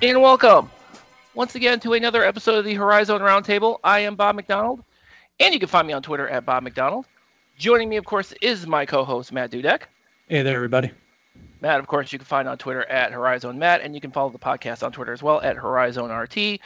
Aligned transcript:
and 0.00 0.22
welcome 0.22 0.70
once 1.34 1.56
again 1.56 1.80
to 1.80 1.92
another 1.92 2.22
episode 2.22 2.54
of 2.54 2.64
the 2.64 2.74
Horizon 2.74 3.20
Roundtable. 3.20 3.80
I 3.82 3.98
am 4.00 4.14
Bob 4.14 4.36
McDonald, 4.36 4.84
and 5.40 5.52
you 5.52 5.58
can 5.58 5.68
find 5.68 5.88
me 5.88 5.92
on 5.92 6.02
Twitter 6.02 6.28
at 6.28 6.46
Bob 6.46 6.62
McDonald. 6.62 7.06
Joining 7.58 7.88
me, 7.88 7.96
of 7.96 8.04
course, 8.04 8.32
is 8.40 8.64
my 8.64 8.86
co-host 8.86 9.32
Matt 9.32 9.50
Dudek. 9.50 9.82
Hey 10.28 10.42
there, 10.42 10.54
everybody. 10.54 10.92
Matt, 11.60 11.80
of 11.80 11.88
course, 11.88 12.12
you 12.12 12.18
can 12.20 12.26
find 12.26 12.46
on 12.46 12.58
Twitter 12.58 12.84
at 12.84 13.10
Horizon 13.10 13.58
Matt, 13.58 13.80
and 13.80 13.92
you 13.92 14.00
can 14.00 14.12
follow 14.12 14.30
the 14.30 14.38
podcast 14.38 14.84
on 14.84 14.92
Twitter 14.92 15.12
as 15.12 15.20
well 15.20 15.40
at 15.40 15.56
Horizon 15.56 16.12
RT. 16.12 16.60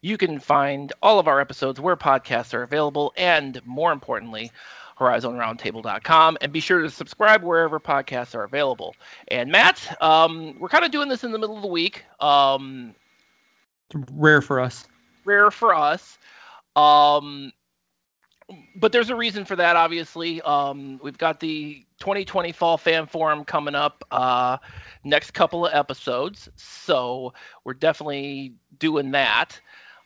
You 0.00 0.16
can 0.16 0.38
find 0.38 0.92
all 1.02 1.18
of 1.18 1.26
our 1.26 1.40
episodes 1.40 1.80
where 1.80 1.96
podcasts 1.96 2.54
are 2.54 2.62
available, 2.62 3.12
and 3.16 3.60
more 3.66 3.90
importantly, 3.90 4.52
horizonroundtable.com 4.98 6.38
and 6.40 6.52
be 6.52 6.60
sure 6.60 6.82
to 6.82 6.90
subscribe 6.90 7.42
wherever 7.42 7.78
podcasts 7.78 8.34
are 8.34 8.44
available. 8.44 8.94
And 9.28 9.50
matt 9.50 10.00
um, 10.02 10.58
we're 10.58 10.68
kind 10.68 10.84
of 10.84 10.90
doing 10.90 11.08
this 11.08 11.24
in 11.24 11.32
the 11.32 11.38
middle 11.38 11.56
of 11.56 11.62
the 11.62 11.68
week 11.68 12.04
um, 12.20 12.94
rare 14.12 14.40
for 14.40 14.60
us. 14.60 14.86
rare 15.24 15.50
for 15.50 15.74
us 15.74 16.18
um, 16.74 17.52
but 18.76 18.92
there's 18.92 19.10
a 19.10 19.16
reason 19.16 19.44
for 19.44 19.56
that 19.56 19.76
obviously. 19.76 20.40
Um, 20.42 21.00
we've 21.02 21.18
got 21.18 21.40
the 21.40 21.84
2020 21.98 22.52
fall 22.52 22.78
fan 22.78 23.06
forum 23.06 23.44
coming 23.44 23.74
up 23.74 24.04
uh, 24.10 24.58
next 25.04 25.32
couple 25.32 25.66
of 25.66 25.74
episodes 25.74 26.48
so 26.56 27.32
we're 27.64 27.74
definitely 27.74 28.54
doing 28.78 29.12
that 29.12 29.60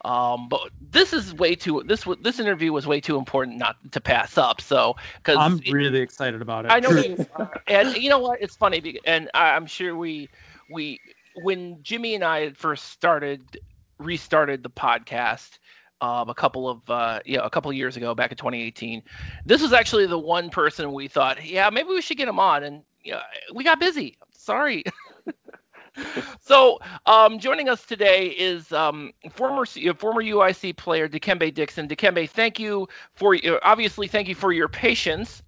um, 0.04 0.48
but 0.48 0.70
this 0.80 1.12
is 1.12 1.34
way 1.34 1.54
too 1.54 1.82
this 1.84 2.06
this 2.22 2.38
interview 2.38 2.72
was 2.72 2.86
way 2.86 3.00
too 3.00 3.18
important 3.18 3.58
not 3.58 3.76
to 3.92 4.00
pass 4.00 4.38
up. 4.38 4.60
So 4.60 4.96
because 5.16 5.36
I'm 5.38 5.58
really 5.70 6.00
it, 6.00 6.02
excited 6.02 6.40
about 6.40 6.64
it. 6.64 6.70
I 6.70 6.80
know, 6.80 6.90
you, 6.90 7.26
and 7.66 7.96
you 7.96 8.08
know 8.08 8.18
what? 8.18 8.40
It's 8.40 8.56
funny, 8.56 8.98
and 9.04 9.30
I'm 9.34 9.66
sure 9.66 9.94
we 9.94 10.30
we 10.70 11.00
when 11.42 11.82
Jimmy 11.82 12.14
and 12.14 12.24
I 12.24 12.40
had 12.40 12.56
first 12.56 12.86
started 12.86 13.42
restarted 13.98 14.62
the 14.62 14.70
podcast. 14.70 15.58
Um, 16.02 16.30
a 16.30 16.34
couple 16.34 16.66
of 16.66 16.88
uh, 16.88 17.20
you 17.26 17.36
know, 17.36 17.42
a 17.42 17.50
couple 17.50 17.70
of 17.70 17.76
years 17.76 17.98
ago, 17.98 18.14
back 18.14 18.30
in 18.30 18.38
2018. 18.38 19.02
This 19.44 19.60
was 19.60 19.74
actually 19.74 20.06
the 20.06 20.18
one 20.18 20.48
person 20.48 20.94
we 20.94 21.08
thought, 21.08 21.44
yeah, 21.44 21.68
maybe 21.68 21.90
we 21.90 22.00
should 22.00 22.16
get 22.16 22.26
him 22.26 22.40
on, 22.40 22.62
and 22.62 22.82
you 23.02 23.12
know, 23.12 23.20
we 23.54 23.64
got 23.64 23.78
busy. 23.78 24.16
Sorry. 24.32 24.82
so 26.40 26.78
um, 27.06 27.38
joining 27.38 27.68
us 27.68 27.84
today 27.84 28.26
is 28.26 28.72
um, 28.72 29.12
former 29.30 29.64
former 29.64 30.22
UIC 30.22 30.76
player 30.76 31.08
Dikembe 31.08 31.52
Dixon. 31.52 31.88
Dikembe, 31.88 32.28
thank 32.28 32.58
you 32.58 32.88
for 33.14 33.36
obviously 33.62 34.08
thank 34.08 34.28
you 34.28 34.34
for 34.34 34.52
your 34.52 34.68
patience, 34.68 35.42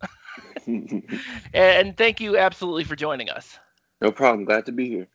and 1.55 1.97
thank 1.97 2.20
you 2.20 2.36
absolutely 2.36 2.84
for 2.84 2.97
joining 2.97 3.31
us. 3.31 3.59
No 4.00 4.11
problem. 4.11 4.44
Glad 4.44 4.67
to 4.67 4.72
be 4.72 4.89
here. 4.89 5.09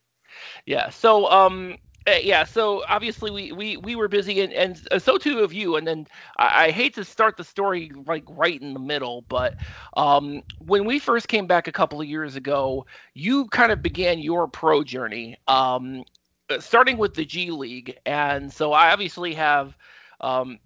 Yeah. 0.65 0.89
So 0.89 1.29
um, 1.29 1.73
uh, 1.73 1.77
yeah, 2.07 2.45
so 2.45 2.83
obviously 2.87 3.29
we, 3.29 3.51
we, 3.51 3.77
we 3.77 3.95
were 3.95 4.07
busy 4.07 4.39
and, 4.41 4.53
and 4.53 5.01
so 5.01 5.17
too 5.17 5.39
of 5.39 5.51
you. 5.51 5.75
And 5.75 5.85
then 5.85 6.07
I, 6.37 6.65
I, 6.65 6.71
hate 6.71 6.93
to 6.95 7.03
start 7.03 7.35
the 7.35 7.43
story 7.43 7.91
like 8.05 8.23
right 8.29 8.61
in 8.61 8.73
the 8.73 8.79
middle, 8.79 9.25
but 9.27 9.55
um, 9.95 10.41
when 10.65 10.85
we 10.85 10.99
first 10.99 11.27
came 11.27 11.47
back 11.47 11.67
a 11.67 11.71
couple 11.71 11.99
of 11.99 12.07
years 12.07 12.35
ago, 12.35 12.85
you 13.13 13.47
kind 13.47 13.71
of 13.71 13.81
began 13.81 14.19
your 14.19 14.47
pro 14.47 14.83
journey, 14.83 15.37
um, 15.47 16.03
uh, 16.49 16.59
starting 16.61 16.97
with 16.97 17.13
the 17.13 17.25
G 17.25 17.51
League. 17.51 17.97
And 18.05 18.51
so 18.51 18.71
I 18.73 18.91
obviously 18.91 19.33
have. 19.33 19.75
Um, 20.21 20.59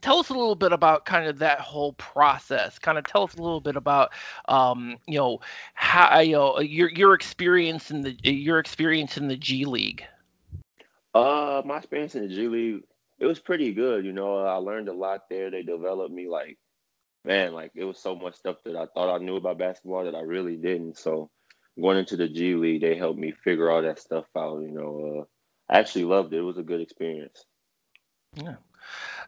tell 0.00 0.18
us 0.18 0.30
a 0.30 0.32
little 0.32 0.56
bit 0.56 0.72
about 0.72 1.06
kind 1.06 1.28
of 1.28 1.38
that 1.38 1.60
whole 1.60 1.92
process 1.92 2.76
kind 2.76 2.98
of 2.98 3.04
tell 3.04 3.22
us 3.22 3.34
a 3.34 3.40
little 3.40 3.60
bit 3.60 3.76
about 3.76 4.10
um, 4.48 4.96
you 5.06 5.16
know 5.16 5.40
how 5.74 6.18
you 6.18 6.32
know 6.32 6.58
your 6.58 6.90
your 6.90 7.14
experience 7.14 7.92
in 7.92 8.02
the 8.02 8.16
your 8.24 8.58
experience 8.58 9.16
in 9.16 9.28
the 9.28 9.36
G 9.36 9.64
League 9.64 10.04
uh, 11.16 11.62
my 11.64 11.78
experience 11.78 12.14
in 12.14 12.28
the 12.28 12.34
G 12.34 12.48
League, 12.48 12.82
it 13.18 13.26
was 13.26 13.38
pretty 13.38 13.72
good. 13.72 14.04
You 14.04 14.12
know, 14.12 14.38
I 14.38 14.56
learned 14.56 14.88
a 14.88 14.92
lot 14.92 15.22
there. 15.30 15.50
They 15.50 15.62
developed 15.62 16.12
me 16.12 16.28
like, 16.28 16.58
man, 17.24 17.54
like 17.54 17.72
it 17.74 17.84
was 17.84 17.98
so 17.98 18.14
much 18.14 18.34
stuff 18.34 18.56
that 18.64 18.76
I 18.76 18.86
thought 18.86 19.14
I 19.14 19.24
knew 19.24 19.36
about 19.36 19.58
basketball 19.58 20.04
that 20.04 20.14
I 20.14 20.20
really 20.20 20.56
didn't. 20.56 20.98
So 20.98 21.30
going 21.80 21.98
into 21.98 22.16
the 22.16 22.28
G 22.28 22.54
League, 22.54 22.82
they 22.82 22.96
helped 22.96 23.18
me 23.18 23.32
figure 23.44 23.70
all 23.70 23.82
that 23.82 23.98
stuff 23.98 24.26
out. 24.36 24.60
You 24.60 24.72
know, 24.72 25.20
uh, 25.20 25.72
I 25.74 25.78
actually 25.78 26.04
loved 26.04 26.32
it. 26.32 26.38
It 26.38 26.42
was 26.42 26.58
a 26.58 26.62
good 26.62 26.80
experience. 26.80 27.44
Yeah. 28.34 28.56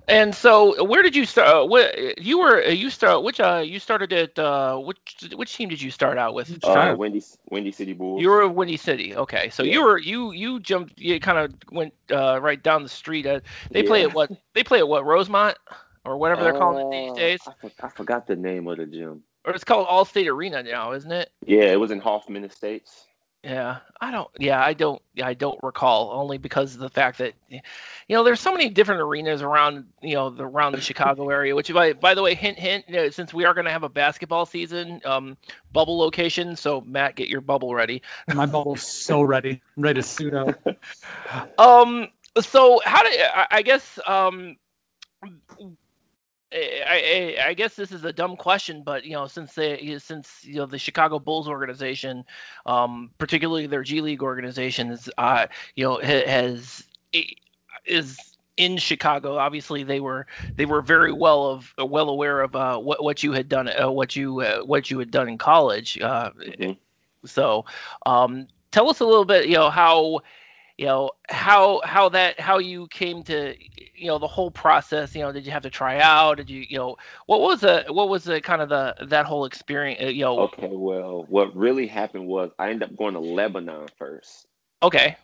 And 0.08 0.34
so, 0.34 0.82
where 0.84 1.02
did 1.02 1.14
you 1.14 1.26
start? 1.26 1.48
Uh, 1.48 1.66
what 1.66 2.18
you 2.18 2.38
were 2.38 2.62
uh, 2.62 2.70
you 2.70 2.88
start? 2.88 3.22
Which 3.22 3.40
uh 3.40 3.62
you 3.64 3.78
started 3.78 4.10
at 4.14 4.38
uh 4.38 4.78
which 4.78 4.98
which 5.34 5.54
team 5.54 5.68
did 5.68 5.82
you 5.82 5.90
start 5.90 6.16
out 6.16 6.32
with? 6.32 6.64
Uh, 6.64 6.96
Windy 6.98 7.22
Windy 7.50 7.72
City 7.72 7.92
Bulls. 7.92 8.22
You 8.22 8.30
were 8.30 8.48
Windy 8.48 8.78
City. 8.78 9.14
Okay, 9.14 9.50
so 9.50 9.62
yeah. 9.62 9.72
you 9.74 9.84
were 9.84 9.98
you 9.98 10.32
you 10.32 10.60
jumped 10.60 10.98
you 10.98 11.20
kind 11.20 11.38
of 11.38 11.52
went 11.70 11.92
uh 12.10 12.40
right 12.40 12.62
down 12.62 12.82
the 12.82 12.88
street. 12.88 13.26
Uh, 13.26 13.40
they 13.70 13.82
yeah. 13.82 13.88
play 13.88 14.02
at 14.02 14.14
what 14.14 14.30
they 14.54 14.64
play 14.64 14.78
at 14.78 14.88
what 14.88 15.04
Rosemont 15.04 15.58
or 16.06 16.16
whatever 16.16 16.42
they're 16.42 16.54
calling 16.54 16.86
it 16.86 16.90
these 16.90 17.10
uh, 17.10 17.14
days. 17.14 17.40
I, 17.46 17.52
for, 17.60 17.70
I 17.82 17.88
forgot 17.90 18.26
the 18.26 18.36
name 18.36 18.66
of 18.66 18.78
the 18.78 18.86
gym. 18.86 19.24
Or 19.44 19.52
it's 19.52 19.64
called 19.64 19.88
Allstate 19.88 20.26
Arena 20.26 20.62
now, 20.62 20.92
isn't 20.92 21.12
it? 21.12 21.30
Yeah, 21.46 21.64
it 21.64 21.80
was 21.80 21.90
in 21.90 22.00
Hoffman 22.00 22.44
Estates. 22.44 23.07
Yeah, 23.48 23.78
I 23.98 24.10
don't. 24.10 24.28
Yeah, 24.38 24.62
I 24.62 24.74
don't. 24.74 25.00
I 25.22 25.32
don't 25.32 25.58
recall 25.62 26.10
only 26.12 26.36
because 26.36 26.74
of 26.74 26.80
the 26.80 26.90
fact 26.90 27.16
that, 27.18 27.32
you 27.48 27.60
know, 28.10 28.22
there's 28.22 28.40
so 28.40 28.52
many 28.52 28.68
different 28.68 29.00
arenas 29.00 29.40
around, 29.40 29.86
you 30.02 30.16
know, 30.16 30.28
the, 30.28 30.44
around 30.44 30.72
the 30.72 30.82
Chicago 30.82 31.30
area. 31.30 31.54
Which, 31.54 31.72
by 31.72 31.94
by 31.94 32.12
the 32.12 32.22
way, 32.22 32.34
hint 32.34 32.58
hint, 32.58 32.84
you 32.88 32.96
know, 32.96 33.08
since 33.08 33.32
we 33.32 33.46
are 33.46 33.54
going 33.54 33.64
to 33.64 33.70
have 33.70 33.84
a 33.84 33.88
basketball 33.88 34.44
season, 34.44 35.00
um, 35.06 35.38
bubble 35.72 35.98
location. 35.98 36.56
So 36.56 36.82
Matt, 36.82 37.16
get 37.16 37.28
your 37.28 37.40
bubble 37.40 37.74
ready. 37.74 38.02
My 38.34 38.44
bubble's 38.44 38.82
so 38.82 39.22
ready. 39.22 39.62
I'm 39.78 39.82
ready 39.82 40.02
to 40.02 40.06
suit 40.06 40.34
up. 40.34 40.60
um. 41.58 42.08
So 42.42 42.82
how 42.84 43.02
do 43.02 43.08
I, 43.08 43.46
I 43.50 43.62
guess 43.62 43.98
um 44.06 44.56
I, 46.52 47.36
I, 47.40 47.48
I, 47.48 47.54
guess 47.54 47.76
this 47.76 47.92
is 47.92 48.04
a 48.04 48.12
dumb 48.12 48.36
question, 48.36 48.82
but 48.82 49.04
you 49.04 49.12
know, 49.12 49.26
since 49.26 49.54
they 49.54 49.98
since 49.98 50.44
you 50.44 50.56
know 50.56 50.66
the 50.66 50.78
Chicago 50.78 51.18
Bulls 51.18 51.46
organization, 51.46 52.24
um, 52.64 53.10
particularly 53.18 53.66
their 53.66 53.82
G 53.82 54.00
League 54.00 54.22
organization, 54.22 54.90
is 54.90 55.10
uh, 55.18 55.46
you 55.76 55.84
know 55.84 55.98
has 55.98 56.84
is 57.84 58.18
in 58.56 58.76
Chicago. 58.78 59.36
Obviously, 59.36 59.84
they 59.84 60.00
were 60.00 60.26
they 60.56 60.64
were 60.64 60.80
very 60.80 61.12
well 61.12 61.46
of 61.46 61.74
well 61.78 62.08
aware 62.08 62.40
of 62.40 62.56
uh, 62.56 62.78
what 62.78 63.02
what 63.02 63.22
you 63.22 63.32
had 63.32 63.48
done, 63.48 63.68
uh, 63.68 63.90
what 63.90 64.16
you 64.16 64.40
uh, 64.40 64.60
what 64.60 64.90
you 64.90 64.98
had 64.98 65.10
done 65.10 65.28
in 65.28 65.38
college. 65.38 65.98
Uh, 66.00 66.30
mm-hmm. 66.30 66.72
So, 67.26 67.66
um, 68.06 68.48
tell 68.70 68.88
us 68.88 69.00
a 69.00 69.04
little 69.04 69.24
bit, 69.24 69.48
you 69.48 69.54
know, 69.54 69.70
how 69.70 70.20
you 70.78 70.86
know 70.86 71.10
how 71.28 71.80
how 71.84 72.08
that 72.08 72.38
how 72.40 72.58
you 72.58 72.86
came 72.86 73.24
to 73.24 73.54
you 73.94 74.06
know 74.06 74.18
the 74.18 74.28
whole 74.28 74.50
process 74.50 75.14
you 75.14 75.20
know 75.20 75.32
did 75.32 75.44
you 75.44 75.50
have 75.50 75.64
to 75.64 75.70
try 75.70 75.98
out? 75.98 76.36
Did 76.36 76.48
you 76.48 76.64
you 76.68 76.78
know 76.78 76.96
what 77.26 77.40
was 77.40 77.60
the 77.60 77.84
what 77.88 78.08
was 78.08 78.24
the 78.24 78.40
kind 78.40 78.62
of 78.62 78.68
the 78.68 78.94
that 79.06 79.26
whole 79.26 79.44
experience 79.44 80.00
uh, 80.00 80.06
you 80.06 80.24
know? 80.24 80.38
Okay 80.40 80.70
well 80.70 81.26
what 81.28 81.54
really 81.54 81.88
happened 81.88 82.26
was 82.26 82.50
i 82.58 82.70
ended 82.70 82.88
up 82.88 82.96
going 82.96 83.14
to 83.14 83.20
lebanon 83.20 83.88
first. 83.98 84.46
Okay. 84.82 85.16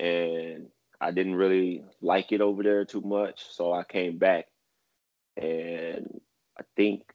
And 0.00 0.68
i 1.00 1.10
didn't 1.10 1.34
really 1.34 1.84
like 2.00 2.32
it 2.32 2.40
over 2.40 2.62
there 2.62 2.86
too 2.86 3.02
much 3.02 3.44
so 3.50 3.72
i 3.72 3.84
came 3.84 4.16
back. 4.16 4.46
And 5.36 6.20
i 6.58 6.62
think 6.76 7.13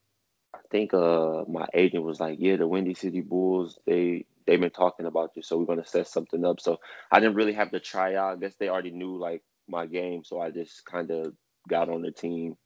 think 0.72 0.94
uh 0.94 1.44
my 1.48 1.68
agent 1.74 2.04
was 2.04 2.20
like 2.20 2.38
yeah 2.40 2.56
the 2.56 2.68
windy 2.68 2.94
city 2.94 3.22
bulls 3.22 3.80
they 3.86 4.26
they've 4.50 4.60
been 4.60 4.72
talking 4.72 5.06
about 5.06 5.32
you, 5.36 5.44
so 5.44 5.58
we're 5.58 5.66
gonna 5.66 5.86
set 5.86 6.08
something 6.08 6.44
up. 6.44 6.60
So 6.60 6.80
I 7.12 7.20
didn't 7.20 7.36
really 7.36 7.54
have 7.54 7.72
to 7.72 7.80
try 7.80 8.16
out. 8.16 8.34
I 8.34 8.40
guess 8.40 8.56
they 8.56 8.70
already 8.70 8.92
knew 8.92 9.18
like 9.18 9.44
my 9.68 9.86
game, 9.86 10.24
so 10.24 10.42
I 10.42 10.50
just 10.50 10.86
kind 10.86 11.12
of 11.12 11.34
got 11.68 11.90
on 11.90 12.02
the 12.02 12.12
team, 12.12 12.58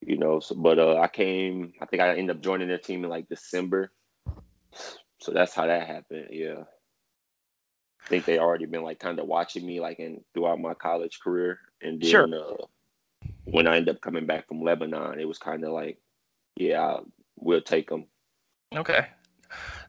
you 0.00 0.16
know. 0.16 0.38
So, 0.38 0.54
but 0.54 0.78
uh, 0.78 0.98
I 0.98 1.08
came. 1.08 1.72
I 1.80 1.86
think 1.86 2.00
I 2.00 2.10
ended 2.10 2.36
up 2.36 2.42
joining 2.42 2.68
their 2.68 2.78
team 2.78 3.02
in 3.02 3.10
like 3.10 3.28
December. 3.28 3.90
So 5.18 5.32
that's 5.32 5.54
how 5.54 5.66
that 5.66 5.86
happened. 5.86 6.28
Yeah. 6.30 6.62
I 8.04 8.08
think 8.08 8.24
they 8.26 8.38
already 8.38 8.66
been 8.66 8.82
like 8.82 9.00
kind 9.00 9.18
of 9.18 9.26
watching 9.26 9.66
me 9.66 9.80
like 9.80 9.98
in 9.98 10.22
throughout 10.34 10.60
my 10.60 10.74
college 10.74 11.18
career, 11.20 11.58
and 11.82 12.00
then 12.00 12.10
sure. 12.10 12.28
uh, 12.34 12.66
when 13.44 13.66
I 13.66 13.78
ended 13.78 13.96
up 13.96 14.02
coming 14.02 14.26
back 14.26 14.46
from 14.46 14.62
Lebanon, 14.62 15.18
it 15.18 15.26
was 15.26 15.38
kind 15.38 15.64
of 15.64 15.72
like, 15.72 15.98
yeah, 16.56 16.98
we'll 17.36 17.62
take 17.62 17.88
them. 17.88 18.06
Okay, 18.74 19.06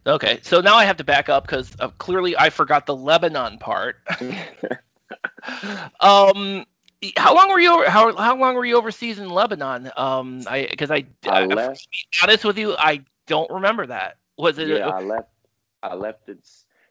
Okay, 0.08 0.40
so 0.44 0.62
now 0.62 0.76
I 0.76 0.86
have 0.86 0.98
to 0.98 1.04
back 1.04 1.30
up 1.30 1.48
because 1.48 1.76
uh, 1.80 1.90
clearly 1.90 2.38
I 2.38 2.52
forgot 2.52 2.86
the 2.86 2.96
Lebanon 2.96 3.58
part. 3.58 3.98
um, 6.00 6.66
how 7.18 7.34
long 7.36 7.50
were 7.50 7.60
you 7.60 7.74
over, 7.74 7.90
how 7.90 8.16
how 8.16 8.38
long 8.38 8.54
were 8.54 8.66
you 8.66 8.78
overseas 8.78 9.18
in 9.18 9.30
Lebanon? 9.30 9.92
Um, 9.98 10.42
I 10.48 10.68
because 10.70 10.92
I, 10.92 11.06
I, 11.24 11.42
I 11.42 11.46
left. 11.46 11.82
To 11.82 11.88
be 11.90 11.98
honest 12.22 12.46
with 12.46 12.60
you, 12.60 12.76
I 12.78 13.02
don't 13.26 13.50
remember 13.50 13.88
that. 13.88 14.18
Was 14.38 14.60
it? 14.60 14.68
Yeah, 14.68 14.90
a, 14.90 14.92
I 14.92 15.00
left. 15.02 15.30
I 15.82 15.96
left 15.96 16.30
it. 16.30 16.48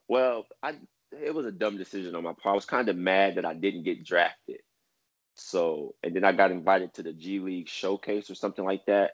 Well, 0.09 0.47
I 0.61 0.75
it 1.13 1.33
was 1.33 1.47
a 1.47 1.53
dumb 1.53 1.79
decision 1.79 2.17
on 2.17 2.25
my 2.25 2.33
part. 2.33 2.55
I 2.55 2.57
was 2.57 2.67
kind 2.67 2.89
of 2.89 2.97
mad 2.97 3.37
that 3.37 3.45
I 3.45 3.55
didn't 3.55 3.85
get 3.85 4.05
drafted. 4.05 4.59
So, 5.37 5.95
and 6.03 6.17
then 6.17 6.25
I 6.25 6.33
got 6.33 6.51
invited 6.51 6.95
to 6.95 7.05
the 7.05 7.13
G 7.13 7.39
League 7.39 7.69
showcase 7.69 8.29
or 8.29 8.35
something 8.35 8.65
like 8.65 8.87
that 8.87 9.13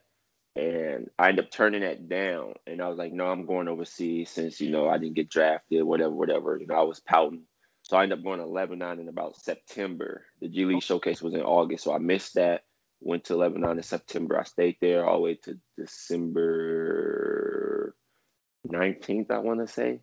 and 0.57 1.09
I 1.19 1.29
ended 1.29 1.45
up 1.45 1.51
turning 1.51 1.83
that 1.83 2.09
down. 2.09 2.55
And 2.67 2.81
I 2.83 2.89
was 2.89 2.99
like, 2.99 3.13
no, 3.13 3.27
I'm 3.27 3.47
going 3.47 3.69
overseas 3.69 4.31
since 4.31 4.61
you 4.61 4.71
know 4.71 4.89
I 4.89 4.99
didn't 4.99 5.15
get 5.15 5.31
drafted, 5.31 5.85
whatever, 5.85 6.11
whatever. 6.11 6.59
You 6.59 6.67
know, 6.67 6.75
I 6.75 6.83
was 6.83 7.01
pouting. 7.01 7.43
So 7.83 7.97
I 7.97 8.03
ended 8.03 8.19
up 8.19 8.25
going 8.25 8.41
to 8.41 8.47
Lebanon 8.47 9.01
in 9.01 9.09
about 9.09 9.37
September. 9.37 10.25
The 10.41 10.49
G 10.49 10.65
League 10.65 10.83
showcase 10.83 11.23
was 11.23 11.35
in 11.35 11.43
August, 11.43 11.85
so 11.85 11.95
I 11.95 11.99
missed 11.99 12.35
that. 12.35 12.65
Went 13.01 13.25
to 13.25 13.37
Lebanon 13.37 13.79
in 13.79 13.83
September. 13.83 14.39
I 14.39 14.45
stayed 14.45 14.77
there 14.81 15.07
all 15.07 15.17
the 15.17 15.23
way 15.23 15.35
to 15.45 15.59
December 15.79 17.01
19th, 18.69 19.31
I 19.31 19.39
want 19.39 19.61
to 19.61 19.73
say, 19.73 20.01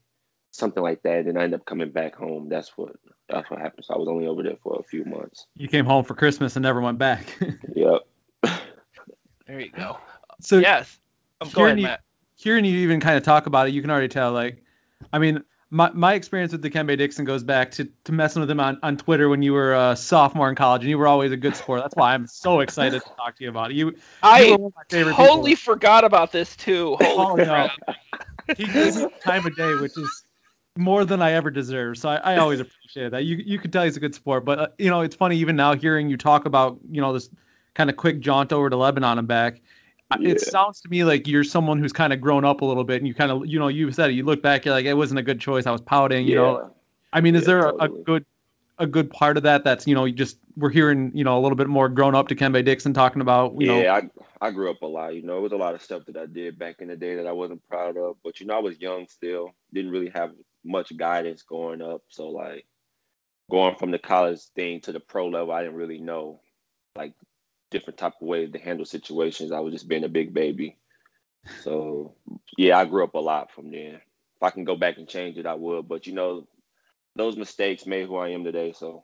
something 0.51 0.81
like 0.81 1.03
that. 1.03 1.27
And 1.27 1.37
I 1.37 1.43
ended 1.43 1.59
up 1.59 1.65
coming 1.67 1.91
back 1.91 2.15
home. 2.15 2.49
That's 2.49 2.75
what 2.75 2.95
that's 3.29 3.51
what 3.51 3.59
happened. 3.59 3.85
So 3.85 3.93
I 3.93 3.97
was 3.97 4.07
only 4.07 4.25
over 4.25 4.41
there 4.41 4.57
for 4.63 4.79
a 4.79 4.83
few 4.83 5.05
months. 5.05 5.45
You 5.55 5.67
came 5.67 5.85
home 5.85 6.03
for 6.03 6.15
Christmas 6.15 6.55
and 6.55 6.63
never 6.63 6.81
went 6.81 6.97
back. 6.97 7.27
yep. 7.75 8.07
There 9.45 9.59
you 9.61 9.71
go. 9.71 9.97
So 10.41 10.59
yes. 10.59 10.99
I'm 11.41 11.49
going, 11.49 11.81
Matt. 11.81 12.01
Hearing 12.35 12.65
you 12.65 12.77
even 12.79 12.99
kind 12.99 13.17
of 13.17 13.23
talk 13.23 13.47
about 13.47 13.67
it, 13.67 13.73
you 13.73 13.81
can 13.81 13.89
already 13.89 14.07
tell. 14.07 14.31
Like, 14.31 14.63
I 15.11 15.19
mean, 15.19 15.43
my, 15.69 15.91
my 15.91 16.13
experience 16.13 16.51
with 16.51 16.63
Dikembe 16.63 16.97
Dixon 16.97 17.25
goes 17.25 17.43
back 17.43 17.71
to, 17.71 17.89
to 18.05 18.11
messing 18.11 18.39
with 18.39 18.49
him 18.49 18.59
on, 18.59 18.79
on 18.83 18.95
Twitter 18.97 19.27
when 19.27 19.41
you 19.41 19.53
were 19.53 19.73
a 19.73 19.95
sophomore 19.95 20.49
in 20.49 20.55
college, 20.55 20.81
and 20.81 20.89
you 20.89 20.97
were 20.97 21.07
always 21.07 21.31
a 21.31 21.37
good 21.37 21.55
sport. 21.55 21.81
That's 21.81 21.95
why 21.95 22.13
I'm 22.13 22.27
so 22.27 22.59
excited 22.59 23.01
to 23.01 23.09
talk 23.17 23.37
to 23.37 23.43
you 23.43 23.49
about 23.49 23.71
it. 23.71 23.77
You, 23.77 23.95
I 24.21 24.41
you 24.41 24.51
were 24.51 24.57
one 24.57 24.67
of 24.67 24.75
my 24.75 24.83
favorite 24.89 25.15
totally 25.15 25.51
people. 25.51 25.73
forgot 25.73 26.03
about 26.03 26.31
this 26.31 26.55
too. 26.55 26.95
Holy 27.01 27.43
Oh, 27.43 27.45
no. 27.45 27.69
He 28.55 28.65
gives 28.65 28.97
me 28.97 29.07
time 29.23 29.45
of 29.45 29.55
day, 29.55 29.75
which 29.75 29.97
is 29.97 30.23
more 30.77 31.05
than 31.05 31.21
I 31.21 31.33
ever 31.33 31.49
deserve. 31.49 31.97
So 31.97 32.09
I, 32.09 32.15
I 32.15 32.37
always 32.37 32.59
appreciate 32.59 33.11
that. 33.11 33.25
You 33.25 33.37
you 33.37 33.59
can 33.59 33.71
tell 33.71 33.83
he's 33.83 33.97
a 33.97 33.99
good 33.99 34.15
sport, 34.15 34.45
but 34.45 34.59
uh, 34.59 34.67
you 34.77 34.89
know 34.89 35.01
it's 35.01 35.15
funny 35.15 35.37
even 35.37 35.55
now 35.55 35.75
hearing 35.75 36.09
you 36.09 36.17
talk 36.17 36.45
about 36.45 36.79
you 36.89 37.01
know 37.01 37.13
this 37.13 37.29
kind 37.73 37.89
of 37.89 37.97
quick 37.97 38.19
jaunt 38.19 38.53
over 38.53 38.69
to 38.69 38.77
Lebanon 38.77 39.19
and 39.19 39.27
back. 39.27 39.61
Yeah. 40.19 40.29
It 40.29 40.41
sounds 40.41 40.79
to 40.81 40.89
me 40.89 41.03
like 41.03 41.27
you're 41.27 41.43
someone 41.43 41.79
who's 41.79 41.91
kind 41.91 42.13
of 42.13 42.21
grown 42.21 42.45
up 42.45 42.61
a 42.61 42.65
little 42.65 42.85
bit, 42.85 42.97
and 42.97 43.07
you 43.07 43.13
kind 43.13 43.31
of 43.31 43.45
you 43.45 43.59
know 43.59 43.67
you 43.67 43.91
said 43.91 44.09
it. 44.09 44.13
You 44.13 44.23
look 44.23 44.41
back, 44.41 44.65
you're 44.65 44.73
like 44.73 44.85
it 44.85 44.93
wasn't 44.93 45.19
a 45.19 45.23
good 45.23 45.39
choice. 45.39 45.65
I 45.65 45.71
was 45.71 45.81
pouting. 45.81 46.27
You 46.27 46.35
know, 46.35 46.75
I 47.11 47.21
mean, 47.21 47.35
is 47.35 47.45
Yeah, 47.45 47.47
there 47.47 47.69
a, 47.69 47.75
a 47.85 47.89
good 47.89 48.25
a 48.79 48.87
good 48.87 49.09
part 49.09 49.37
of 49.37 49.43
that 49.43 49.63
that's 49.63 49.87
you 49.87 49.95
know 49.95 50.05
you 50.05 50.13
just 50.13 50.37
we're 50.55 50.69
hearing 50.69 51.11
you 51.13 51.23
know 51.23 51.37
a 51.37 51.41
little 51.41 51.55
bit 51.55 51.67
more 51.67 51.89
grown 51.89 52.15
up 52.15 52.29
Dikembe 52.29 52.63
Dixon 52.63 52.93
talking 52.93 53.21
about 53.21 53.59
you 53.59 53.67
know 53.67 53.81
yeah, 53.81 53.95
I 53.95 54.09
I 54.47 54.51
grew 54.51 54.69
up 54.71 54.81
a 54.81 54.87
lot. 54.87 55.15
You 55.15 55.23
know, 55.23 55.37
it 55.37 55.41
was 55.41 55.51
a 55.51 55.57
lot 55.57 55.75
of 55.75 55.81
stuff 55.81 56.05
that 56.05 56.17
I 56.17 56.25
did 56.25 56.57
back 56.59 56.77
in 56.79 56.87
the 56.87 56.95
day 56.95 57.15
that 57.15 57.27
I 57.27 57.31
wasn't 57.33 57.67
proud 57.67 57.97
of. 57.97 58.17
But 58.23 58.39
you 58.39 58.45
know, 58.45 58.55
I 58.55 58.59
was 58.61 58.79
young 58.79 59.07
still. 59.07 59.51
Didn't 59.73 59.91
really 59.91 60.09
have 60.09 60.31
much 60.63 60.95
guidance 60.95 61.43
growing 61.43 61.81
up. 61.81 62.03
So 62.09 62.29
like 62.29 62.65
going 63.49 63.75
from 63.75 63.91
the 63.91 63.99
college 63.99 64.41
thing 64.55 64.81
to 64.81 64.91
the 64.91 64.99
pro 64.99 65.27
level, 65.27 65.51
I 65.51 65.63
didn't 65.63 65.77
really 65.77 65.99
know 65.99 66.41
like 66.95 67.13
different 67.69 67.97
type 67.97 68.13
of 68.21 68.27
ways 68.27 68.51
to 68.51 68.59
handle 68.59 68.85
situations. 68.85 69.51
I 69.51 69.59
was 69.59 69.73
just 69.73 69.87
being 69.87 70.03
a 70.03 70.09
big 70.09 70.33
baby. 70.33 70.77
So 71.63 72.15
yeah, 72.57 72.77
I 72.77 72.85
grew 72.85 73.03
up 73.03 73.15
a 73.15 73.19
lot 73.19 73.51
from 73.51 73.71
there. 73.71 74.01
If 74.35 74.43
I 74.43 74.49
can 74.49 74.65
go 74.65 74.75
back 74.75 74.97
and 74.97 75.07
change 75.07 75.37
it, 75.37 75.45
I 75.45 75.53
would. 75.53 75.87
But 75.87 76.07
you 76.07 76.13
know, 76.13 76.47
those 77.15 77.35
mistakes 77.35 77.85
made 77.85 78.07
who 78.07 78.17
I 78.17 78.29
am 78.29 78.43
today. 78.43 78.73
So 78.73 79.03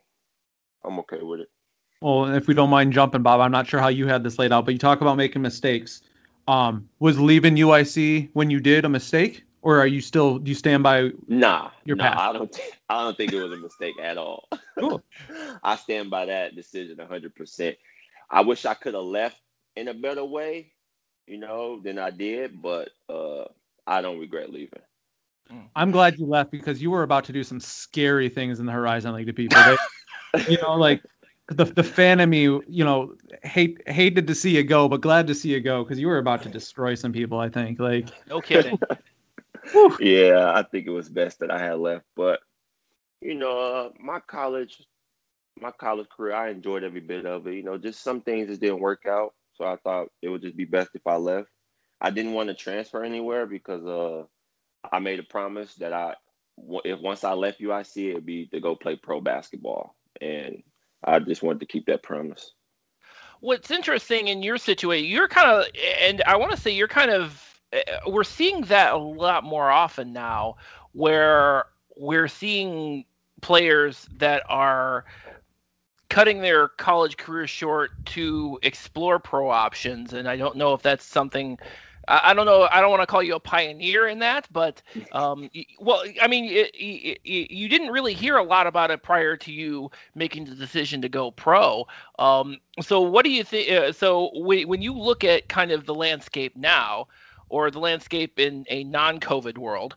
I'm 0.84 1.00
okay 1.00 1.22
with 1.22 1.42
it. 1.42 1.50
Well, 2.02 2.34
if 2.36 2.48
we 2.48 2.54
don't 2.54 2.70
mind 2.70 2.92
jumping, 2.92 3.22
Bob, 3.22 3.40
I'm 3.40 3.52
not 3.52 3.68
sure 3.68 3.80
how 3.80 3.88
you 3.88 4.08
had 4.08 4.24
this 4.24 4.38
laid 4.38 4.52
out, 4.52 4.66
but 4.66 4.74
you 4.74 4.80
talk 4.80 5.00
about 5.02 5.16
making 5.16 5.42
mistakes. 5.42 6.02
Um, 6.50 6.90
was 7.00 7.18
leaving 7.18 7.56
UIC 7.56 8.30
when 8.34 8.50
you 8.50 8.60
did 8.60 8.84
a 8.84 8.90
mistake, 8.90 9.46
or 9.62 9.80
are 9.80 9.88
you 9.88 10.02
still 10.02 10.40
do 10.40 10.50
you 10.50 10.56
stand 10.56 10.84
by? 10.84 11.12
Nah, 11.30 11.72
Your 11.86 11.96
nah, 11.96 12.10
path. 12.10 12.18
I 12.20 12.34
don't. 12.34 12.54
Think, 12.54 12.74
I 12.90 13.04
don't 13.04 13.16
think 13.16 13.32
it 13.32 13.42
was 13.42 13.54
a 13.54 13.58
mistake 13.58 13.96
at 14.02 14.18
all. 14.18 14.50
Cool. 14.78 15.02
I 15.64 15.78
stand 15.78 16.10
by 16.10 16.26
that 16.26 16.56
decision 16.56 16.98
100%. 16.98 17.78
I 18.34 18.42
wish 18.42 18.66
I 18.66 18.74
could 18.74 18.96
have 18.96 19.04
left 19.04 19.40
in 19.76 19.88
a 19.88 19.94
better 19.94 20.26
way, 20.26 20.74
you 21.28 21.38
know, 21.38 21.80
than 21.80 22.00
I 22.00 22.10
did, 22.10 22.62
but 22.62 22.90
uh, 23.08 23.46
I 23.86 24.02
don't 24.02 24.20
regret 24.20 24.52
leaving. 24.52 24.82
I'm 25.76 25.92
glad 25.92 26.18
you 26.18 26.26
left 26.26 26.50
because 26.50 26.82
you 26.82 26.90
were 26.90 27.04
about 27.04 27.26
to 27.26 27.34
do 27.34 27.44
some 27.44 27.60
scary 27.60 28.30
things 28.30 28.60
in 28.60 28.66
the 28.66 28.72
Horizon 28.72 29.14
League 29.14 29.28
to 29.28 29.34
people. 29.34 29.62
They, 30.34 30.44
you 30.52 30.58
know, 30.60 30.74
like 30.74 31.04
the 31.48 31.66
the 31.66 31.84
fan 31.84 32.20
of 32.22 32.30
me, 32.30 32.42
you 32.42 32.84
know, 32.84 33.14
hate 33.44 33.88
hated 33.88 34.26
to 34.28 34.36
see 34.36 34.56
you 34.56 34.64
go, 34.64 34.90
but 34.90 35.02
glad 35.02 35.28
to 35.28 35.36
see 35.36 35.50
you 35.50 35.60
go 35.60 35.84
because 35.84 36.00
you 36.00 36.08
were 36.08 36.18
about 36.18 36.42
to 36.44 36.50
destroy 36.50 36.96
some 36.96 37.14
people. 37.14 37.40
I 37.40 37.50
think 37.50 37.80
like. 37.80 38.10
No 38.28 38.42
kidding. 38.42 38.80
Yeah, 39.98 40.52
I 40.54 40.64
think 40.64 40.88
it 40.88 40.92
was 40.92 41.08
best 41.08 41.40
that 41.40 41.50
I 41.50 41.58
had 41.58 41.78
left, 41.78 42.04
but 42.18 42.42
you 43.22 43.34
know, 43.34 43.58
uh, 43.58 43.90
my 43.98 44.20
college, 44.20 44.86
my 45.60 45.72
college 45.72 46.08
career, 46.10 46.36
I 46.36 46.50
enjoyed 46.50 46.84
every 46.84 47.02
bit 47.02 47.26
of 47.26 47.48
it. 47.48 47.56
You 47.56 47.64
know, 47.64 47.78
just 47.78 48.04
some 48.04 48.22
things 48.22 48.48
just 48.48 48.62
didn't 48.62 48.80
work 48.80 49.06
out, 49.08 49.34
so 49.54 49.66
I 49.66 49.78
thought 49.78 50.10
it 50.22 50.30
would 50.30 50.42
just 50.42 50.58
be 50.58 50.66
best 50.66 50.92
if 50.94 51.06
I 51.06 51.16
left. 51.16 51.50
I 52.02 52.10
didn't 52.10 52.34
want 52.34 52.50
to 52.50 52.56
transfer 52.56 53.04
anywhere 53.04 53.46
because 53.46 53.86
uh, 53.86 54.24
I 54.92 55.00
made 55.00 55.20
a 55.20 55.24
promise 55.24 55.76
that 55.76 55.94
I, 55.94 56.16
if 56.84 57.00
once 57.00 57.24
I 57.24 57.34
left 57.34 57.62
UIC, 57.62 58.12
it'd 58.12 58.26
be 58.26 58.48
to 58.48 58.60
go 58.60 58.76
play 58.76 58.96
pro 58.96 59.22
basketball, 59.22 59.96
and 60.20 60.64
I 61.04 61.20
just 61.20 61.44
wanted 61.44 61.60
to 61.62 61.66
keep 61.66 61.86
that 61.86 62.04
promise. 62.04 62.52
What's 63.40 63.72
interesting 63.72 64.30
in 64.30 64.42
your 64.42 64.58
situation, 64.58 65.10
you're 65.10 65.28
kind 65.28 65.50
of, 65.50 65.66
and 66.00 66.22
I 66.26 66.38
want 66.38 66.52
to 66.52 66.58
say 66.58 66.72
you're 66.72 66.88
kind 66.88 67.12
of, 67.12 67.60
uh, 67.74 67.80
we're 68.08 68.24
seeing 68.24 68.62
that 68.64 68.94
a 68.94 68.98
lot 68.98 69.44
more 69.44 69.70
often 69.70 70.14
now, 70.14 70.56
where 70.94 71.66
we're 71.98 72.30
seeing 72.30 73.06
players 73.42 74.08
that 74.18 74.44
are 74.48 75.06
cutting 76.14 76.42
their 76.42 76.68
college 76.68 77.18
career 77.18 77.48
short 77.48 77.90
to 78.06 78.60
explore 78.62 79.18
pro 79.18 79.50
options, 79.50 80.14
and 80.14 80.30
I 80.30 80.38
don't 80.38 80.56
know 80.56 80.76
if 80.76 80.84
that's 80.84 81.04
something. 81.04 81.58
I 82.08 82.30
I 82.30 82.34
don't 82.36 82.46
know. 82.46 82.68
I 82.72 82.82
don't 82.82 82.92
want 82.92 83.02
to 83.02 83.08
call 83.08 83.24
you 83.24 83.34
a 83.34 83.40
pioneer 83.40 84.08
in 84.08 84.20
that, 84.20 84.48
but 84.52 84.84
um, 85.12 85.50
well, 85.80 86.04
I 86.22 86.28
mean, 86.28 86.54
y 86.54 86.70
y 86.80 87.18
y 87.26 87.48
you 87.50 87.68
didn't 87.68 87.90
really 87.90 88.14
hear 88.14 88.38
a 88.38 88.44
lot 88.44 88.68
about 88.68 88.92
it 88.92 89.02
prior 89.02 89.36
to 89.38 89.52
you 89.52 89.90
making 90.14 90.46
the 90.46 90.54
decision 90.54 91.02
to 91.02 91.10
go 91.10 91.32
pro. 91.32 91.88
Um, 92.20 92.60
so, 92.80 93.02
what 93.02 93.26
do 93.26 93.32
you 93.32 93.44
think? 93.44 93.72
Uh, 93.72 93.92
so, 93.92 94.30
when, 94.36 94.68
when 94.68 94.84
you 94.84 94.94
look 94.94 95.24
at 95.24 95.50
kind 95.50 95.72
of 95.72 95.88
the 95.88 95.96
landscape 95.96 96.56
now, 96.56 97.08
or 97.50 97.72
the 97.72 97.80
landscape 97.80 98.40
in 98.40 98.66
a 98.70 98.84
non-COVID 98.84 99.58
world, 99.58 99.96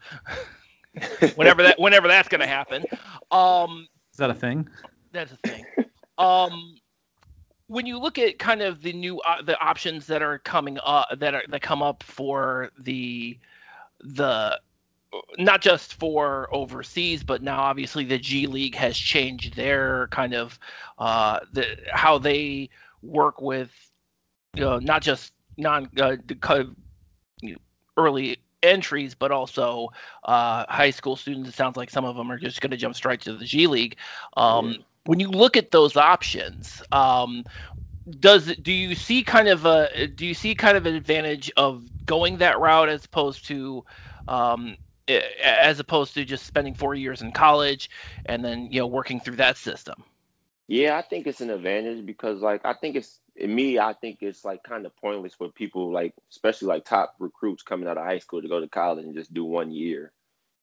whenever 1.35 1.63
that 1.63 1.79
whenever 1.79 2.09
that's 2.09 2.29
going 2.29 2.41
to 2.41 2.47
happen, 2.47 2.87
um, 3.31 3.87
Is 4.13 4.17
that 4.17 4.31
a 4.31 4.35
thing? 4.35 4.67
that's 5.13 5.33
a 5.33 5.37
thing. 5.37 5.67
Um, 6.19 6.77
when 7.69 7.87
you 7.87 7.99
look 7.99 8.19
at 8.19 8.39
kind 8.39 8.63
of 8.63 8.83
the 8.83 8.93
new 8.93 9.19
uh, 9.21 9.43
the 9.43 9.59
options 9.61 10.07
that 10.07 10.23
are 10.23 10.39
coming 10.39 10.79
up 10.85 11.09
that 11.19 11.35
are 11.35 11.43
that 11.49 11.63
come 11.63 11.83
up 11.83 12.03
for 12.03 12.71
the 12.79 13.39
the 14.01 14.61
not 15.39 15.63
just 15.63 15.95
for 15.95 16.49
overseas, 16.53 17.23
but 17.23 17.43
now 17.43 17.61
obviously 17.61 18.05
the 18.05 18.19
G 18.19 18.47
League 18.47 18.75
has 18.75 18.97
changed 18.97 19.57
their 19.57 20.09
kind 20.09 20.35
of 20.35 20.59
uh, 20.99 21.41
the 21.53 21.77
how 21.93 22.19
they 22.19 22.71
work 23.03 23.41
with 23.41 23.71
you 24.57 24.63
know, 24.63 24.79
not 24.79 25.03
just 25.03 25.33
non 25.57 25.89
uh, 26.01 26.17
early 27.97 28.39
entries, 28.63 29.15
but 29.15 29.31
also 29.31 29.91
uh, 30.25 30.65
high 30.69 30.91
school 30.91 31.15
students. 31.15 31.49
It 31.49 31.55
sounds 31.55 31.77
like 31.77 31.91
some 31.91 32.05
of 32.05 32.17
them 32.17 32.33
are 32.33 32.39
just 32.39 32.61
going 32.61 32.71
to 32.71 32.77
jump 32.77 32.97
straight 32.97 33.21
to 33.23 33.35
the 33.35 33.45
G 33.45 33.67
League. 33.67 33.97
Um. 34.37 34.85
When 35.07 35.21
you 35.21 35.29
look 35.29 35.57
at 35.57 35.71
those 35.71 35.97
options, 35.97 36.83
um, 36.93 37.45
does 38.21 38.55
do 38.57 38.73
you 38.73 38.95
see 38.95 39.23
kind 39.23 39.49
of 39.49 39.65
a 39.65 40.07
do 40.07 40.27
you 40.27 40.35
see 40.35 40.55
kind 40.55 40.77
of 40.77 40.87
an 40.87 40.95
advantage 40.95 41.51
of 41.57 41.85
going 42.07 42.39
that 42.39 42.61
route 42.61 42.89
as 42.89 43.05
opposed 43.05 43.47
to 43.47 43.85
um, 44.29 44.77
as 45.43 45.81
opposed 45.81 46.15
to 46.15 46.25
just 46.25 46.47
spending 46.47 46.75
four 46.75 46.95
years 46.95 47.23
in 47.23 47.33
college 47.33 47.91
and 48.27 48.45
then 48.45 48.69
you 48.71 48.81
know 48.81 48.87
working 48.87 49.21
through 49.21 49.37
that 49.37 49.57
system? 49.57 50.03
Yeah, 50.69 50.97
I 50.97 51.03
think 51.03 51.27
it's 51.27 51.41
an 51.41 51.51
advantage 51.51 52.05
because 52.07 52.41
like 52.41 52.65
I 52.65 52.75
think 52.75 52.97
it's 52.97 53.21
in 53.37 53.55
me, 53.55 53.79
I 53.79 53.93
think 53.93 54.19
it's 54.23 54.45
like 54.45 54.63
kind 54.65 54.87
of 54.87 54.97
pointless 54.97 55.35
for 55.35 55.49
people 55.49 55.93
like 55.93 56.15
especially 56.31 56.69
like 56.69 56.85
top 56.85 57.15
recruits 57.19 57.63
coming 57.63 57.89
out 57.89 57.99
of 57.99 58.05
high 58.05 58.19
school 58.19 58.43
to 58.43 58.49
go 58.49 58.61
to 58.61 58.69
college 58.69 59.05
and 59.05 59.15
just 59.15 59.33
do 59.35 59.45
one 59.45 59.71
year. 59.71 60.13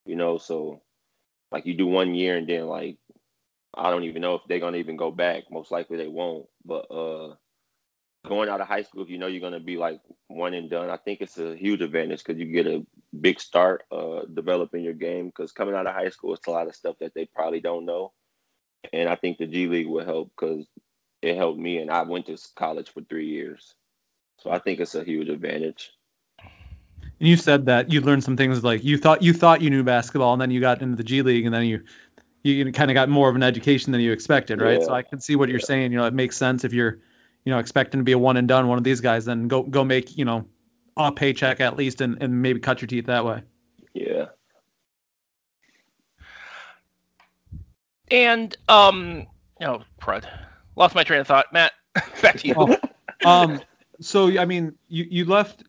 You 0.06 0.16
know, 0.16 0.38
so 0.38 0.82
like 1.50 1.66
you 1.66 1.74
do 1.74 1.86
one 1.86 2.14
year 2.14 2.36
and 2.36 2.48
then 2.48 2.66
like 2.66 2.98
I 3.76 3.90
don't 3.90 4.04
even 4.04 4.22
know 4.22 4.34
if 4.34 4.42
they're 4.48 4.60
gonna 4.60 4.78
even 4.78 4.96
go 4.96 5.10
back. 5.10 5.44
Most 5.50 5.70
likely 5.70 5.96
they 5.96 6.08
won't. 6.08 6.46
But 6.64 6.90
uh 6.90 7.34
going 8.26 8.48
out 8.48 8.60
of 8.60 8.68
high 8.68 8.82
school 8.82 9.02
if 9.02 9.10
you 9.10 9.18
know 9.18 9.26
you're 9.26 9.40
gonna 9.40 9.60
be 9.60 9.76
like 9.76 10.00
one 10.28 10.54
and 10.54 10.70
done, 10.70 10.90
I 10.90 10.96
think 10.96 11.20
it's 11.20 11.38
a 11.38 11.54
huge 11.56 11.82
advantage 11.82 12.24
because 12.24 12.40
you 12.40 12.46
get 12.46 12.66
a 12.66 12.86
big 13.20 13.38
start 13.40 13.84
uh 13.92 14.22
developing 14.32 14.82
your 14.82 14.94
game 14.94 15.26
because 15.26 15.52
coming 15.52 15.74
out 15.74 15.86
of 15.86 15.94
high 15.94 16.08
school 16.10 16.34
it's 16.34 16.46
a 16.46 16.50
lot 16.50 16.66
of 16.66 16.74
stuff 16.74 16.96
that 17.00 17.14
they 17.14 17.26
probably 17.26 17.60
don't 17.60 17.84
know 17.84 18.12
and 18.92 19.08
I 19.08 19.16
think 19.16 19.38
the 19.38 19.46
G 19.46 19.66
League 19.66 19.86
will 19.86 20.04
help 20.04 20.30
because 20.36 20.66
it 21.22 21.36
helped 21.36 21.58
me, 21.58 21.78
and 21.78 21.90
I 21.90 22.02
went 22.02 22.26
to 22.26 22.38
college 22.54 22.90
for 22.90 23.02
three 23.02 23.28
years, 23.28 23.74
so 24.38 24.50
I 24.50 24.58
think 24.58 24.80
it's 24.80 24.94
a 24.94 25.04
huge 25.04 25.28
advantage. 25.28 25.92
And 26.40 27.28
you 27.28 27.36
said 27.36 27.66
that 27.66 27.92
you 27.92 28.00
learned 28.00 28.24
some 28.24 28.36
things 28.36 28.62
like 28.62 28.84
you 28.84 28.98
thought 28.98 29.22
you 29.22 29.32
thought 29.32 29.62
you 29.62 29.70
knew 29.70 29.84
basketball, 29.84 30.32
and 30.32 30.42
then 30.42 30.50
you 30.50 30.60
got 30.60 30.82
into 30.82 30.96
the 30.96 31.04
G 31.04 31.22
League, 31.22 31.46
and 31.46 31.54
then 31.54 31.64
you 31.64 31.84
you 32.44 32.72
kind 32.72 32.90
of 32.90 32.94
got 32.94 33.08
more 33.08 33.28
of 33.28 33.36
an 33.36 33.42
education 33.42 33.92
than 33.92 34.00
you 34.00 34.12
expected, 34.12 34.60
right? 34.60 34.80
Yeah. 34.80 34.86
So 34.86 34.92
I 34.94 35.02
can 35.02 35.20
see 35.20 35.34
what 35.36 35.48
you're 35.48 35.58
Yeah. 35.58 35.66
saying. 35.66 35.92
You 35.92 35.98
know, 35.98 36.06
it 36.06 36.14
makes 36.14 36.36
sense 36.36 36.64
if 36.64 36.72
you're 36.72 36.98
you 37.44 37.52
know 37.52 37.58
expecting 37.58 38.00
to 38.00 38.04
be 38.04 38.12
a 38.12 38.18
one 38.18 38.36
and 38.36 38.46
done 38.46 38.68
one 38.68 38.78
of 38.78 38.84
these 38.84 39.00
guys, 39.00 39.24
then 39.24 39.48
go 39.48 39.62
go 39.62 39.84
make 39.84 40.16
you 40.16 40.24
know 40.24 40.46
a 40.96 41.10
paycheck 41.10 41.60
at 41.60 41.76
least, 41.76 42.00
and, 42.00 42.22
and 42.22 42.42
maybe 42.42 42.60
cut 42.60 42.80
your 42.80 42.86
teeth 42.88 43.06
that 43.06 43.24
way. 43.24 43.42
Yeah, 43.94 44.26
And 48.10 48.56
um, 48.68 49.26
oh, 49.62 49.82
crud, 50.00 50.24
lost 50.76 50.94
my 50.94 51.04
train 51.04 51.20
of 51.20 51.26
thought. 51.26 51.46
Matt, 51.52 51.72
back 52.22 52.36
to 52.38 52.48
you. 52.48 52.54
Oh, 52.56 52.76
um, 53.24 53.60
so 54.00 54.38
I 54.38 54.44
mean, 54.44 54.74
you 54.88 55.06
you 55.10 55.24
left. 55.24 55.64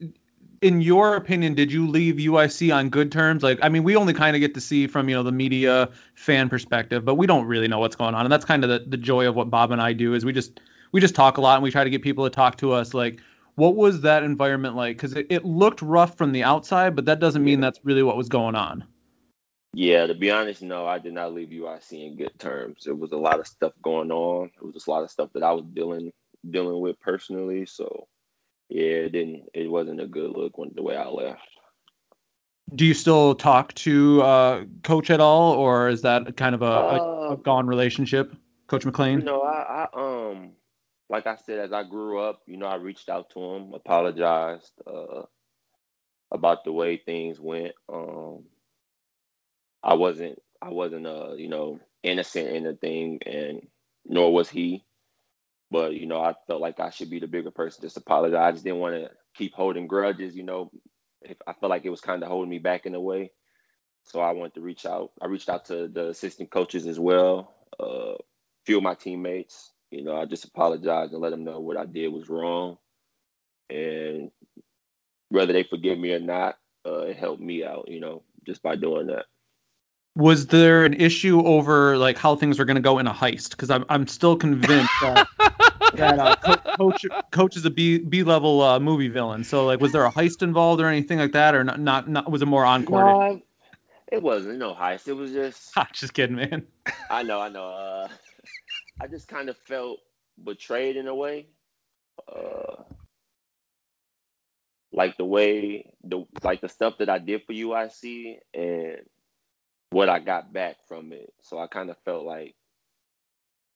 In 0.62 0.82
your 0.82 1.16
opinion, 1.16 1.54
did 1.54 1.72
you 1.72 1.88
leave 1.88 2.16
UIC 2.16 2.74
on 2.74 2.90
good 2.90 3.12
terms? 3.12 3.44
Like, 3.44 3.60
I 3.62 3.70
mean, 3.70 3.84
we 3.84 3.96
only 3.96 4.14
kind 4.14 4.36
of 4.36 4.40
get 4.40 4.54
to 4.54 4.62
see 4.62 4.88
from 4.88 5.10
you 5.10 5.16
know 5.16 5.24
the 5.24 5.32
media 5.32 5.90
fan 6.16 6.50
perspective, 6.50 7.04
but 7.04 7.16
we 7.16 7.28
don't 7.28 7.46
really 7.46 7.68
know 7.68 7.80
what's 7.80 7.96
going 7.96 8.16
on, 8.16 8.26
and 8.26 8.32
that's 8.32 8.46
kind 8.46 8.64
of 8.64 8.70
the, 8.70 8.80
the 8.88 8.98
joy 8.98 9.28
of 9.28 9.36
what 9.36 9.50
Bob 9.50 9.72
and 9.72 9.82
I 9.82 9.94
do 9.94 10.14
is 10.14 10.24
we 10.26 10.34
just 10.34 10.60
we 10.92 11.02
just 11.02 11.16
talk 11.16 11.38
a 11.38 11.42
lot 11.42 11.56
and 11.56 11.64
we 11.64 11.72
try 11.72 11.84
to 11.84 11.90
get 11.90 12.02
people 12.02 12.24
to 12.24 12.30
talk 12.30 12.58
to 12.58 12.72
us. 12.72 12.94
Like, 12.94 13.20
what 13.56 13.76
was 13.76 14.02
that 14.02 14.24
environment 14.24 14.76
like? 14.76 14.98
Because 14.98 15.14
it, 15.14 15.28
it 15.30 15.46
looked 15.46 15.82
rough 15.82 16.18
from 16.18 16.32
the 16.32 16.44
outside, 16.44 16.96
but 16.96 17.06
that 17.06 17.20
doesn't 17.20 17.44
mean 17.44 17.60
that's 17.60 17.80
really 17.84 18.04
what 18.04 18.18
was 18.18 18.30
going 18.30 18.56
on. 18.56 18.86
Yeah, 19.74 20.08
to 20.08 20.16
be 20.16 20.32
honest, 20.32 20.62
no, 20.62 20.86
I 20.86 21.00
did 21.00 21.14
not 21.14 21.34
leave 21.34 21.50
UIC 21.50 21.92
in 21.92 22.16
good 22.16 22.40
terms. 22.40 22.88
It 22.88 22.98
was 22.98 23.12
a 23.12 23.18
lot 23.18 23.42
of 23.42 23.48
stuff 23.48 23.74
going 23.82 24.10
on. 24.10 24.50
It 24.56 24.64
was 24.64 24.74
just 24.74 24.88
a 24.88 24.92
lot 24.92 25.04
of 25.04 25.12
stuff 25.12 25.32
that 25.34 25.44
I 25.44 25.52
was 25.52 25.66
dealing 25.74 26.14
dealing 26.50 26.80
with 26.80 27.00
personally. 27.02 27.66
So 27.66 28.08
yeah, 28.70 29.06
it 29.06 29.12
didn't 29.12 29.50
it 29.54 29.70
wasn't 29.70 30.02
a 30.02 30.08
good 30.08 30.32
look 30.32 30.58
when 30.58 30.72
the 30.76 30.84
way 30.84 30.96
I 30.96 31.08
left. 31.08 31.42
Do 32.74 32.86
you 32.86 32.94
still 32.94 33.36
talk 33.36 33.74
to 33.76 34.22
uh, 34.24 34.66
coach 34.84 35.10
at 35.10 35.20
all, 35.20 35.54
or 35.54 35.88
is 35.88 36.02
that 36.02 36.36
kind 36.36 36.56
of 36.56 36.62
a, 36.62 36.66
Uh, 36.66 36.98
a, 37.30 37.34
a 37.34 37.38
gone 37.38 37.68
relationship, 37.68 38.36
Coach 38.68 38.86
McLean? 38.86 39.20
You 39.20 39.26
know, 39.26 39.42
I, 39.42 39.88
I 39.94 40.30
um 40.30 40.52
like 41.10 41.28
I 41.28 41.36
said, 41.36 41.60
as 41.60 41.72
I 41.72 41.84
grew 41.84 42.20
up, 42.20 42.42
you 42.48 42.58
know, 42.58 42.66
I 42.66 42.76
reached 42.76 43.10
out 43.10 43.30
to 43.32 43.40
him, 43.40 43.74
apologized 43.74 44.72
uh, 44.88 45.24
about 46.32 46.64
the 46.64 46.72
way 46.72 46.98
things 46.98 47.40
went. 47.40 47.74
Um, 47.88 48.46
I 49.84 49.94
wasn't, 49.94 50.40
I 50.62 50.70
wasn't, 50.70 51.06
uh, 51.06 51.34
you 51.36 51.48
know, 51.48 51.80
innocent 52.02 52.50
in 52.50 52.64
the 52.64 52.74
thing, 52.74 53.20
and 53.26 53.68
nor 54.06 54.34
was 54.34 54.50
he. 54.50 54.85
But 55.76 55.96
you 55.96 56.06
know, 56.06 56.22
I 56.22 56.34
felt 56.48 56.62
like 56.62 56.80
I 56.80 56.90
should 56.90 57.10
be 57.10 57.20
the 57.20 57.28
bigger 57.28 57.52
person. 57.52 57.82
Just 57.82 57.98
apologize. 57.98 58.40
I 58.40 58.52
just 58.54 58.64
didn't 58.64 58.80
want 58.80 58.96
to 58.96 59.10
keep 59.36 59.54
holding 59.54 59.88
grudges. 59.88 60.34
You 60.34 60.44
know, 60.44 60.72
if 61.22 61.36
I 61.46 61.52
felt 61.52 61.70
like 61.70 61.84
it 61.84 61.90
was 61.90 62.00
kind 62.00 62.24
of 62.24 62.30
holding 62.30 62.50
me 62.50 62.60
back 62.60 62.86
in 62.86 62.96
a 62.96 63.02
way. 63.02 63.32
So 64.04 64.22
I 64.22 64.32
wanted 64.32 64.54
to 64.54 64.62
reach 64.62 64.86
out. 64.86 65.12
I 65.22 65.26
reached 65.26 65.50
out 65.50 65.66
to 65.66 65.90
the 65.90 66.08
assistant 66.12 66.50
coaches 66.50 66.88
as 66.88 66.98
well, 66.98 67.54
uh, 67.78 68.14
few 68.66 68.78
of 68.78 68.84
my 68.84 68.94
teammates. 68.94 69.74
You 69.92 70.06
know, 70.06 70.16
I 70.16 70.24
just 70.24 70.46
apologized 70.46 71.12
and 71.12 71.22
let 71.22 71.32
them 71.32 71.44
know 71.44 71.60
what 71.60 71.76
I 71.76 71.86
did 71.86 72.08
was 72.08 72.30
wrong, 72.30 72.78
and 73.70 74.32
whether 75.28 75.52
they 75.52 75.64
forgive 75.64 76.00
me 76.00 76.14
or 76.14 76.22
not, 76.22 76.56
uh, 76.88 77.00
it 77.00 77.18
helped 77.18 77.42
me 77.42 77.66
out. 77.66 77.90
You 77.90 78.00
know, 78.00 78.24
just 78.46 78.64
by 78.64 78.78
doing 78.78 79.08
that. 79.08 79.26
Was 80.16 80.48
there 80.48 80.86
an 80.86 80.94
issue 80.94 81.42
over 81.46 81.98
like 81.98 82.18
how 82.18 82.36
things 82.36 82.60
are 82.60 82.66
going 82.66 82.76
to 82.76 82.82
go 82.82 83.00
in 83.00 83.08
a 83.08 83.14
heist? 83.14 83.52
Because 83.52 83.70
I'm 83.70 83.86
I'm 83.90 84.08
still 84.08 84.38
convinced 84.38 84.94
that, 85.02 85.28
that 85.94 86.20
uh, 86.20 86.36
Co- 86.38 86.62
coach 86.78 87.06
coach 87.32 87.58
is 87.58 87.66
a 87.66 87.70
B 87.70 87.98
B 88.00 88.24
level 88.24 88.62
uh, 88.62 88.80
movie 88.80 89.10
villain. 89.10 89.44
So 89.44 89.66
like, 89.66 89.82
was 89.82 89.92
there 89.92 90.06
a 90.06 90.12
heist 90.12 90.42
involved 90.42 90.82
or 90.82 90.88
anything 90.88 91.20
like 91.20 91.34
that, 91.34 91.54
or 91.54 91.64
not? 91.64 91.80
Not, 91.80 92.08
not 92.08 92.32
was 92.32 92.42
it 92.42 92.46
more 92.46 92.64
on 92.64 92.86
court? 92.86 93.06
No, 93.06 93.42
it 94.12 94.22
wasn't 94.22 94.58
no 94.58 94.74
heist. 94.74 95.08
It 95.08 95.14
was 95.14 95.32
just 95.32 95.76
just 95.94 96.14
kidding, 96.14 96.38
man. 96.38 96.66
I 97.10 97.24
know, 97.24 97.42
I 97.42 97.50
know. 97.50 97.66
Uh, 97.66 98.08
I 99.02 99.08
just 99.08 99.28
kind 99.28 99.50
of 99.50 99.58
felt 99.58 100.00
betrayed 100.42 100.96
in 100.96 101.08
a 101.08 101.16
way. 101.16 101.48
Uh, 102.34 102.84
like 104.94 105.18
the 105.18 105.26
way 105.26 105.92
the 106.04 106.26
like 106.42 106.62
the 106.62 106.70
stuff 106.70 107.00
that 107.00 107.10
I 107.10 107.20
did 107.20 107.44
for 107.46 107.54
UIC 107.54 108.38
and 108.54 109.00
what 109.96 110.10
I 110.10 110.20
got 110.20 110.52
back 110.52 110.76
from 110.90 111.14
it. 111.14 111.34
So 111.42 111.58
I 111.58 111.68
kind 111.68 111.90
of 111.90 111.98
felt 112.04 112.26
like 112.26 112.54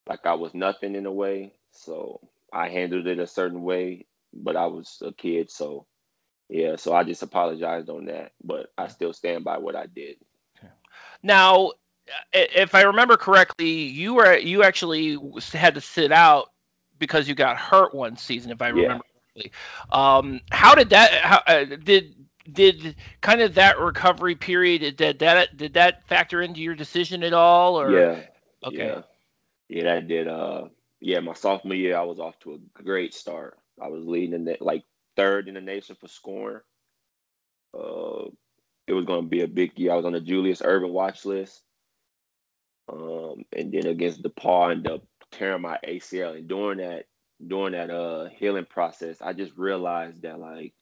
like 0.09 0.25
I 0.25 0.33
was 0.33 0.53
nothing 0.53 0.95
in 0.95 1.05
a 1.05 1.11
way. 1.11 1.53
So 1.71 2.19
I 2.51 2.67
handled 2.69 3.07
it 3.07 3.19
a 3.19 3.27
certain 3.27 3.63
way, 3.63 4.05
but 4.33 4.57
I 4.57 4.65
was 4.67 5.01
a 5.05 5.13
kid, 5.13 5.49
so 5.49 5.85
yeah. 6.49 6.75
So 6.75 6.93
I 6.93 7.05
just 7.05 7.23
apologized 7.23 7.89
on 7.89 8.05
that, 8.07 8.33
but 8.43 8.67
I 8.77 8.89
still 8.89 9.13
stand 9.13 9.45
by 9.45 9.59
what 9.59 9.75
I 9.77 9.85
did. 9.85 10.17
Now, 11.23 11.71
if 12.33 12.75
I 12.75 12.81
remember 12.81 13.17
correctly, 13.17 13.69
you 13.71 14.15
were 14.15 14.37
you 14.37 14.63
actually 14.63 15.17
had 15.53 15.75
to 15.75 15.81
sit 15.81 16.11
out 16.11 16.49
because 16.99 17.29
you 17.29 17.35
got 17.35 17.57
hurt 17.57 17.95
one 17.95 18.17
season, 18.17 18.51
if 18.51 18.61
I 18.61 18.69
Yeah. 18.69 18.97
remember 18.97 19.05
correctly. 19.33 19.53
Um, 19.91 20.41
how 20.51 20.75
did 20.75 20.89
that? 20.89 21.11
How, 21.13 21.41
uh, 21.47 21.63
did 21.63 22.15
did 22.53 22.95
kind 23.21 23.41
of 23.41 23.55
that 23.55 23.79
recovery 23.79 24.35
period 24.35 24.97
did 24.97 25.19
that 25.19 25.55
did 25.57 25.73
that 25.73 26.07
factor 26.07 26.41
into 26.41 26.61
your 26.61 26.75
decision 26.75 27.23
at 27.23 27.33
all? 27.33 27.79
Or 27.79 27.91
Yeah. 27.91 28.21
okay, 28.63 28.87
Yeah. 28.87 29.01
Yeah, 29.69 29.83
that 29.83 30.07
did. 30.07 30.27
Uh, 30.27 30.65
yeah, 30.99 31.19
my 31.19 31.33
sophomore 31.33 31.75
year, 31.75 31.95
I 31.95 32.03
was 32.03 32.19
off 32.19 32.37
to 32.39 32.53
a 32.53 32.83
great 32.83 33.13
start. 33.13 33.57
I 33.81 33.87
was 33.87 34.03
leading 34.05 34.43
the 34.45 34.57
like 34.59 34.83
third 35.15 35.47
in 35.47 35.53
the 35.53 35.61
nation 35.61 35.95
for 35.99 36.07
scoring. 36.07 36.61
Uh, 37.73 38.25
it 38.87 38.93
was 38.93 39.05
going 39.05 39.23
to 39.23 39.29
be 39.29 39.41
a 39.41 39.47
big 39.47 39.77
year. 39.77 39.91
I 39.91 39.95
was 39.95 40.05
on 40.05 40.13
the 40.13 40.19
Julius 40.19 40.61
Erving 40.61 40.91
watch 40.91 41.25
list. 41.25 41.61
Um, 42.91 43.45
and 43.55 43.71
then 43.71 43.85
against 43.85 44.23
DePaul, 44.23 44.67
I 44.67 44.71
ended 44.71 44.91
up 44.91 45.03
tearing 45.31 45.61
my 45.61 45.77
ACL. 45.87 46.35
And 46.35 46.47
during 46.47 46.79
that, 46.79 47.05
during 47.45 47.73
that 47.73 47.91
uh 47.91 48.29
healing 48.35 48.65
process, 48.65 49.21
I 49.21 49.33
just 49.33 49.55
realized 49.55 50.23
that 50.23 50.39
like, 50.39 50.73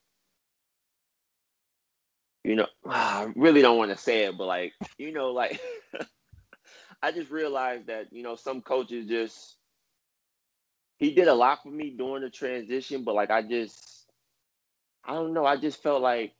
you 2.43 2.55
know, 2.55 2.67
I 2.85 3.31
really 3.35 3.61
don't 3.61 3.77
want 3.77 3.91
to 3.91 3.97
say 3.97 4.25
it, 4.25 4.37
but 4.37 4.45
like, 4.47 4.73
you 4.97 5.13
know, 5.13 5.31
like. 5.31 5.59
I 7.01 7.11
just 7.11 7.29
realized 7.31 7.87
that 7.87 8.11
you 8.11 8.23
know 8.23 8.35
some 8.35 8.61
coaches 8.61 9.07
just 9.07 9.55
he 10.97 11.11
did 11.13 11.27
a 11.27 11.33
lot 11.33 11.61
for 11.63 11.69
me 11.69 11.91
during 11.91 12.23
the 12.23 12.29
transition, 12.29 13.03
but 13.03 13.15
like 13.15 13.29
I 13.29 13.41
just 13.43 14.07
I 15.05 15.13
don't 15.13 15.33
know, 15.33 15.45
I 15.45 15.57
just 15.57 15.81
felt 15.81 16.01
like 16.01 16.33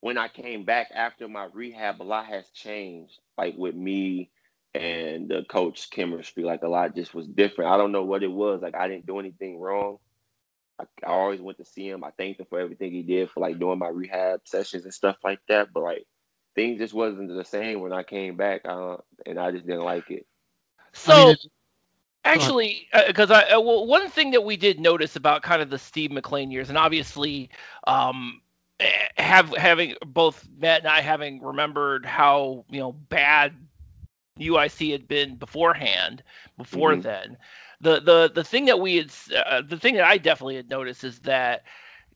when 0.00 0.18
I 0.18 0.28
came 0.28 0.64
back 0.64 0.88
after 0.94 1.28
my 1.28 1.48
rehab, 1.52 2.00
a 2.00 2.04
lot 2.04 2.26
has 2.26 2.48
changed. 2.50 3.18
Like 3.38 3.54
with 3.56 3.74
me 3.74 4.30
and 4.74 5.28
the 5.28 5.44
coach 5.48 5.90
chemistry, 5.90 6.44
like 6.44 6.62
a 6.62 6.68
lot 6.68 6.94
just 6.94 7.14
was 7.14 7.26
different. 7.26 7.70
I 7.72 7.78
don't 7.78 7.92
know 7.92 8.04
what 8.04 8.22
it 8.22 8.30
was. 8.30 8.60
Like 8.62 8.76
I 8.76 8.88
didn't 8.88 9.06
do 9.06 9.18
anything 9.18 9.58
wrong. 9.58 9.98
I, 10.78 10.84
I 11.04 11.10
always 11.10 11.40
went 11.40 11.58
to 11.58 11.64
see 11.64 11.88
him. 11.88 12.04
I 12.04 12.10
thanked 12.10 12.40
him 12.40 12.46
for 12.48 12.58
everything 12.60 12.92
he 12.92 13.02
did 13.02 13.30
for 13.30 13.40
like 13.40 13.58
doing 13.58 13.78
my 13.78 13.88
rehab 13.88 14.40
sessions 14.44 14.84
and 14.84 14.94
stuff 14.94 15.16
like 15.24 15.40
that. 15.48 15.72
But 15.72 15.82
like 15.82 16.06
things 16.54 16.78
just 16.78 16.94
wasn't 16.94 17.28
the 17.28 17.44
same 17.44 17.80
when 17.80 17.92
I 17.92 18.02
came 18.02 18.36
back, 18.36 18.62
uh, 18.66 18.96
and 19.26 19.38
I 19.38 19.50
just 19.52 19.66
didn't 19.66 19.84
like 19.84 20.10
it. 20.10 20.26
so. 20.92 21.36
I 22.34 22.38
mean, 22.38 22.52
Actually, 22.52 22.88
because 23.06 23.30
I 23.30 23.42
uh, 23.50 23.60
well, 23.60 23.86
one 23.86 24.08
thing 24.08 24.32
that 24.32 24.44
we 24.44 24.56
did 24.56 24.80
notice 24.80 25.16
about 25.16 25.42
kind 25.42 25.62
of 25.62 25.70
the 25.70 25.78
Steve 25.78 26.10
McLean 26.10 26.50
years, 26.50 26.68
and 26.68 26.78
obviously, 26.78 27.50
um, 27.86 28.40
eh, 28.80 28.90
have 29.16 29.50
having 29.56 29.94
both 30.04 30.46
Matt 30.58 30.80
and 30.80 30.88
I 30.88 31.00
having 31.00 31.40
remembered 31.42 32.04
how 32.04 32.64
you 32.70 32.80
know 32.80 32.92
bad 32.92 33.54
UIC 34.38 34.90
had 34.90 35.06
been 35.08 35.36
beforehand, 35.36 36.22
before 36.56 36.94
Mhm. 36.94 37.02
then. 37.02 37.36
The 37.84 38.00
the 38.00 38.32
the 38.34 38.44
thing 38.44 38.66
that 38.66 38.80
we 38.80 38.96
had, 38.96 39.12
uh, 39.46 39.62
the 39.68 39.78
thing 39.78 39.94
that 39.94 40.04
I 40.04 40.18
definitely 40.18 40.56
had 40.56 40.70
noticed 40.70 41.04
is 41.04 41.20
that 41.20 41.62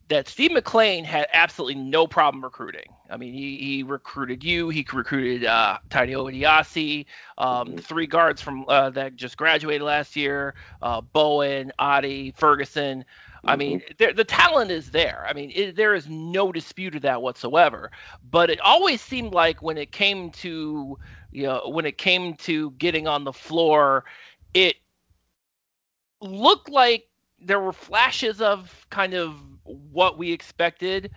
that 0.08 0.28
Steve 0.28 0.52
McLean 0.52 1.04
had 1.04 1.28
absolutely 1.34 1.74
no 1.82 2.06
problem 2.06 2.42
recruiting. 2.42 2.94
I 3.10 3.18
mean, 3.18 3.34
he, 3.34 3.58
he 3.58 3.82
recruited 3.82 4.42
you, 4.42 4.70
he 4.70 4.86
recruited 4.92 5.44
uh, 5.44 5.78
Tiny 5.90 6.14
Odiase, 6.14 7.06
um, 7.38 7.76
Mhm. 7.76 7.80
three 7.84 8.06
guards 8.06 8.40
from 8.42 8.64
uh, 8.68 8.90
that 8.90 9.16
just 9.16 9.36
graduated 9.36 9.82
last 9.82 10.16
year, 10.16 10.54
uh, 10.82 11.02
Boahen, 11.02 11.70
Ottey, 11.78 12.34
Ferguson. 12.36 13.04
I 13.46 13.56
mean, 13.56 13.82
the 13.98 14.24
talent 14.24 14.70
is 14.70 14.90
there. 14.90 15.24
I 15.28 15.32
mean, 15.34 15.52
it, 15.54 15.76
there 15.76 15.94
is 15.94 16.08
no 16.08 16.52
dispute 16.52 16.94
of 16.96 17.02
that 17.02 17.22
whatsoever. 17.22 17.90
But 18.30 18.50
it 18.50 18.60
always 18.60 19.00
seemed 19.02 19.32
like 19.34 19.62
when 19.62 19.78
it 19.78 19.92
came 19.92 20.30
to, 20.32 20.98
you 21.30 21.42
know, 21.44 21.68
when 21.68 21.86
it 21.86 21.98
came 21.98 22.34
to 22.38 22.72
getting 22.72 23.06
on 23.06 23.24
the 23.24 23.32
floor, 23.32 24.04
it 24.54 24.76
looked 26.20 26.68
like 26.70 27.06
there 27.40 27.60
were 27.60 27.72
flashes 27.72 28.40
of 28.40 28.86
kind 28.90 29.14
of 29.14 29.34
what 29.64 30.18
we 30.18 30.32
expected 30.32 31.10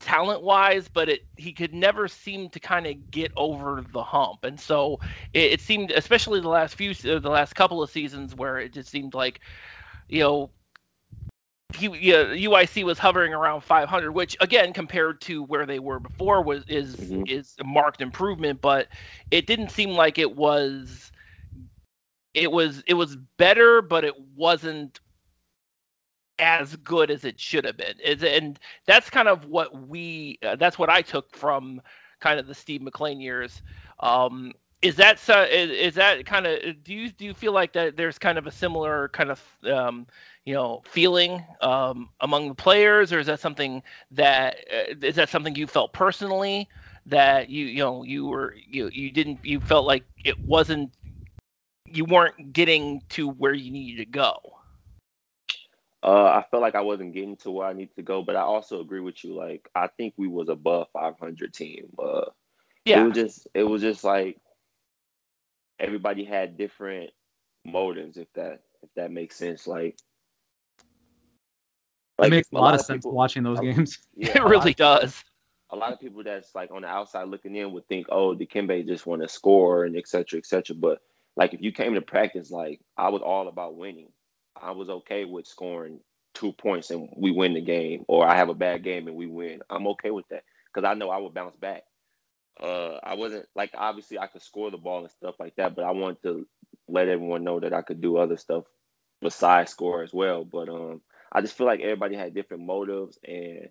talent 0.00 0.42
wise 0.42 0.88
but 0.88 1.08
it 1.08 1.20
he 1.36 1.52
could 1.52 1.72
never 1.72 2.08
seem 2.08 2.48
to 2.50 2.60
kind 2.60 2.86
of 2.86 3.10
get 3.10 3.32
over 3.36 3.84
the 3.92 4.02
hump 4.02 4.44
and 4.44 4.58
so 4.58 4.98
it, 5.32 5.52
it 5.52 5.60
seemed 5.60 5.90
especially 5.92 6.40
the 6.40 6.48
last 6.48 6.74
few 6.74 6.90
uh, 6.90 7.18
the 7.18 7.30
last 7.30 7.54
couple 7.54 7.82
of 7.82 7.90
seasons 7.90 8.34
where 8.34 8.58
it 8.58 8.72
just 8.72 8.90
seemed 8.90 9.14
like 9.14 9.40
you 10.08 10.20
know 10.20 10.50
he 11.72 11.88
yeah, 12.00 12.32
UIC 12.32 12.84
was 12.84 12.98
hovering 12.98 13.32
around 13.34 13.62
500 13.62 14.12
which 14.12 14.36
again 14.40 14.72
compared 14.72 15.20
to 15.22 15.42
where 15.42 15.66
they 15.66 15.78
were 15.78 15.98
before 16.00 16.42
was 16.42 16.64
is 16.68 17.12
Mhm. 17.12 17.26
is 17.26 17.54
a 17.60 17.64
marked 17.64 18.00
improvement 18.00 18.60
but 18.60 18.88
it 19.30 19.46
didn't 19.46 19.70
seem 19.70 19.90
like 19.90 20.18
it 20.18 20.36
was 20.36 21.10
it 22.34 22.50
was 22.50 22.82
it 22.86 22.94
was 22.94 23.16
better 23.38 23.82
but 23.82 24.04
it 24.04 24.14
wasn't 24.36 25.00
as 26.38 26.76
good 26.76 27.10
as 27.10 27.24
it 27.24 27.38
should 27.40 27.64
have 27.64 27.76
been. 27.76 27.94
It's- 28.02 28.22
and 28.22 28.58
that's 28.86 29.10
kind 29.10 29.28
of 29.28 29.46
what 29.46 29.86
we 29.88 30.38
uh, 30.42 30.56
that's 30.56 30.78
what 30.78 30.90
i 30.90 31.02
took 31.02 31.34
from 31.36 31.80
kind 32.20 32.38
of 32.40 32.46
the 32.46 32.54
steve 32.54 32.82
mclean 32.82 33.20
years. 33.20 33.62
Um 34.00 34.52
is 34.82 34.96
that 34.96 35.18
so, 35.18 35.42
is, 35.42 35.70
is 35.70 35.94
that 35.94 36.26
kind 36.26 36.46
of 36.46 36.82
do 36.84 36.92
you 36.92 37.10
do 37.10 37.24
you 37.24 37.34
feel 37.34 37.52
like 37.52 37.72
that 37.72 37.96
there's 37.96 38.18
kind 38.18 38.38
of 38.38 38.46
a 38.46 38.50
similar 38.50 39.08
kind 39.08 39.30
of 39.30 39.42
um, 39.64 40.06
you 40.44 40.54
know 40.54 40.82
feeling 40.86 41.44
um, 41.62 42.10
among 42.20 42.48
the 42.48 42.54
players 42.54 43.12
or 43.12 43.18
is 43.18 43.26
that 43.26 43.40
something 43.40 43.82
that 44.10 44.56
uh, 44.72 44.94
is 45.02 45.16
that 45.16 45.28
something 45.30 45.54
you 45.54 45.66
felt 45.66 45.92
personally 45.94 46.68
that 47.06 47.48
you 47.48 47.64
you 47.66 47.78
know 47.78 48.02
you 48.02 48.26
were 48.26 48.54
you 48.68 48.88
you 48.92 49.10
didn't 49.10 49.40
you 49.44 49.60
felt 49.60 49.86
like 49.86 50.04
it 50.24 50.38
wasn't 50.46 50.90
you 51.86 52.04
weren't 52.04 52.52
getting 52.52 53.02
to 53.10 53.28
where 53.28 53.52
you 53.52 53.70
needed 53.70 53.98
to 53.98 54.10
go 54.10 54.38
uh, 56.04 56.24
I 56.26 56.44
felt 56.50 56.60
like 56.60 56.74
I 56.74 56.82
wasn't 56.82 57.14
getting 57.14 57.36
to 57.38 57.50
where 57.50 57.66
I 57.66 57.72
needed 57.72 57.96
to 57.96 58.02
go, 58.02 58.22
but 58.22 58.36
I 58.36 58.42
also 58.42 58.82
agree 58.82 59.00
with 59.00 59.24
you. 59.24 59.34
Like 59.34 59.70
I 59.74 59.86
think 59.86 60.12
we 60.18 60.28
was 60.28 60.50
above 60.50 60.88
500 60.92 61.54
team. 61.54 61.86
Uh, 61.98 62.26
yeah, 62.84 63.00
it 63.00 63.04
was 63.06 63.14
just 63.14 63.48
it 63.54 63.62
was 63.62 63.80
just 63.80 64.04
like 64.04 64.36
everybody 65.80 66.24
had 66.24 66.58
different 66.58 67.10
motives 67.64 68.18
if 68.18 68.30
that 68.34 68.60
if 68.82 68.90
that 68.96 69.10
makes 69.10 69.36
sense 69.36 69.66
like 69.66 69.96
like, 72.18 72.28
it 72.28 72.30
makes 72.30 72.52
a, 72.52 72.54
lot, 72.54 72.60
lot 72.60 72.74
of 72.74 72.80
sense 72.82 72.98
people, 72.98 73.12
watching 73.12 73.42
those 73.42 73.58
games. 73.58 73.98
Yeah, 74.14 74.36
it 74.36 74.44
really 74.44 74.74
does. 74.74 75.24
A 75.70 75.76
lot 75.76 75.92
of 75.92 76.00
people 76.00 76.22
that's 76.22 76.54
like 76.54 76.70
on 76.70 76.82
the 76.82 76.88
outside 76.88 77.28
looking 77.28 77.56
in 77.56 77.72
would 77.72 77.88
think, 77.88 78.06
oh, 78.10 78.36
Dikembe 78.36 78.86
just 78.86 79.06
want 79.06 79.22
to 79.22 79.28
score 79.28 79.84
and 79.84 79.96
et 79.96 80.06
cetera, 80.06 80.38
et 80.38 80.46
cetera. 80.46 80.76
But 80.76 81.00
like 81.36 81.54
if 81.54 81.62
you 81.62 81.72
came 81.72 81.94
to 81.94 82.02
practice, 82.02 82.50
like 82.50 82.80
I 82.96 83.10
was 83.10 83.22
all 83.22 83.48
about 83.48 83.76
winning. 83.76 84.10
I 84.60 84.72
was 84.72 84.88
okay 84.90 85.24
with 85.24 85.46
scoring 85.46 86.00
two 86.34 86.52
points 86.52 86.90
and 86.90 87.08
we 87.16 87.30
win 87.32 87.54
the 87.54 87.62
game, 87.62 88.04
or 88.08 88.26
I 88.28 88.36
have 88.36 88.50
a 88.50 88.54
bad 88.54 88.84
game 88.84 89.08
and 89.08 89.16
we 89.16 89.26
win. 89.26 89.60
I'm 89.70 89.88
okay 89.88 90.10
with 90.12 90.26
that 90.30 90.44
because 90.74 90.88
I 90.88 90.94
know 90.94 91.10
I 91.10 91.18
will 91.18 91.30
bounce 91.30 91.56
back 91.56 91.82
uh, 92.62 92.98
I 93.02 93.14
wasn't 93.14 93.46
like 93.56 93.72
obviously 93.74 94.18
I 94.18 94.28
could 94.28 94.42
score 94.42 94.70
the 94.70 94.78
ball 94.78 95.00
and 95.00 95.10
stuff 95.10 95.36
like 95.40 95.56
that, 95.56 95.74
but 95.74 95.84
I 95.84 95.90
wanted 95.92 96.22
to 96.22 96.46
let 96.88 97.08
everyone 97.08 97.44
know 97.44 97.60
that 97.60 97.74
I 97.74 97.82
could 97.82 98.00
do 98.00 98.16
other 98.16 98.36
stuff 98.36 98.64
besides 99.20 99.72
score 99.72 100.02
as 100.02 100.12
well. 100.14 100.44
But 100.44 100.68
um, 100.68 101.02
I 101.32 101.40
just 101.40 101.56
feel 101.58 101.66
like 101.66 101.80
everybody 101.80 102.16
had 102.16 102.34
different 102.34 102.64
motives, 102.64 103.18
and 103.26 103.70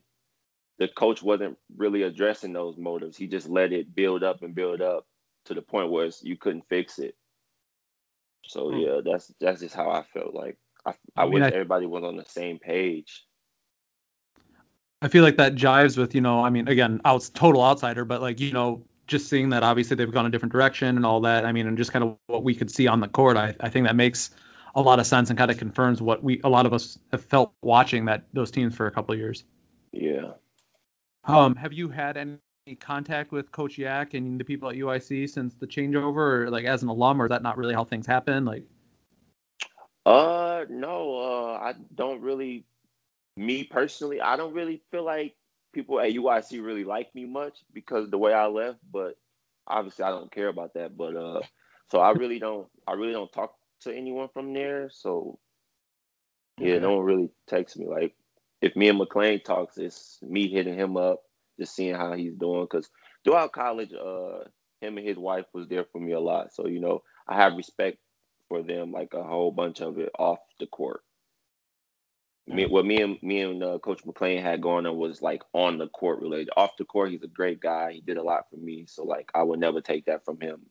the 0.79 0.89
coach 0.89 1.23
wasn't 1.23 1.57
really 1.77 2.03
addressing 2.03 2.53
those 2.53 2.77
motives. 2.77 3.17
He 3.17 3.27
just 3.27 3.49
let 3.49 3.73
it 3.73 3.95
build 3.95 4.23
up 4.23 4.43
and 4.43 4.55
build 4.55 4.81
up 4.81 5.07
to 5.45 5.53
the 5.55 5.61
point 5.63 5.91
where 5.91 6.09
you 6.23 6.37
couldn't 6.37 6.67
fix 6.69 6.99
it. 6.99 7.15
So 8.45 8.69
hmm. 8.71 8.77
yeah, 8.77 9.01
that's 9.03 9.31
that's 9.39 9.61
just 9.61 9.75
how 9.75 9.89
I 9.89 10.03
felt. 10.03 10.33
Like 10.33 10.57
I, 10.85 10.91
I, 11.15 11.23
I 11.23 11.25
mean, 11.25 11.33
wish 11.35 11.43
I, 11.43 11.47
everybody 11.47 11.85
was 11.85 12.03
on 12.03 12.17
the 12.17 12.25
same 12.25 12.59
page. 12.59 13.23
I 15.01 15.09
feel 15.09 15.23
like 15.23 15.35
that 15.35 15.55
jives 15.55 15.97
with, 15.97 16.15
you 16.15 16.21
know, 16.21 16.43
I 16.43 16.49
mean, 16.49 16.69
again, 16.69 17.01
I 17.03 17.11
was 17.11 17.29
total 17.29 17.61
outsider, 17.61 18.05
but 18.05 18.21
like, 18.21 18.39
you 18.39 18.53
know, 18.53 18.85
just 19.05 19.27
seeing 19.27 19.49
that 19.49 19.61
obviously 19.61 19.97
they've 19.97 20.09
gone 20.09 20.25
a 20.25 20.29
different 20.29 20.53
direction 20.53 20.95
and 20.95 21.05
all 21.05 21.19
that. 21.21 21.45
I 21.45 21.51
mean, 21.51 21.67
and 21.67 21.77
just 21.77 21.91
kind 21.91 22.03
of 22.03 22.17
what 22.27 22.45
we 22.45 22.55
could 22.55 22.71
see 22.71 22.87
on 22.87 23.01
the 23.01 23.09
court, 23.09 23.35
I, 23.35 23.53
I 23.59 23.67
think 23.67 23.85
that 23.85 23.97
makes 23.97 24.31
a 24.75 24.81
lot 24.81 24.99
of 24.99 25.05
sense 25.05 25.29
and 25.29 25.37
kind 25.37 25.51
of 25.51 25.57
confirms 25.57 26.01
what 26.01 26.23
we 26.23 26.39
a 26.45 26.49
lot 26.49 26.65
of 26.65 26.73
us 26.73 26.97
have 27.11 27.23
felt 27.25 27.53
watching 27.61 28.05
that 28.05 28.23
those 28.33 28.49
teams 28.49 28.75
for 28.75 28.87
a 28.87 28.91
couple 28.91 29.13
of 29.13 29.19
years. 29.19 29.43
Yeah. 29.91 30.31
Um, 31.25 31.55
have 31.57 31.73
you 31.73 31.89
had 31.89 32.15
any 32.15 32.37
contact 32.79 33.31
with 33.31 33.51
Coach 33.51 33.77
Yak 33.77 34.13
and 34.13 34.39
the 34.39 34.43
people 34.43 34.69
at 34.69 34.75
UIC 34.75 35.29
since 35.29 35.53
the 35.55 35.67
changeover, 35.67 36.45
or 36.45 36.49
like 36.49 36.65
as 36.65 36.83
an 36.83 36.89
alum, 36.89 37.21
or 37.21 37.25
is 37.25 37.29
that 37.29 37.43
not 37.43 37.57
really 37.57 37.73
how 37.73 37.83
things 37.83 38.07
happen? 38.07 38.45
Like. 38.45 38.63
Uh, 40.05 40.65
no. 40.69 41.15
Uh, 41.17 41.59
I 41.61 41.73
don't 41.95 42.21
really 42.21 42.65
me 43.37 43.63
personally, 43.63 44.21
I 44.21 44.35
don't 44.35 44.53
really 44.53 44.81
feel 44.91 45.03
like 45.03 45.35
people 45.73 45.99
at 45.99 46.13
UIC 46.13 46.63
really 46.63 46.83
like 46.83 47.13
me 47.15 47.25
much 47.25 47.59
because 47.73 48.09
the 48.09 48.17
way 48.17 48.33
I 48.33 48.45
left, 48.45 48.79
but 48.91 49.17
obviously 49.67 50.05
I 50.05 50.09
don't 50.09 50.31
care 50.31 50.49
about 50.49 50.73
that. 50.75 50.95
But 50.95 51.15
uh 51.15 51.41
so 51.89 51.99
I 51.99 52.11
really 52.11 52.39
don't 52.39 52.67
I 52.87 52.93
really 52.93 53.13
don't 53.13 53.31
talk 53.31 53.55
to 53.81 53.95
anyone 53.95 54.29
from 54.33 54.53
there. 54.53 54.89
So 54.91 55.39
yeah, 56.59 56.77
no 56.79 56.97
one 56.97 57.05
really 57.05 57.29
texts 57.47 57.77
me. 57.77 57.87
Like 57.87 58.15
if 58.61 58.75
me 58.75 58.89
and 58.89 58.97
McLean 58.97 59.41
talks, 59.41 59.77
it's 59.77 60.19
me 60.21 60.47
hitting 60.47 60.75
him 60.75 60.95
up, 60.95 61.23
just 61.59 61.75
seeing 61.75 61.95
how 61.95 62.13
he's 62.13 62.35
doing. 62.35 62.67
Cause 62.67 62.89
throughout 63.23 63.51
college, 63.53 63.91
uh 63.93 64.45
him 64.81 64.97
and 64.97 65.07
his 65.07 65.17
wife 65.17 65.45
was 65.53 65.67
there 65.69 65.85
for 65.91 65.99
me 65.99 66.11
a 66.11 66.19
lot. 66.19 66.53
So, 66.53 66.67
you 66.67 66.81
know, 66.81 67.03
I 67.27 67.35
have 67.35 67.55
respect 67.55 67.97
for 68.49 68.61
them, 68.61 68.91
like 68.91 69.13
a 69.13 69.23
whole 69.23 69.51
bunch 69.51 69.79
of 69.81 69.97
it 69.97 70.09
off 70.19 70.39
the 70.59 70.67
court 70.67 71.01
me, 72.47 72.65
what 72.65 72.85
me 72.85 73.01
and 73.01 73.17
me 73.21 73.41
and 73.41 73.63
uh, 73.63 73.79
Coach 73.79 74.05
McLean 74.05 74.41
had 74.41 74.61
going 74.61 74.85
on 74.85 74.97
was 74.97 75.21
like 75.21 75.41
on 75.53 75.77
the 75.77 75.87
court 75.87 76.21
related. 76.21 76.49
Off 76.57 76.77
the 76.77 76.85
court, 76.85 77.11
he's 77.11 77.23
a 77.23 77.27
great 77.27 77.61
guy. 77.61 77.93
He 77.93 78.01
did 78.01 78.17
a 78.17 78.23
lot 78.23 78.49
for 78.49 78.57
me, 78.57 78.85
so 78.87 79.03
like 79.03 79.29
I 79.33 79.43
would 79.43 79.59
never 79.59 79.81
take 79.81 80.05
that 80.05 80.25
from 80.25 80.39
him. 80.41 80.61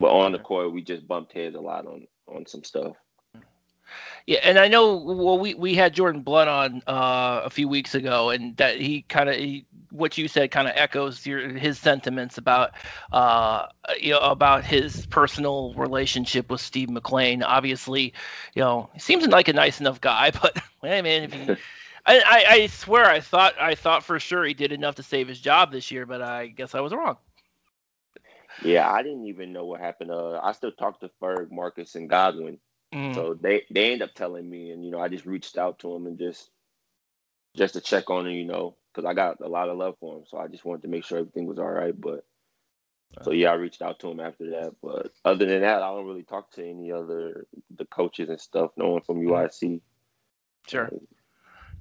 But 0.00 0.10
on 0.10 0.32
the 0.32 0.38
court, 0.38 0.72
we 0.72 0.82
just 0.82 1.06
bumped 1.06 1.32
heads 1.32 1.54
a 1.54 1.60
lot 1.60 1.86
on 1.86 2.06
on 2.28 2.46
some 2.46 2.64
stuff. 2.64 2.96
Yeah, 4.26 4.40
and 4.42 4.58
I 4.58 4.68
know 4.68 4.96
well 4.96 5.38
we 5.38 5.54
we 5.54 5.74
had 5.74 5.94
Jordan 5.94 6.22
Blount 6.22 6.48
on 6.48 6.82
uh, 6.86 7.42
a 7.44 7.50
few 7.50 7.68
weeks 7.68 7.94
ago, 7.94 8.30
and 8.30 8.56
that 8.56 8.80
he 8.80 9.02
kind 9.02 9.28
of 9.28 9.36
what 9.90 10.18
you 10.18 10.28
said 10.28 10.50
kind 10.50 10.68
of 10.68 10.74
echoes 10.76 11.24
your 11.26 11.48
his 11.48 11.78
sentiments 11.78 12.38
about 12.38 12.72
uh, 13.12 13.66
you 14.00 14.10
know 14.12 14.18
about 14.18 14.64
his 14.64 15.06
personal 15.06 15.74
relationship 15.74 16.50
with 16.50 16.60
Steve 16.60 16.90
McLean. 16.90 17.42
Obviously, 17.42 18.14
you 18.54 18.62
know, 18.62 18.90
he 18.94 19.00
seems 19.00 19.26
like 19.26 19.48
a 19.48 19.52
nice 19.52 19.80
enough 19.80 20.00
guy, 20.00 20.30
but 20.42 20.58
hey 20.82 21.02
man, 21.02 21.22
if 21.24 21.32
he 21.32 21.52
I, 22.06 22.20
I, 22.20 22.44
I 22.54 22.66
swear 22.66 23.04
I 23.04 23.20
thought 23.20 23.54
I 23.60 23.74
thought 23.74 24.04
for 24.04 24.18
sure 24.20 24.44
he 24.44 24.54
did 24.54 24.72
enough 24.72 24.96
to 24.96 25.02
save 25.02 25.28
his 25.28 25.40
job 25.40 25.72
this 25.72 25.90
year, 25.90 26.06
but 26.06 26.22
I 26.22 26.46
guess 26.48 26.74
I 26.74 26.80
was 26.80 26.92
wrong. 26.92 27.16
Yeah, 28.62 28.90
I 28.90 29.02
didn't 29.02 29.26
even 29.26 29.52
know 29.52 29.66
what 29.66 29.80
happened. 29.80 30.10
Uh, 30.10 30.40
I 30.42 30.52
still 30.52 30.72
talked 30.72 31.00
to 31.02 31.10
Ferg, 31.20 31.50
Marcus, 31.50 31.94
and 31.94 32.08
Godwin 32.08 32.58
Mm. 32.96 33.14
So 33.14 33.34
they 33.34 33.64
they 33.70 33.92
end 33.92 34.02
up 34.02 34.14
telling 34.14 34.48
me, 34.48 34.70
and 34.70 34.82
you 34.82 34.90
know, 34.90 35.00
I 35.00 35.08
just 35.08 35.26
reached 35.26 35.58
out 35.58 35.78
to 35.80 35.94
him 35.94 36.06
and 36.06 36.18
just 36.18 36.48
just 37.54 37.74
to 37.74 37.80
check 37.82 38.08
on 38.08 38.26
him, 38.26 38.32
you 38.32 38.46
know, 38.46 38.74
because 38.90 39.06
I 39.06 39.12
got 39.12 39.40
a 39.42 39.48
lot 39.48 39.68
of 39.68 39.76
love 39.76 39.96
for 40.00 40.16
him. 40.16 40.24
So 40.26 40.38
I 40.38 40.48
just 40.48 40.64
wanted 40.64 40.82
to 40.82 40.88
make 40.88 41.04
sure 41.04 41.18
everything 41.18 41.46
was 41.46 41.58
all 41.58 41.70
right. 41.70 41.98
But 41.98 42.24
so 43.22 43.32
yeah, 43.32 43.50
I 43.50 43.54
reached 43.54 43.82
out 43.82 44.00
to 44.00 44.10
him 44.10 44.18
after 44.18 44.48
that. 44.50 44.76
But 44.82 45.12
other 45.26 45.44
than 45.44 45.60
that, 45.60 45.82
I 45.82 45.90
don't 45.90 46.06
really 46.06 46.22
talk 46.22 46.50
to 46.52 46.66
any 46.66 46.90
other 46.90 47.46
the 47.76 47.84
coaches 47.84 48.30
and 48.30 48.40
stuff. 48.40 48.70
No 48.78 48.88
one 48.88 49.02
from 49.02 49.20
UIC. 49.20 49.82
Sure. 50.66 50.90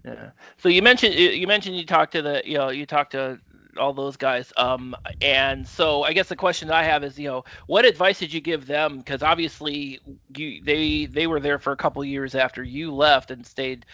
Yeah. 0.03 0.31
So 0.57 0.67
you 0.67 0.81
mentioned 0.81 1.15
you 1.15 1.47
mentioned 1.47 1.77
you 1.77 1.85
talked 1.85 2.11
to 2.11 2.21
the 2.21 2.41
you 2.43 2.57
know 2.57 2.69
you 2.69 2.85
talked 2.85 3.13
to 3.13 3.39
all 3.77 3.93
those 3.93 4.17
guys. 4.17 4.51
Um, 4.57 4.95
and 5.21 5.67
so 5.67 6.03
I 6.03 6.13
guess 6.13 6.29
the 6.29 6.35
question 6.35 6.71
I 6.71 6.83
have 6.83 7.03
is, 7.03 7.17
you 7.19 7.27
know, 7.27 7.45
what 7.67 7.85
advice 7.85 8.19
did 8.19 8.33
you 8.33 8.41
give 8.41 8.65
them? 8.65 8.97
Because 8.99 9.23
obviously 9.23 9.99
you 10.35 10.61
they 10.63 11.05
they 11.05 11.27
were 11.27 11.39
there 11.39 11.59
for 11.59 11.71
a 11.71 11.77
couple 11.77 12.03
years 12.03 12.35
after 12.35 12.63
you 12.63 12.93
left 12.93 13.31
and 13.31 13.45
stayed 13.45 13.85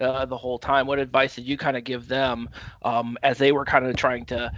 uh, 0.00 0.24
the 0.26 0.36
whole 0.36 0.58
time. 0.58 0.86
What 0.86 0.98
advice 0.98 1.34
did 1.34 1.44
you 1.44 1.56
kind 1.56 1.76
of 1.76 1.84
give 1.84 2.08
them 2.08 2.48
um, 2.82 3.16
as 3.22 3.38
they 3.38 3.52
were 3.52 3.64
kind 3.64 3.86
of 3.86 3.96
trying 3.96 4.24
to 4.26 4.52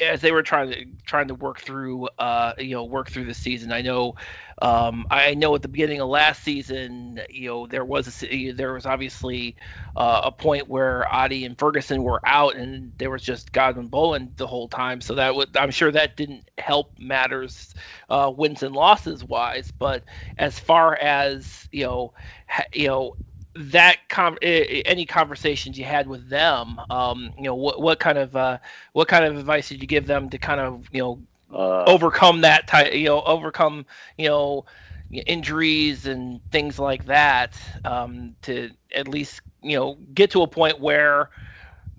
as 0.00 0.20
they 0.20 0.32
were 0.32 0.42
trying 0.42 0.70
to 0.70 0.84
trying 1.06 1.28
to 1.28 1.34
work 1.34 1.60
through 1.60 2.08
uh, 2.18 2.52
you 2.58 2.74
know 2.74 2.84
work 2.84 3.10
through 3.10 3.24
the 3.24 3.34
season? 3.34 3.72
I 3.72 3.82
know 3.82 4.14
um, 4.62 5.06
I 5.10 5.34
know 5.34 5.54
at 5.54 5.62
the 5.62 5.68
beginning 5.68 6.00
of 6.00 6.08
last 6.08 6.42
season, 6.42 7.20
you 7.30 7.48
know, 7.48 7.66
there 7.66 7.84
was 7.84 8.22
a, 8.24 8.52
there 8.52 8.74
was 8.74 8.86
obviously 8.86 9.56
uh, 9.96 10.22
a 10.24 10.32
point 10.32 10.68
where 10.68 11.06
Ottey 11.12 11.46
and 11.46 11.58
Ferguson 11.58 12.02
were 12.02 12.20
out, 12.26 12.56
and 12.56 12.92
there 12.98 13.10
was 13.10 13.22
just 13.22 13.52
Godwin 13.52 13.88
Boahen 13.90 14.36
the 14.36 14.46
whole 14.46 14.68
time. 14.68 15.00
So 15.00 15.14
that 15.16 15.34
would 15.34 15.56
I'm 15.56 15.70
sure 15.70 15.92
that 15.92 16.16
didn't 16.16 16.50
help 16.58 16.92
matters 16.98 17.74
uh, 18.10 18.32
wins 18.36 18.62
and 18.62 18.74
losses 18.74 19.24
wise. 19.24 19.72
But 19.78 20.04
as 20.38 20.58
far 20.58 20.96
as 20.96 21.68
you 21.72 21.84
know, 21.84 22.14
ha, 22.48 22.64
you 22.72 22.88
know 22.88 23.16
that 23.56 23.98
com- 24.08 24.38
any 24.42 25.04
conversations 25.06 25.76
you 25.78 25.84
had 25.84 26.06
with 26.06 26.28
them 26.28 26.80
um, 26.88 27.32
you 27.36 27.44
know 27.44 27.54
what, 27.56 27.80
what 27.82 27.98
kind 27.98 28.18
of 28.18 28.36
uh, 28.36 28.58
what 28.92 29.08
kind 29.08 29.24
of 29.24 29.36
advice 29.38 29.68
did 29.68 29.82
you 29.82 29.88
give 29.88 30.06
them 30.06 30.30
to 30.30 30.38
kind 30.38 30.60
of 30.60 30.88
you 30.92 31.02
know 31.02 31.20
uh, 31.52 31.84
overcome 31.84 32.42
that 32.42 32.66
type, 32.66 32.94
you 32.94 33.06
know, 33.06 33.22
overcome, 33.22 33.86
you 34.16 34.28
know, 34.28 34.64
injuries 35.10 36.06
and 36.06 36.40
things 36.50 36.78
like 36.78 37.06
that 37.06 37.60
um, 37.84 38.36
to 38.42 38.70
at 38.94 39.08
least, 39.08 39.40
you 39.62 39.76
know, 39.76 39.98
get 40.14 40.30
to 40.30 40.42
a 40.42 40.46
point 40.46 40.80
where, 40.80 41.30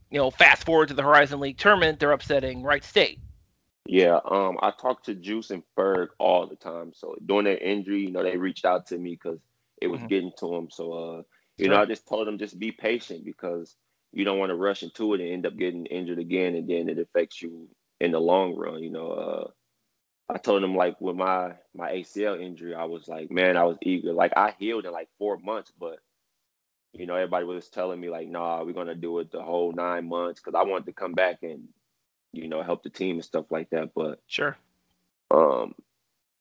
you 0.10 0.18
know, 0.18 0.32
fast 0.32 0.66
forward 0.66 0.88
to 0.90 0.94
the 0.94 1.04
Horizon 1.04 1.40
League 1.40 1.58
tournament, 1.58 2.00
they're 2.00 2.12
upsetting 2.12 2.64
Wright 2.64 2.84
State. 2.84 3.20
Yeah, 3.86 4.20
um, 4.30 4.58
I 4.62 4.72
talk 4.72 5.04
to 5.04 5.16
Juice 5.16 5.50
and 5.50 5.64
Ferg 5.78 6.10
all 6.20 6.48
the 6.48 6.56
time. 6.56 6.94
So 6.94 7.16
during 7.26 7.46
their 7.46 7.58
injury, 7.58 8.02
you 8.02 8.12
know, 8.12 8.24
they 8.24 8.38
reached 8.38 8.66
out 8.66 8.88
to 8.88 8.98
me 8.98 9.12
because 9.12 9.40
it 9.82 9.88
was 9.88 10.00
mm-hmm. 10.00 10.08
getting 10.08 10.32
to 10.38 10.48
them. 10.50 10.70
So, 10.70 10.94
uh, 10.94 11.22
you 11.58 11.66
sure. 11.66 11.74
know, 11.74 11.82
I 11.82 11.86
just 11.86 12.08
told 12.08 12.28
them 12.28 12.38
just 12.38 12.60
be 12.60 12.72
patient 12.72 13.26
because 13.26 13.76
you 14.14 14.24
don't 14.24 14.38
want 14.38 14.52
to 14.52 14.56
rush 14.56 14.84
into 14.84 15.14
it 15.14 15.22
and 15.22 15.30
end 15.30 15.46
up 15.46 15.58
getting 15.58 15.86
injured 15.88 16.20
again, 16.20 16.56
and 16.56 16.70
then 16.70 16.90
it 16.90 17.00
affects 17.00 17.42
you 17.42 17.68
in 18.02 18.12
the 18.14 18.22
long 18.22 18.58
run. 18.58 18.84
You 18.84 18.92
know, 18.92 19.12
uh, 19.12 19.52
I 20.34 20.40
told 20.40 20.64
him 20.64 20.76
like 20.76 21.02
with 21.02 21.16
my 21.18 21.54
my 21.76 21.92
ACL 21.94 22.42
injury, 22.42 22.76
I 22.76 22.86
was 22.86 23.08
like, 23.08 23.32
man, 23.32 23.58
I 23.58 23.66
was 23.66 23.78
eager. 23.84 24.14
Like 24.14 24.34
I 24.38 24.56
healed 24.60 24.86
in 24.86 24.94
like 24.94 25.10
four 25.20 25.38
months, 25.40 25.74
but 25.80 26.00
you 26.94 27.08
know, 27.08 27.16
everybody 27.16 27.46
was 27.46 27.70
telling 27.70 28.02
me 28.02 28.10
like, 28.10 28.30
nah, 28.30 28.64
we're 28.64 28.74
gonna 28.74 28.96
do 28.96 29.20
it 29.20 29.32
the 29.32 29.44
whole 29.44 29.74
nine 29.74 30.10
months 30.10 30.42
because 30.42 30.58
I 30.60 30.64
wanted 30.70 30.88
to 30.88 30.94
come 30.94 31.14
back 31.14 31.40
and 31.44 31.70
you 32.34 32.50
know 32.50 32.64
help 32.64 32.84
the 32.84 32.92
team 32.92 33.18
and 33.18 33.26
stuff 33.26 33.48
like 33.52 33.72
that. 33.72 33.92
But 33.96 34.22
sure. 34.28 34.58
Um, 35.32 35.74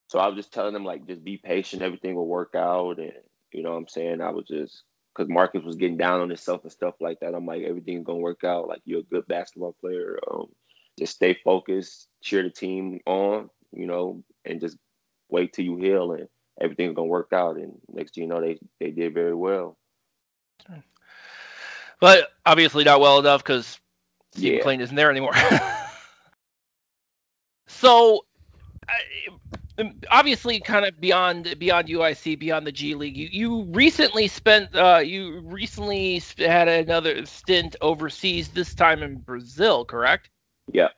So 0.09 0.19
I 0.19 0.27
was 0.27 0.37
just 0.37 0.53
telling 0.53 0.73
them 0.73 0.85
like 0.85 1.07
just 1.07 1.25
be 1.25 1.37
patient, 1.37 1.83
everything 1.83 2.15
will 2.15 2.27
work 2.27 2.55
out, 2.55 2.99
and 2.99 3.13
you 3.53 3.63
know 3.63 3.71
what 3.73 3.77
I'm 3.79 3.89
saying. 3.89 4.21
I 4.21 4.31
was 4.31 4.45
just 4.47 4.83
because 5.15 5.29
Marcus 5.29 5.63
was 5.63 5.77
getting 5.77 5.97
down 5.97 6.21
on 6.21 6.29
himself 6.29 6.63
and 6.63 6.73
stuff 6.73 6.95
like 7.01 7.21
that. 7.21 7.35
I'm 7.35 7.47
like 7.47 7.63
everything's 7.63 8.05
gonna 8.05 8.19
work 8.19 8.45
out. 8.45 8.69
Like 8.69 8.81
you're 8.85 9.01
a 9.01 9.03
good 9.03 9.27
basketball 9.27 9.75
player. 9.81 10.19
Um, 10.31 10.47
just 10.97 11.15
stay 11.15 11.37
focused, 11.43 12.07
cheer 12.21 12.43
the 12.43 12.49
team 12.49 12.99
on, 13.05 13.49
you 13.71 13.87
know, 13.87 14.23
and 14.45 14.61
just 14.61 14.77
wait 15.29 15.53
till 15.53 15.65
you 15.65 15.77
heal 15.77 16.11
and 16.13 16.27
everything's 16.59 16.95
gonna 16.95 17.07
work 17.07 17.33
out. 17.33 17.57
And 17.57 17.73
next 17.91 18.15
thing 18.15 18.23
you 18.23 18.29
know, 18.29 18.41
they 18.41 18.59
they 18.79 18.91
did 18.91 19.13
very 19.13 19.35
well. 19.35 19.77
But 21.99 22.29
obviously 22.45 22.83
not 22.83 22.99
well 22.99 23.19
enough 23.19 23.43
because 23.43 23.79
Steve 24.33 24.53
Yeah. 24.53 24.57
McLean 24.57 24.81
isn't 24.81 24.95
there 24.95 25.11
anymore. 25.11 25.33
so, 27.67 28.25
obviously, 30.09 30.59
kind 30.59 30.85
of 30.85 30.99
beyond 30.99 31.55
beyond 31.59 31.87
UIC, 31.87 32.39
beyond 32.39 32.65
the 32.65 32.71
G 32.71 32.95
League, 32.95 33.17
you, 33.17 33.29
you 33.31 33.63
recently 33.65 34.27
spent 34.27 34.75
uh, 34.75 35.01
you 35.03 35.41
recently 35.41 36.21
had 36.37 36.67
another 36.67 37.25
stint 37.25 37.75
overseas. 37.81 38.49
This 38.49 38.73
time 38.73 39.03
in 39.03 39.17
Brazil, 39.17 39.85
correct? 39.85 40.29
Yeah. 40.73 40.89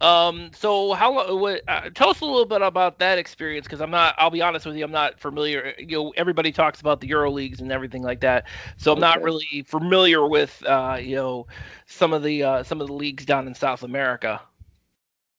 Um. 0.00 0.50
So 0.52 0.92
how 0.92 1.36
what? 1.36 1.62
Uh, 1.68 1.90
tell 1.94 2.10
us 2.10 2.20
a 2.20 2.24
little 2.24 2.44
bit 2.44 2.62
about 2.62 2.98
that 2.98 3.18
experience, 3.18 3.66
because 3.66 3.80
I'm 3.80 3.90
not. 3.90 4.14
I'll 4.18 4.30
be 4.30 4.42
honest 4.42 4.66
with 4.66 4.76
you. 4.76 4.84
I'm 4.84 4.90
not 4.90 5.20
familiar. 5.20 5.72
You 5.78 5.86
know, 5.86 6.14
everybody 6.16 6.50
talks 6.52 6.80
about 6.80 7.00
the 7.00 7.06
Euro 7.08 7.30
leagues 7.30 7.60
and 7.60 7.70
everything 7.70 8.02
like 8.02 8.20
that. 8.20 8.46
So 8.76 8.92
I'm 8.92 9.00
not 9.00 9.22
really 9.22 9.64
familiar 9.66 10.26
with. 10.26 10.62
Uh. 10.66 10.98
You 11.00 11.16
know, 11.16 11.46
some 11.86 12.12
of 12.12 12.22
the 12.22 12.42
uh, 12.42 12.62
some 12.64 12.80
of 12.80 12.88
the 12.88 12.92
leagues 12.92 13.24
down 13.24 13.46
in 13.46 13.54
South 13.54 13.82
America. 13.82 14.40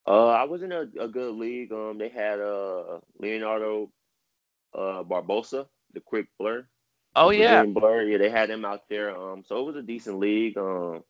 Uh, 0.08 0.28
I 0.28 0.44
was 0.44 0.62
in 0.62 0.72
a, 0.72 0.88
a 1.00 1.08
good 1.08 1.36
league. 1.36 1.72
Um, 1.72 1.98
they 1.98 2.10
had 2.10 2.40
uh 2.40 3.00
Leonardo 3.20 3.90
uh 4.74 5.04
Barbosa, 5.04 5.68
the 5.94 6.00
quick 6.00 6.28
blur. 6.38 6.66
Oh 7.16 7.32
yeah. 7.32 7.64
Blur. 7.64 8.04
Yeah, 8.04 8.20
they 8.20 8.30
had 8.30 8.50
him 8.50 8.66
out 8.66 8.88
there. 8.88 9.16
Um, 9.18 9.44
so 9.48 9.60
it 9.60 9.66
was 9.66 9.76
a 9.76 9.82
decent 9.82 10.20
league. 10.20 10.58
Um, 10.58 11.04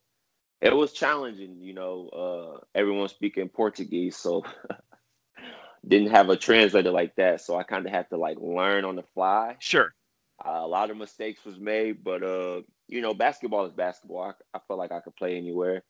it 0.62 0.76
was 0.76 0.94
challenging. 0.94 1.58
You 1.62 1.74
know, 1.74 2.10
uh, 2.10 2.66
everyone 2.74 3.08
speaking 3.10 3.50
Portuguese, 3.50 4.18
so 4.18 4.44
didn't 5.88 6.12
have 6.12 6.30
a 6.30 6.38
translator 6.38 6.92
like 6.92 7.16
that. 7.16 7.42
So 7.42 7.58
I 7.58 7.64
kind 7.64 7.86
of 7.86 7.92
had 7.92 8.10
to 8.10 8.18
like 8.18 8.38
learn 8.40 8.86
on 8.86 8.96
the 8.96 9.04
fly. 9.14 9.56
Sure. 9.60 9.94
Uh, 10.44 10.60
a 10.64 10.68
lot 10.68 10.90
of 10.90 10.98
mistakes 10.98 11.46
was 11.46 11.58
made, 11.58 12.04
but 12.04 12.24
uh, 12.24 12.62
you 12.88 13.02
know, 13.02 13.14
basketball 13.14 13.66
is 13.66 13.74
basketball. 13.74 14.24
I, 14.24 14.58
I 14.58 14.60
felt 14.68 14.80
like 14.80 14.92
I 14.92 15.00
could 15.00 15.16
play 15.16 15.38
anywhere. 15.38 15.84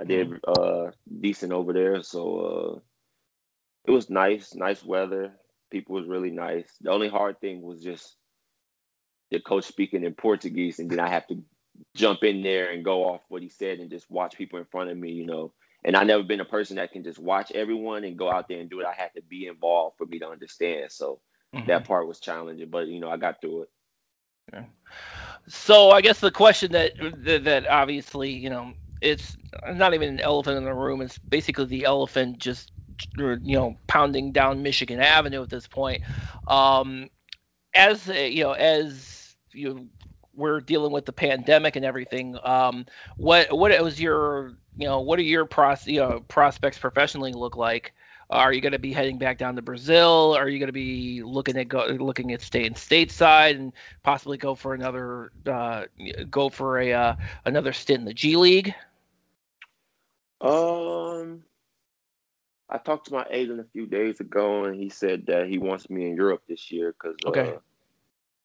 I 0.00 0.04
did 0.04 0.40
uh 0.46 0.92
decent 1.20 1.52
over 1.52 1.72
there, 1.72 2.02
so 2.02 2.38
uh, 2.38 2.80
it 3.86 3.90
was 3.90 4.08
nice, 4.08 4.54
nice 4.54 4.84
weather. 4.84 5.32
People 5.70 5.96
was 5.96 6.06
really 6.06 6.30
nice. 6.30 6.68
The 6.80 6.90
only 6.90 7.08
hard 7.08 7.40
thing 7.40 7.62
was 7.62 7.82
just 7.82 8.16
the 9.30 9.40
coach 9.40 9.64
speaking 9.64 10.04
in 10.04 10.14
Portuguese, 10.14 10.78
and 10.78 10.90
then 10.90 11.00
I 11.00 11.08
have 11.08 11.26
to 11.28 11.42
jump 11.94 12.22
in 12.24 12.42
there 12.42 12.70
and 12.70 12.84
go 12.84 13.04
off 13.04 13.20
what 13.28 13.42
he 13.42 13.48
said 13.48 13.78
and 13.78 13.90
just 13.90 14.10
watch 14.10 14.36
people 14.36 14.58
in 14.58 14.64
front 14.66 14.90
of 14.90 14.96
me, 14.96 15.10
you 15.10 15.26
know. 15.26 15.52
And 15.84 15.96
I 15.96 16.04
never 16.04 16.22
been 16.22 16.40
a 16.40 16.44
person 16.44 16.76
that 16.76 16.92
can 16.92 17.04
just 17.04 17.18
watch 17.18 17.50
everyone 17.52 18.04
and 18.04 18.18
go 18.18 18.30
out 18.30 18.48
there 18.48 18.60
and 18.60 18.70
do 18.70 18.80
it. 18.80 18.86
I 18.86 18.94
had 18.94 19.14
to 19.14 19.22
be 19.22 19.46
involved 19.46 19.96
for 19.98 20.06
me 20.06 20.18
to 20.20 20.28
understand. 20.28 20.92
So 20.92 21.20
Mhm. 21.52 21.66
that 21.66 21.84
part 21.86 22.08
was 22.08 22.20
challenging, 22.20 22.70
but 22.70 22.88
you 22.88 23.00
know, 23.00 23.10
I 23.10 23.16
got 23.16 23.40
through 23.40 23.62
it. 23.64 23.70
Yeah. 24.52 24.64
So 25.48 25.90
I 25.90 26.00
guess 26.00 26.20
the 26.20 26.30
question 26.30 26.72
that 26.72 26.92
that, 27.24 27.44
that 27.44 27.68
obviously 27.68 28.30
you 28.30 28.50
know 28.50 28.72
it's 29.00 29.36
not 29.72 29.94
even 29.94 30.08
an 30.08 30.20
elephant 30.20 30.58
in 30.58 30.64
the 30.64 30.74
room. 30.74 31.00
It's 31.02 31.18
basically 31.18 31.66
the 31.66 31.84
elephant 31.84 32.38
just 32.38 32.72
you 33.16 33.38
know 33.42 33.76
pounding 33.86 34.32
down 34.32 34.62
Michigan 34.62 35.00
Avenue 35.00 35.42
at 35.42 35.50
this 35.50 35.66
point. 35.66 36.02
Um, 36.46 37.08
as 37.74 38.08
you 38.08 38.44
know, 38.44 38.52
as 38.52 39.36
you 39.52 39.88
we're 40.40 40.60
dealing 40.60 40.92
with 40.92 41.06
the 41.06 41.12
pandemic 41.12 41.76
and 41.76 41.84
everything. 41.84 42.38
Um, 42.44 42.86
what 43.18 43.52
what 43.52 43.78
was 43.82 44.00
your 44.00 44.56
you 44.76 44.86
know 44.86 45.00
what 45.00 45.18
are 45.20 45.22
your 45.22 45.46
pros 45.46 45.86
you 45.86 46.00
know 46.00 46.20
prospects 46.28 46.78
professionally 46.78 47.32
look 47.34 47.56
like? 47.56 47.92
Are 48.30 48.52
you 48.52 48.60
going 48.60 48.72
to 48.72 48.78
be 48.78 48.92
heading 48.92 49.18
back 49.18 49.38
down 49.38 49.56
to 49.56 49.62
Brazil? 49.62 50.34
Are 50.36 50.48
you 50.48 50.58
going 50.58 50.68
to 50.68 50.72
be 50.72 51.22
looking 51.22 51.56
at 51.56 51.68
go, 51.68 51.86
looking 51.86 52.32
at 52.32 52.40
staying 52.42 52.74
stateside 52.74 53.56
and 53.56 53.72
possibly 54.04 54.38
go 54.38 54.54
for 54.54 54.74
another 54.74 55.32
uh, 55.46 55.84
go 56.30 56.48
for 56.48 56.78
a 56.78 56.92
uh, 56.92 57.14
another 57.44 57.72
stint 57.72 58.00
in 58.00 58.04
the 58.06 58.14
G 58.14 58.36
League? 58.36 58.74
Um, 60.40 61.44
I 62.68 62.78
talked 62.78 63.06
to 63.08 63.14
my 63.14 63.26
agent 63.30 63.60
a 63.60 63.64
few 63.72 63.86
days 63.86 64.20
ago, 64.20 64.64
and 64.64 64.76
he 64.76 64.88
said 64.88 65.26
that 65.26 65.48
he 65.48 65.58
wants 65.58 65.90
me 65.90 66.06
in 66.06 66.16
Europe 66.16 66.42
this 66.48 66.70
year 66.72 66.92
because 66.92 67.16
Okay. 67.26 67.54
uh, 67.56 67.58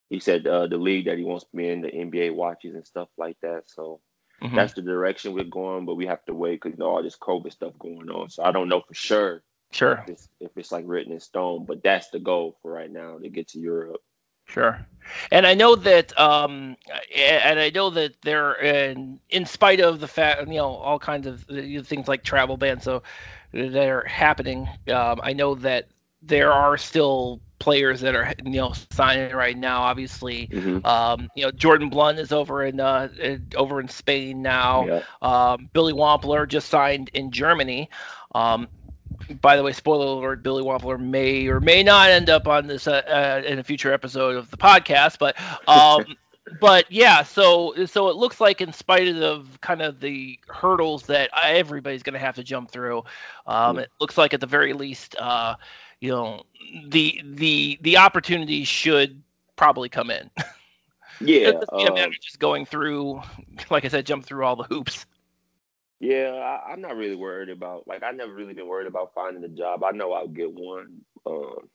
he 0.09 0.19
said 0.19 0.45
uh, 0.47 0.67
the 0.67 0.77
league 0.77 1.05
that 1.05 1.17
he 1.17 1.23
wants 1.23 1.45
me 1.53 1.69
in, 1.69 1.81
the 1.81 1.93
NBA 1.93 2.31
watches 2.31 2.75
and 2.75 2.85
stuff 2.85 3.09
like 3.17 3.37
that. 3.41 3.63
So 3.67 4.01
Mhm. 4.41 4.53
that's 4.53 4.73
the 4.73 4.81
direction 4.81 5.33
we're 5.33 5.43
going, 5.45 5.85
but 5.85 5.95
we 5.95 6.05
have 6.07 6.23
to 6.25 6.33
wait 6.33 6.61
because 6.61 6.77
you 6.77 6.83
know 6.83 6.89
all 6.89 7.03
this 7.03 7.17
COVID 7.17 7.51
stuff 7.51 7.73
going 7.79 8.09
on. 8.09 8.29
So 8.29 8.43
I 8.43 8.51
don't 8.51 8.69
know 8.69 8.81
for 8.81 8.93
sure 8.93 9.43
Sure, 9.71 10.07
if 10.07 10.07
it's, 10.07 10.29
if 10.39 10.51
it's 10.57 10.71
like 10.71 10.85
written 10.87 11.13
in 11.13 11.19
stone, 11.19 11.65
but 11.65 11.83
that's 11.83 12.09
the 12.09 12.19
goal 12.19 12.57
for 12.61 12.71
right 12.71 12.91
now 12.91 13.17
to 13.19 13.29
get 13.29 13.49
to 13.49 13.59
Europe. 13.59 14.01
sure. 14.45 14.85
And 15.31 15.45
I 15.45 15.53
know 15.53 15.75
that 15.75 16.17
um, 16.19 16.75
and 17.15 17.59
I 17.59 17.69
know 17.69 17.89
that 17.91 18.21
they're 18.21 18.53
in, 18.53 19.19
in 19.29 19.45
spite 19.45 19.79
of 19.81 19.99
the 19.99 20.07
fact 20.07 20.47
you 20.47 20.55
know 20.55 20.69
all 20.75 20.99
kinds 20.99 21.27
of 21.27 21.41
things 21.87 22.07
like 22.07 22.23
travel 22.23 22.57
bans 22.57 22.83
so 22.83 23.03
that 23.53 23.87
are 23.87 24.05
happening. 24.07 24.67
Um, 24.91 25.19
I 25.23 25.33
know 25.33 25.55
that 25.55 25.87
there 26.25 26.51
are 26.51 26.77
still 26.77 27.41
players 27.59 28.01
that 28.01 28.15
are 28.15 28.33
you 28.43 28.51
know 28.57 28.73
signing 28.91 29.33
right 29.35 29.57
now. 29.57 29.81
Obviously, 29.81 30.47
Mhm. 30.51 30.85
um, 30.85 31.29
you 31.35 31.43
know 31.45 31.51
Jordan 31.51 31.89
Blount 31.89 32.19
is 32.19 32.31
over 32.31 32.63
in 32.65 32.79
uh, 32.79 33.07
over 33.55 33.79
in 33.79 33.87
Spain 33.87 34.41
now. 34.41 34.85
Yeah. 34.85 35.01
Um, 35.21 35.69
Billy 35.73 35.93
Wampler 35.93 36.47
just 36.47 36.69
signed 36.69 37.09
in 37.13 37.31
Germany. 37.31 37.89
Um, 38.33 38.67
by 39.41 39.55
the 39.55 39.63
way, 39.63 39.71
spoiler 39.71 40.05
alert: 40.05 40.43
Billy 40.43 40.63
Wampler 40.63 40.99
may 40.99 41.47
or 41.47 41.59
may 41.59 41.83
not 41.83 42.09
end 42.09 42.29
up 42.29 42.47
on 42.47 42.67
this 42.67 42.87
uh, 42.87 43.01
uh, 43.07 43.41
in 43.47 43.59
a 43.59 43.63
future 43.63 43.93
episode 43.93 44.35
of 44.35 44.51
the 44.51 44.57
podcast. 44.57 45.17
But, 45.19 45.35
um, 45.69 46.05
but 46.59 46.91
yeah, 46.91 47.23
so 47.23 47.73
so 47.85 48.09
it 48.09 48.17
looks 48.17 48.39
like, 48.41 48.61
in 48.61 48.73
spite 48.73 49.07
of 49.07 49.59
kind 49.61 49.81
of 49.81 49.99
the 50.01 50.37
hurdles 50.49 51.03
that 51.07 51.29
everybody's 51.41 52.03
going 52.03 52.13
to 52.13 52.19
have 52.19 52.35
to 52.35 52.43
jump 52.43 52.69
through, 52.69 53.03
um, 53.47 53.77
Yeah. 53.77 53.83
it 53.83 53.91
looks 53.99 54.17
like 54.17 54.33
at 54.33 54.41
the 54.41 54.47
very 54.47 54.73
least, 54.73 55.15
uh, 55.17 55.55
you 56.01 56.09
know, 56.09 56.43
the 56.87 57.21
the 57.23 57.79
the 57.81 57.97
opportunity 57.97 58.63
should 58.63 59.21
probably 59.55 59.89
come 59.89 60.11
in. 60.11 60.29
Yeah. 61.21 61.49
It's 61.49 61.59
just 61.59 61.71
a 61.71 61.93
um, 62.03 62.11
just 62.21 62.39
going 62.39 62.65
through, 62.65 63.21
like 63.69 63.85
I 63.85 63.87
said, 63.87 64.05
jump 64.05 64.25
through 64.25 64.45
all 64.45 64.55
the 64.55 64.63
hoops. 64.63 65.05
Yeah, 65.99 66.33
I, 66.33 66.73
I'm 66.73 66.81
not 66.81 66.97
really 66.97 67.15
worried 67.15 67.49
about 67.49 67.87
like 67.87 68.03
I 68.03 68.11
never 68.11 68.33
really 68.33 68.53
been 68.53 68.67
worried 68.67 68.87
about 68.87 69.13
finding 69.15 69.43
a 69.43 69.49
job. 69.49 69.83
I 69.83 69.91
know 69.91 70.11
I'll 70.11 70.27
get 70.27 70.51
one. 70.51 71.01
Um, 71.25 71.69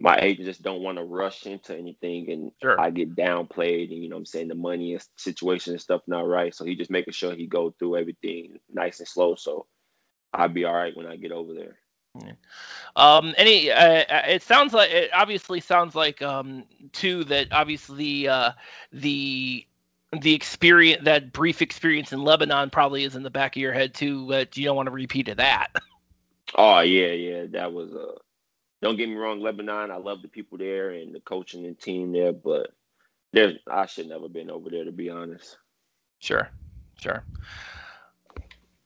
my 0.00 0.16
agent 0.20 0.46
just 0.46 0.62
don't 0.62 0.82
want 0.82 0.98
to 0.98 1.04
rush 1.04 1.46
into 1.46 1.76
anything, 1.76 2.30
and 2.30 2.52
Sure. 2.62 2.80
I 2.80 2.90
get 2.90 3.16
downplayed, 3.16 3.90
and 3.90 4.02
you 4.02 4.08
know 4.08 4.16
what 4.16 4.20
I'm 4.20 4.26
saying 4.26 4.48
the 4.48 4.54
money 4.54 4.92
and 4.92 5.04
situation 5.16 5.72
and 5.72 5.80
stuff 5.80 6.02
not 6.06 6.28
right. 6.28 6.54
So 6.54 6.64
he 6.64 6.76
just 6.76 6.90
making 6.90 7.14
sure 7.14 7.34
he 7.34 7.46
go 7.46 7.70
through 7.70 7.96
everything 7.96 8.58
nice 8.70 9.00
and 9.00 9.08
slow. 9.08 9.34
So 9.34 9.66
I'll 10.32 10.48
be 10.48 10.64
all 10.64 10.74
right 10.74 10.96
when 10.96 11.06
I 11.06 11.16
get 11.16 11.32
over 11.32 11.54
there. 11.54 11.78
Um, 12.96 13.34
any, 13.36 13.70
uh, 13.70 14.04
uh, 14.08 14.22
it 14.28 14.42
sounds 14.42 14.72
like 14.72 14.90
it 14.90 15.10
obviously 15.14 15.60
sounds 15.60 15.94
like 15.94 16.20
um 16.22 16.64
too 16.92 17.24
that 17.24 17.48
obviously 17.52 18.28
uh 18.28 18.52
the 18.92 19.64
the 20.12 20.34
experience 20.34 21.04
that 21.04 21.32
brief 21.32 21.62
experience 21.62 22.12
in 22.12 22.22
Lebanon 22.22 22.70
probably 22.70 23.04
is 23.04 23.14
in 23.14 23.22
the 23.22 23.30
back 23.30 23.56
of 23.56 23.62
your 23.62 23.72
head 23.72 23.94
too, 23.94 24.26
but 24.26 24.56
you 24.56 24.64
don't 24.64 24.76
want 24.76 24.86
to 24.86 24.92
repeat 24.92 25.28
of 25.28 25.36
that. 25.38 25.68
Oh 26.54 26.80
yeah, 26.80 27.08
yeah, 27.08 27.44
that 27.50 27.74
was 27.74 27.92
uh. 27.92 28.16
Don't 28.80 28.96
get 28.96 29.08
me 29.08 29.16
wrong, 29.16 29.40
Lebanon. 29.40 29.90
I 29.90 29.96
love 29.96 30.22
the 30.22 30.28
people 30.28 30.56
there 30.56 30.90
and 30.90 31.14
the 31.14 31.20
coaching 31.20 31.66
and 31.66 31.78
team 31.78 32.12
there, 32.12 32.32
but 32.32 32.72
there's 33.34 33.58
I 33.70 33.84
should 33.84 34.08
never 34.08 34.30
been 34.30 34.50
over 34.50 34.70
there 34.70 34.84
to 34.84 34.92
be 34.92 35.10
honest. 35.10 35.58
Sure, 36.20 36.48
sure. 36.98 37.22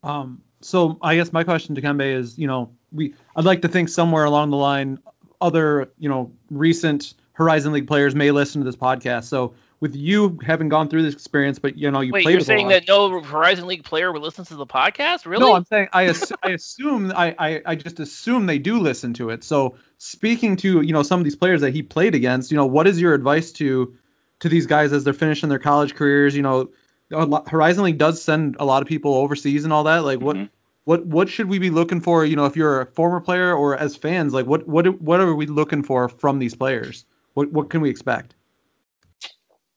Um, 0.02 0.42
so 0.60 0.98
I 1.02 1.14
guess 1.14 1.32
my 1.32 1.44
question 1.44 1.74
to 1.74 1.82
Kembe 1.82 2.14
is, 2.14 2.38
you 2.38 2.46
know, 2.46 2.74
we 2.92 3.14
I'd 3.36 3.44
like 3.44 3.62
to 3.62 3.68
think 3.68 3.88
somewhere 3.88 4.24
along 4.24 4.50
the 4.50 4.56
line, 4.56 4.98
other, 5.40 5.92
you 5.98 6.08
know, 6.08 6.32
recent 6.50 7.14
Horizon 7.32 7.72
League 7.72 7.86
players 7.86 8.14
may 8.14 8.30
listen 8.30 8.60
to 8.60 8.64
this 8.64 8.76
podcast. 8.76 9.24
So 9.24 9.54
with 9.80 9.96
you 9.96 10.38
having 10.44 10.68
gone 10.68 10.88
through 10.88 11.02
this 11.02 11.14
experience, 11.14 11.58
but 11.58 11.76
you 11.76 11.90
know, 11.90 12.00
you 12.02 12.12
Wait, 12.12 12.22
played 12.22 12.32
you're 12.34 12.40
saying 12.40 12.68
that 12.68 12.86
no 12.86 13.20
Horizon 13.20 13.66
League 13.66 13.82
player 13.82 14.12
would 14.12 14.22
listen 14.22 14.44
to 14.44 14.54
the 14.54 14.66
podcast? 14.66 15.26
Really? 15.26 15.40
No, 15.40 15.54
I'm 15.54 15.64
saying 15.64 15.88
I, 15.92 16.06
ass- 16.08 16.30
I 16.42 16.50
assume 16.50 17.10
I, 17.10 17.34
I 17.38 17.62
I 17.66 17.74
just 17.74 17.98
assume 17.98 18.46
they 18.46 18.58
do 18.58 18.78
listen 18.78 19.14
to 19.14 19.30
it. 19.30 19.42
So 19.42 19.76
speaking 19.98 20.56
to 20.58 20.82
you 20.82 20.92
know 20.92 21.02
some 21.02 21.18
of 21.20 21.24
these 21.24 21.36
players 21.36 21.62
that 21.62 21.72
he 21.72 21.82
played 21.82 22.14
against, 22.14 22.52
you 22.52 22.56
know, 22.56 22.66
what 22.66 22.86
is 22.86 23.00
your 23.00 23.14
advice 23.14 23.50
to 23.52 23.96
to 24.40 24.48
these 24.48 24.66
guys 24.66 24.92
as 24.92 25.02
they're 25.04 25.12
finishing 25.14 25.48
their 25.48 25.58
college 25.58 25.94
careers? 25.94 26.36
You 26.36 26.42
know, 26.42 26.70
lot- 27.10 27.48
Horizon 27.48 27.82
League 27.84 27.98
does 27.98 28.22
send 28.22 28.56
a 28.60 28.64
lot 28.64 28.82
of 28.82 28.88
people 28.88 29.14
overseas 29.14 29.64
and 29.64 29.72
all 29.72 29.84
that. 29.84 30.04
Like 30.04 30.20
what 30.20 30.36
Mhm. 30.36 30.48
What 30.84 31.06
what 31.06 31.28
should 31.28 31.48
we 31.48 31.58
be 31.58 31.70
looking 31.70 32.00
for? 32.00 32.24
You 32.24 32.36
know, 32.36 32.46
if 32.46 32.56
you're 32.56 32.80
a 32.80 32.86
former 32.86 33.20
player 33.20 33.54
or 33.54 33.76
as 33.76 33.96
fans, 33.96 34.34
like 34.34 34.46
what 34.46 34.66
what 34.66 35.00
what 35.00 35.20
are 35.20 35.34
we 35.34 35.46
looking 35.46 35.82
for 35.82 36.08
from 36.08 36.38
these 36.38 36.54
players? 36.54 37.04
What 37.34 37.52
what 37.52 37.70
can 37.70 37.80
we 37.80 37.90
expect? 37.90 38.34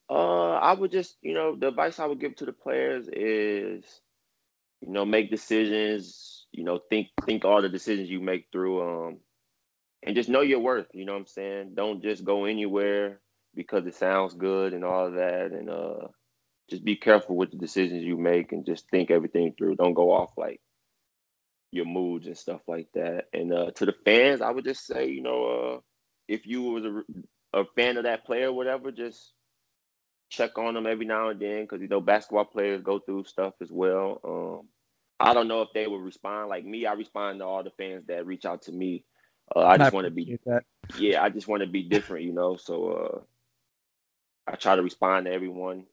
Uh, 0.09 0.53
I 0.53 0.73
would 0.73 0.91
just, 0.91 1.17
you 1.21 1.33
know, 1.33 1.55
the 1.55 1.69
advice 1.69 1.99
I 1.99 2.05
would 2.05 2.19
give 2.19 2.35
to 2.37 2.45
the 2.45 2.53
players 2.53 3.07
is, 3.11 3.83
you 4.81 4.91
know, 4.91 5.05
make 5.05 5.29
decisions. 5.29 6.45
You 6.51 6.63
know, 6.63 6.79
think 6.89 7.07
think 7.25 7.45
all 7.45 7.61
the 7.61 7.69
decisions 7.69 8.09
you 8.09 8.21
make 8.21 8.47
through, 8.51 8.81
um, 8.81 9.17
and 10.03 10.15
just 10.15 10.29
know 10.29 10.41
your 10.41 10.59
worth. 10.59 10.87
You 10.93 11.05
know 11.05 11.13
what 11.13 11.19
I'm 11.19 11.27
saying? 11.27 11.71
Don't 11.75 12.01
just 12.01 12.23
go 12.23 12.45
anywhere 12.45 13.19
because 13.53 13.85
it 13.85 13.95
sounds 13.95 14.33
good 14.33 14.73
and 14.73 14.83
all 14.83 15.07
of 15.07 15.13
that, 15.15 15.51
and 15.51 15.69
uh, 15.69 16.07
just 16.69 16.83
be 16.83 16.95
careful 16.95 17.35
with 17.35 17.51
the 17.51 17.57
decisions 17.57 18.03
you 18.03 18.17
make 18.17 18.51
and 18.51 18.65
just 18.65 18.89
think 18.89 19.11
everything 19.11 19.53
through. 19.57 19.75
Don't 19.75 19.93
go 19.93 20.11
off 20.11 20.31
like 20.37 20.61
your 21.71 21.85
moods 21.85 22.27
and 22.27 22.37
stuff 22.37 22.61
like 22.67 22.87
that. 22.93 23.25
And 23.33 23.53
uh, 23.53 23.71
to 23.71 23.85
the 23.85 23.95
fans, 24.05 24.41
I 24.41 24.51
would 24.51 24.65
just 24.65 24.85
say, 24.85 25.09
you 25.09 25.21
know, 25.21 25.45
uh, 25.45 25.79
if 26.27 26.45
you 26.47 26.61
was 26.63 26.85
a, 26.85 27.59
a 27.59 27.65
fan 27.75 27.97
of 27.97 28.03
that 28.03 28.25
player, 28.25 28.49
or 28.49 28.53
whatever, 28.53 28.91
just 28.91 29.33
check 30.29 30.57
on 30.57 30.73
them 30.73 30.87
every 30.87 31.05
now 31.05 31.29
and 31.29 31.39
then 31.39 31.61
because 31.61 31.81
you 31.81 31.87
know 31.87 32.01
basketball 32.01 32.45
players 32.45 32.81
go 32.81 32.99
through 32.99 33.23
stuff 33.25 33.53
as 33.61 33.71
well. 33.71 34.19
Um, 34.23 34.67
I 35.19 35.33
don't 35.33 35.47
know 35.47 35.61
if 35.61 35.69
they 35.73 35.87
would 35.87 36.01
respond 36.01 36.49
like 36.49 36.65
me. 36.65 36.85
I 36.85 36.93
respond 36.93 37.39
to 37.39 37.45
all 37.45 37.63
the 37.63 37.71
fans 37.71 38.05
that 38.07 38.25
reach 38.25 38.45
out 38.45 38.63
to 38.63 38.71
me. 38.71 39.03
Uh, 39.55 39.61
I 39.61 39.77
just 39.77 39.93
want 39.93 40.05
to 40.05 40.11
be, 40.11 40.37
that. 40.45 40.63
yeah, 40.97 41.23
I 41.23 41.29
just 41.29 41.47
want 41.47 41.61
to 41.61 41.69
be 41.69 41.83
different, 41.83 42.25
you 42.25 42.33
know. 42.33 42.57
So 42.57 42.89
uh, 42.89 44.51
I 44.51 44.55
try 44.55 44.75
to 44.75 44.81
respond 44.81 45.25
to 45.25 45.31
everyone 45.31 45.85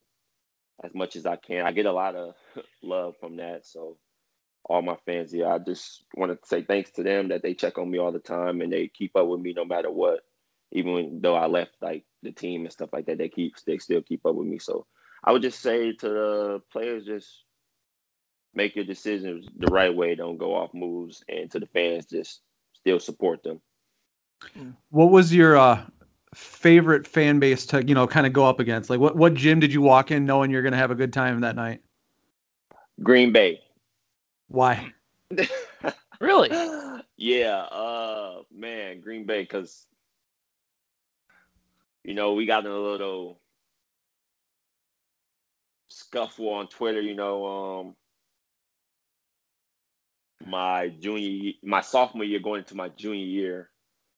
as 0.82 0.94
much 0.94 1.16
as 1.16 1.26
I 1.26 1.37
can. 1.37 1.64
I 1.66 1.72
get 1.72 1.87
a 1.87 1.92
lot 1.92 2.16
of 2.16 2.35
love 2.82 3.14
from 3.20 3.37
that. 3.37 3.66
So 3.66 3.98
all 4.64 4.83
my 4.83 4.96
fans, 5.07 5.33
yeah, 5.33 5.55
I 5.55 5.59
just 5.59 6.05
want 6.16 6.33
to 6.33 6.48
say 6.48 6.62
thanks 6.62 6.90
to 6.92 7.03
them 7.03 7.29
that 7.29 7.42
they 7.42 7.55
check 7.55 7.79
on 7.79 7.90
me 7.90 7.98
all 7.98 8.12
the 8.12 8.18
time 8.18 8.61
and 8.61 8.72
they 8.72 8.88
keep 8.88 9.16
up 9.16 9.27
with 9.27 9.40
me 9.40 9.53
no 9.53 9.64
matter 9.64 9.90
what. 9.90 10.20
Even 10.70 11.20
though 11.20 11.35
I 11.35 11.46
left 11.46 11.72
like 11.83 12.05
the 12.22 12.33
team 12.33 12.62
and 12.62 12.72
stuff 12.72 12.90
like 12.92 13.07
that, 13.07 13.18
they 13.18 13.29
keep 13.29 13.57
they 13.66 13.79
still 13.79 14.01
keep 14.01 14.25
up 14.25 14.35
with 14.35 14.46
me. 14.46 14.59
So 14.59 14.87
I 15.22 15.33
would 15.33 15.42
just 15.42 15.61
say 15.61 15.92
to 15.92 16.09
the 16.09 16.62
players, 16.70 17.05
just 17.05 17.44
make 18.55 18.75
your 18.75 18.85
decisions 18.85 19.46
the 19.57 19.70
right 19.70 19.94
way. 19.94 20.14
Don't 20.14 20.38
go 20.38 20.55
off 20.55 20.72
moves, 20.72 21.22
and 21.29 21.51
to 21.51 21.61
the 21.61 21.66
fans, 21.66 22.07
just 22.07 22.40
still 22.72 23.01
support 23.01 23.42
them. 23.42 23.61
What 24.88 25.11
was 25.11 25.35
your 25.35 25.59
uh, 25.59 25.85
favorite 26.35 27.07
fan 27.07 27.38
base 27.38 27.66
to 27.66 27.87
you 27.87 27.94
know 27.94 28.07
kind 28.07 28.27
of 28.27 28.33
go 28.33 28.46
up 28.46 28.61
against? 28.61 28.88
Like 28.88 29.01
what 29.01 29.16
what 29.16 29.35
gym 29.35 29.61
did 29.61 29.72
you 29.72 29.83
walk 29.83 30.11
in 30.11 30.25
knowing 30.25 30.51
you're 30.51 30.62
gonna 30.62 30.77
have 30.77 30.90
a 30.90 30.96
good 30.96 31.12
time 31.12 31.40
that 31.40 31.57
night? 31.57 31.83
Green 33.03 33.33
Bay. 33.33 33.61
Why? 34.52 34.92
Really? 36.20 36.50
yeah, 37.16 37.62
uh 37.62 38.42
man, 38.54 39.00
Green 39.00 39.26
Bay 39.26 39.44
cuz 39.44 39.88
you 42.04 42.14
know, 42.14 42.34
we 42.34 42.46
got 42.46 42.64
in 42.64 42.70
a 42.70 42.78
little 42.78 43.40
scuffle 45.88 46.50
on 46.50 46.68
Twitter, 46.68 47.00
you 47.00 47.16
know, 47.16 47.46
um 47.46 47.96
my 50.46 50.90
junior 50.90 51.54
my 51.64 51.80
sophomore 51.80 52.24
year 52.24 52.38
going 52.38 52.60
into 52.60 52.76
my 52.76 52.88
junior 52.90 53.24
year. 53.24 53.70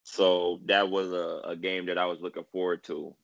So 0.03 0.61
that 0.67 0.91
was 0.91 1.11
a, 1.13 1.53
a 1.53 1.57
game 1.57 1.87
that 1.87 1.97
I 1.97 2.05
was 2.05 2.21
looking 2.21 2.45
forward 2.53 2.83
to. 2.85 3.15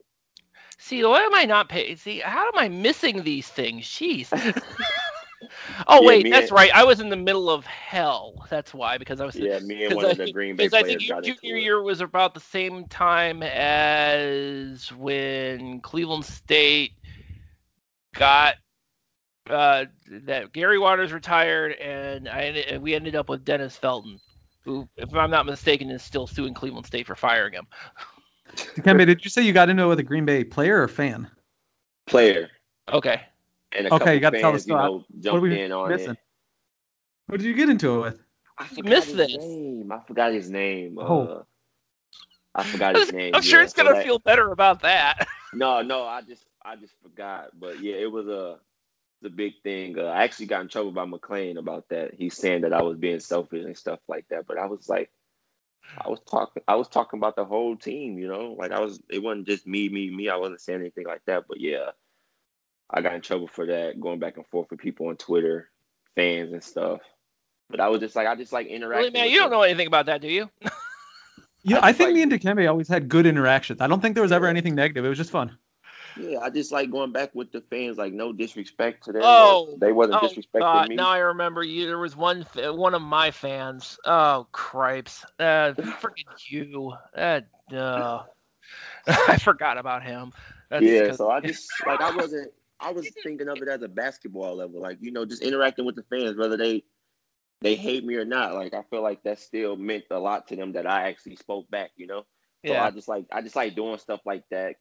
See, 0.78 1.04
why 1.04 1.20
am 1.20 1.34
I 1.34 1.44
not 1.44 1.68
paying? 1.68 1.96
See, 1.96 2.20
how 2.20 2.46
am 2.46 2.56
I 2.56 2.68
missing 2.68 3.24
these 3.24 3.48
things? 3.48 3.84
Jeez. 3.84 4.30
oh 5.86 6.00
Yeah, 6.02 6.06
wait, 6.08 6.30
that's 6.30 6.48
and- 6.50 6.56
right. 6.56 6.70
I 6.74 6.84
was 6.84 7.00
in 7.00 7.08
the 7.08 7.16
middle 7.16 7.50
of 7.50 7.64
hell. 7.66 8.46
That's 8.50 8.72
why, 8.74 8.98
because 8.98 9.20
I 9.20 9.26
was. 9.26 9.36
Yeah, 9.36 9.58
me 9.60 9.84
and 9.84 9.92
'cause 9.92 9.96
one 9.96 10.04
I 10.06 10.10
of 10.10 10.16
the 10.18 10.24
think- 10.24 10.34
Green 10.34 10.56
Bay 10.56 10.64
'cause 10.64 10.74
I 10.74 10.82
players 10.82 10.96
think 10.98 11.08
your 11.08 11.16
got 11.20 11.26
into 11.26 11.40
junior 11.40 11.56
it. 11.56 11.62
year 11.62 11.82
was 11.82 12.00
about 12.00 12.34
the 12.34 12.40
same 12.40 12.86
time 12.86 13.42
as 13.42 14.90
when 14.92 15.80
Cleveland 15.80 16.24
State 16.24 16.92
got 18.14 18.54
uh, 19.48 19.86
that 20.08 20.52
Gary 20.52 20.78
Waters 20.78 21.12
retired, 21.12 21.72
and 21.72 22.28
I 22.28 22.42
and 22.42 22.82
we 22.82 22.94
ended 22.94 23.16
up 23.16 23.28
with 23.28 23.44
Dennis 23.44 23.76
Felton, 23.76 24.20
who, 24.64 24.88
if 24.96 25.12
I'm 25.14 25.30
not 25.30 25.46
mistaken, 25.46 25.90
is 25.90 26.02
still 26.02 26.26
suing 26.26 26.54
Cleveland 26.54 26.86
State 26.86 27.06
for 27.06 27.16
firing 27.16 27.54
him. 27.54 27.66
Dikembe, 28.54 29.06
did 29.06 29.24
you 29.24 29.30
say 29.30 29.42
you 29.42 29.52
got 29.52 29.68
into 29.68 29.82
it 29.84 29.86
with 29.88 29.98
a 29.98 30.04
Green 30.04 30.24
Bay 30.24 30.44
player 30.44 30.82
or 30.82 30.88
fan? 30.88 31.28
player. 32.06 32.48
Okay. 32.92 33.22
And 33.72 33.86
a 33.86 33.94
Okay, 33.94 33.98
couple 33.98 34.14
you 34.14 34.20
gotta 34.20 34.38
tell 34.40 34.52
the 34.52 34.58
fans, 34.58 34.66
you 34.66 34.74
story. 34.74 34.82
know, 34.82 35.04
What 35.28 35.38
are 35.38 35.40
jumped 35.40 35.42
we 35.42 35.60
in 35.60 35.72
on 35.72 35.88
missing? 35.88 36.12
it. 36.12 36.18
What 37.26 37.38
did 37.40 37.46
you 37.46 37.54
get 37.54 37.68
into 37.70 37.96
it 37.98 38.00
with? 38.00 38.22
I 38.58 38.66
forgot 38.66 38.90
missed 38.90 39.06
his 39.06 39.16
this. 39.16 39.36
name. 39.36 39.92
I 39.92 40.00
forgot 40.00 40.32
his 40.32 40.50
name. 40.50 40.98
Oh. 40.98 41.22
Uh, 41.22 41.42
I 42.54 42.64
forgot 42.64 42.96
his 42.96 43.12
name. 43.12 43.34
I'm 43.34 43.42
sure 43.42 43.60
yeah. 43.60 43.64
it's 43.64 43.74
So 43.74 43.82
gonna 43.84 43.94
that- 43.94 44.04
feel 44.04 44.18
better 44.18 44.50
about 44.50 44.82
that. 44.82 45.26
No, 45.52 45.82
no, 45.82 46.04
I 46.04 46.22
just 46.22 46.44
I 46.64 46.76
just 46.76 46.94
forgot. 47.02 47.58
But 47.58 47.80
yeah, 47.80 47.96
it 47.96 48.10
was 48.12 48.28
a 48.28 48.58
the 49.20 49.30
big 49.30 49.54
thing. 49.64 49.98
Uh, 49.98 50.04
I 50.04 50.22
actually 50.22 50.46
got 50.46 50.60
in 50.60 50.68
trouble 50.68 50.92
by 50.92 51.04
McLean 51.04 51.56
about 51.58 51.88
that. 51.88 52.14
He's 52.14 52.36
saying 52.36 52.60
that 52.62 52.72
I 52.72 52.82
was 52.82 52.96
being 52.98 53.18
selfish 53.18 53.64
and 53.64 53.76
stuff 53.76 53.98
like 54.08 54.28
that. 54.28 54.46
But 54.46 54.58
I 54.58 54.66
was 54.66 54.88
like, 54.88 55.10
I 55.98 56.08
was 56.08 56.20
talking 56.20 56.62
I 56.68 56.76
was 56.76 56.86
talking 56.88 57.18
about 57.18 57.34
the 57.34 57.44
whole 57.44 57.76
team, 57.76 58.16
you 58.18 58.28
know? 58.28 58.54
Like 58.56 58.70
I 58.70 58.78
was 58.80 59.00
it 59.10 59.20
wasn't 59.22 59.48
just 59.48 59.66
me, 59.66 59.88
me, 59.88 60.08
me. 60.10 60.28
I 60.28 60.36
wasn't 60.36 60.60
saying 60.60 60.80
anything 60.80 61.06
like 61.06 61.24
that. 61.26 61.48
But 61.48 61.60
yeah, 61.60 61.90
I 62.92 63.00
got 63.02 63.14
in 63.14 63.20
trouble 63.20 63.46
for 63.46 63.66
that, 63.66 64.00
going 64.00 64.18
back 64.18 64.36
and 64.36 64.46
forth 64.48 64.70
with 64.70 64.80
people 64.80 65.08
on 65.08 65.16
Twitter, 65.16 65.70
fans 66.16 66.52
and 66.52 66.62
stuff. 66.62 67.00
But 67.68 67.80
I 67.80 67.88
was 67.88 68.00
just 68.00 68.16
like 68.16 68.26
I 68.26 68.34
just 68.34 68.52
like 68.52 68.66
interacting. 68.66 68.98
Really, 69.06 69.10
man, 69.12 69.24
with 69.24 69.32
you 69.32 69.38
don't 69.38 69.50
them. 69.50 69.58
know 69.58 69.62
anything 69.62 69.86
about 69.86 70.06
that, 70.06 70.20
do 70.20 70.28
you? 70.28 70.50
Yeah, 71.62 71.80
I 71.80 71.88
I 71.88 71.92
think 71.92 72.08
like- 72.08 72.14
me 72.14 72.22
and 72.22 72.32
Dikembe 72.32 72.66
always 72.68 72.88
had 72.88 73.06
good 73.10 73.26
interactions. 73.26 73.82
I 73.82 73.86
don't 73.86 74.00
think 74.00 74.14
there 74.14 74.22
was 74.22 74.32
ever 74.32 74.46
anything 74.46 74.74
negative. 74.74 75.04
It 75.04 75.08
was 75.10 75.18
just 75.18 75.30
fun. 75.30 75.58
Yeah, 76.18 76.38
I 76.40 76.48
just 76.48 76.72
like 76.72 76.90
going 76.90 77.12
back 77.12 77.34
with 77.34 77.52
the 77.52 77.60
fans, 77.60 77.98
like 77.98 78.14
no 78.14 78.32
disrespect 78.32 79.04
to 79.04 79.12
them. 79.12 79.20
Oh, 79.22 79.76
they 79.78 79.92
wasn't 79.92 80.22
Oh, 80.22 80.26
disrespecting 80.26 80.60
God, 80.60 80.88
me. 80.88 80.94
now 80.96 81.10
I 81.10 81.18
remember 81.18 81.62
you. 81.62 81.84
There 81.86 81.98
was 81.98 82.16
one, 82.16 82.46
one 82.54 82.94
of 82.94 83.02
my 83.02 83.30
fans. 83.30 83.98
Oh, 84.06 84.46
cripes! 84.52 85.22
Uh, 85.38 85.74
freaking 86.00 86.24
you. 86.48 86.94
That, 87.14 87.46
uh, 87.70 88.22
I 89.06 89.36
forgot 89.36 89.76
about 89.76 90.02
him. 90.02 90.32
That's 90.70 90.82
yeah, 90.82 91.08
'cause- 91.08 91.18
so 91.18 91.30
I 91.30 91.40
just 91.40 91.70
like 91.86 92.00
I 92.00 92.16
wasn't. 92.16 92.52
I 92.80 92.92
was 92.92 93.08
thinking 93.22 93.48
of 93.48 93.58
it 93.58 93.68
as 93.68 93.82
a 93.82 93.88
basketball 93.88 94.56
level, 94.56 94.80
like 94.80 94.98
you 95.00 95.12
know, 95.12 95.24
just 95.24 95.42
interacting 95.42 95.84
with 95.84 95.96
the 95.96 96.04
fans, 96.04 96.36
whether 96.36 96.56
they 96.56 96.84
they 97.60 97.74
hate 97.74 98.04
me 98.04 98.16
or 98.16 98.24
not. 98.24 98.54
Like 98.54 98.74
I 98.74 98.82
feel 98.90 99.02
like 99.02 99.22
that 99.24 99.38
still 99.38 99.76
meant 99.76 100.04
a 100.10 100.18
lot 100.18 100.48
to 100.48 100.56
them 100.56 100.72
that 100.72 100.86
I 100.86 101.08
actually 101.08 101.36
spoke 101.36 101.70
back. 101.70 101.90
You 101.96 102.06
know, 102.06 102.20
so 102.66 102.72
yeah. 102.72 102.84
I 102.84 102.90
just 102.90 103.08
like 103.08 103.26
I 103.32 103.42
just 103.42 103.56
like 103.56 103.74
doing 103.74 103.98
stuff 103.98 104.20
like 104.24 104.44
that. 104.50 104.76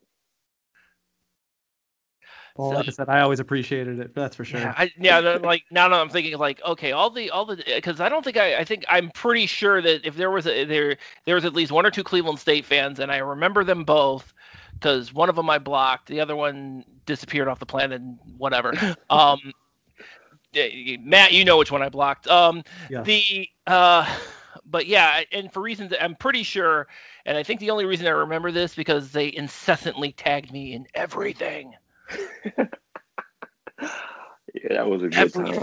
Well, 2.56 2.72
So- 2.72 2.78
like 2.78 2.88
I 2.88 2.92
said, 2.92 3.10
I 3.10 3.22
always 3.22 3.40
appreciated 3.40 4.00
it. 4.00 4.14
That's 4.14 4.36
for 4.36 4.44
sure. 4.44 4.60
Yeah, 4.60 4.74
I, 4.78 4.92
yeah. 5.00 5.20
like 5.20 5.64
now, 5.72 5.88
that 5.88 6.00
I'm 6.00 6.10
thinking 6.10 6.38
like, 6.38 6.62
okay, 6.66 6.92
all 6.92 7.10
the 7.10 7.30
all 7.30 7.46
the 7.46 7.64
because 7.66 8.02
I 8.02 8.10
don't 8.10 8.24
think 8.24 8.38
I 8.38 8.58
I 8.58 8.64
think 8.66 8.84
I'm 8.90 9.12
pretty 9.12 9.46
sure 9.46 9.82
that 9.82 10.06
if 10.06 10.16
there 10.16 10.32
was 10.32 10.46
a, 10.46 10.66
there 10.66 10.98
there 11.26 11.36
was 11.36 11.46
at 11.46 11.54
least 11.54 11.72
one 11.72 11.86
or 11.86 11.92
two 11.92 12.04
Cleveland 12.04 12.40
State 12.40 12.66
fans, 12.66 13.00
and 13.00 13.12
I 13.12 13.18
remember 13.18 13.64
them 13.64 13.84
both 13.84 14.34
because 14.80 15.14
one 15.14 15.30
of 15.30 15.36
them 15.36 15.50
I 15.50 15.60
blocked, 15.60 16.08
the 16.08 16.22
other 16.22 16.36
one 16.36 16.86
disappeared 17.06 17.48
off 17.48 17.60
the 17.60 17.66
planet, 17.66 18.02
and 18.02 18.18
whatever. 18.38 18.74
Um, 19.10 19.40
Matt, 21.02 21.34
you 21.34 21.46
know 21.46 21.58
which 21.58 21.72
one 21.72 21.82
I 21.82 21.90
blocked. 21.90 22.28
Um, 22.28 22.64
Yeah. 22.90 23.04
the 23.04 23.50
uh, 23.68 24.08
but 24.66 24.88
yeah, 24.88 25.22
and 25.32 25.52
for 25.52 25.62
reasons 25.62 25.94
I'm 26.00 26.16
pretty 26.16 26.44
sure, 26.44 26.88
and 27.26 27.38
I 27.38 27.44
think 27.44 27.60
the 27.60 27.72
only 27.72 27.86
reason 27.86 28.08
I 28.08 28.12
remember 28.12 28.52
this 28.52 28.76
because 28.76 29.12
they 29.12 29.34
incessantly 29.34 30.12
tagged 30.12 30.52
me 30.52 30.74
in 30.74 30.88
everything. 30.94 31.76
Yeah, 34.54 34.74
that 34.76 34.90
was 34.90 35.04
a 35.04 35.08
good 35.08 35.34
time. 35.34 35.62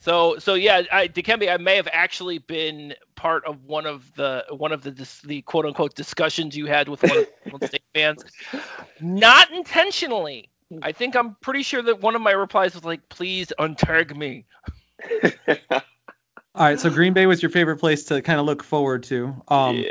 Everything. 0.00 0.34
So 0.36 0.38
so 0.38 0.54
yeah, 0.54 0.82
I, 0.92 1.08
Dikembe, 1.08 1.52
I 1.52 1.56
may 1.56 1.76
have 1.76 1.88
actually 1.90 2.38
been 2.38 2.94
part 3.14 3.44
of 3.44 3.64
one 3.64 3.86
of 3.86 4.12
the 4.14 4.44
one 4.50 4.72
of 4.72 4.82
the 4.82 4.90
the 5.24 5.42
quote 5.42 5.66
unquote 5.66 5.94
discussions 5.94 6.56
you 6.56 6.66
had 6.66 6.88
with 6.88 7.02
one 7.02 7.26
of 7.52 7.60
the 7.60 7.66
State 7.66 7.82
fans, 7.94 8.24
not 9.00 9.50
intentionally. 9.52 10.48
I 10.82 10.92
think 10.92 11.16
I'm 11.16 11.34
pretty 11.40 11.62
sure 11.62 11.82
that 11.82 12.00
one 12.00 12.14
of 12.14 12.22
my 12.22 12.30
replies 12.30 12.74
was 12.74 12.84
like, 12.84 13.08
"Please 13.08 13.52
untag 13.58 14.16
me." 14.16 14.46
All 16.54 16.66
right, 16.66 16.80
so 16.80 16.90
Green 16.90 17.12
Bay 17.12 17.26
was 17.26 17.42
your 17.42 17.50
favorite 17.50 17.78
place 17.78 18.04
to 18.06 18.22
kind 18.22 18.40
of 18.40 18.46
look 18.46 18.62
forward 18.62 19.04
to. 19.04 19.40
Um, 19.48 19.76
yeah. 19.76 19.90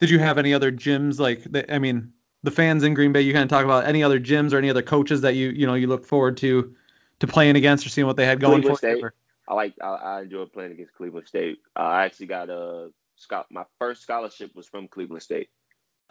Did 0.00 0.10
you 0.10 0.18
have 0.18 0.38
any 0.38 0.54
other 0.54 0.72
gyms 0.72 1.18
like? 1.18 1.44
The, 1.44 1.72
I 1.72 1.78
mean, 1.78 2.12
the 2.42 2.50
fans 2.50 2.84
in 2.84 2.94
Green 2.94 3.12
Bay. 3.12 3.22
You 3.22 3.32
kind 3.32 3.44
of 3.44 3.48
talk 3.48 3.64
about 3.64 3.86
any 3.86 4.02
other 4.02 4.20
gyms 4.20 4.52
or 4.52 4.58
any 4.58 4.70
other 4.70 4.82
coaches 4.82 5.22
that 5.22 5.34
you 5.34 5.50
you 5.50 5.66
know 5.66 5.74
you 5.74 5.86
look 5.86 6.06
forward 6.06 6.36
to 6.38 6.74
to 7.20 7.26
playing 7.26 7.56
against 7.56 7.86
or 7.86 7.90
seeing 7.90 8.06
what 8.06 8.16
they 8.16 8.26
had 8.26 8.40
going 8.40 8.62
Cleveland 8.62 8.78
for 8.78 8.88
you? 8.88 8.98
State. 8.98 9.12
I 9.50 9.54
like 9.54 9.74
I, 9.82 9.86
I 9.88 10.20
enjoyed 10.22 10.52
playing 10.52 10.70
against 10.72 10.94
Cleveland 10.94 11.26
State. 11.26 11.58
Uh, 11.76 11.80
I 11.80 12.04
actually 12.04 12.26
got 12.26 12.48
a 12.50 12.90
scho- 13.16 13.46
my 13.50 13.64
first 13.80 14.02
scholarship 14.02 14.52
was 14.54 14.68
from 14.68 14.86
Cleveland 14.86 15.22
State. 15.24 15.48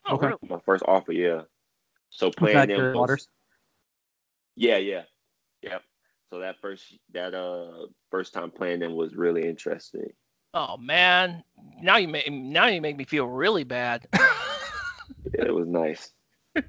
Oh, 0.06 0.15
Okay. 0.15 0.32
My 0.49 0.60
first 0.65 0.84
offer, 0.86 1.13
yeah. 1.13 1.43
So 2.10 2.28
Was 2.28 2.36
playing 2.36 2.58
that 2.58 2.67
them 2.67 2.78
Gary 2.78 2.89
was- 2.89 2.97
Waters? 2.99 3.28
Yeah, 4.56 4.78
yeah, 4.78 5.04
yep. 5.62 5.84
So 6.30 6.39
that 6.39 6.58
first 6.62 6.84
that 7.13 7.34
uh 7.34 7.88
first 8.12 8.34
time 8.34 8.52
playing 8.52 8.82
them 8.82 8.95
was 8.95 9.15
really 9.15 9.47
interesting. 9.47 10.12
Oh 10.54 10.75
man, 10.75 11.43
now 11.82 11.95
you 11.95 12.10
make 12.10 12.30
now 12.30 12.67
you 12.67 12.82
make 12.82 12.97
me 12.97 13.06
feel 13.06 13.25
really 13.25 13.63
bad. 13.63 14.06
yeah, 14.13 15.45
it 15.45 15.54
was 15.54 15.67
nice. 15.67 16.12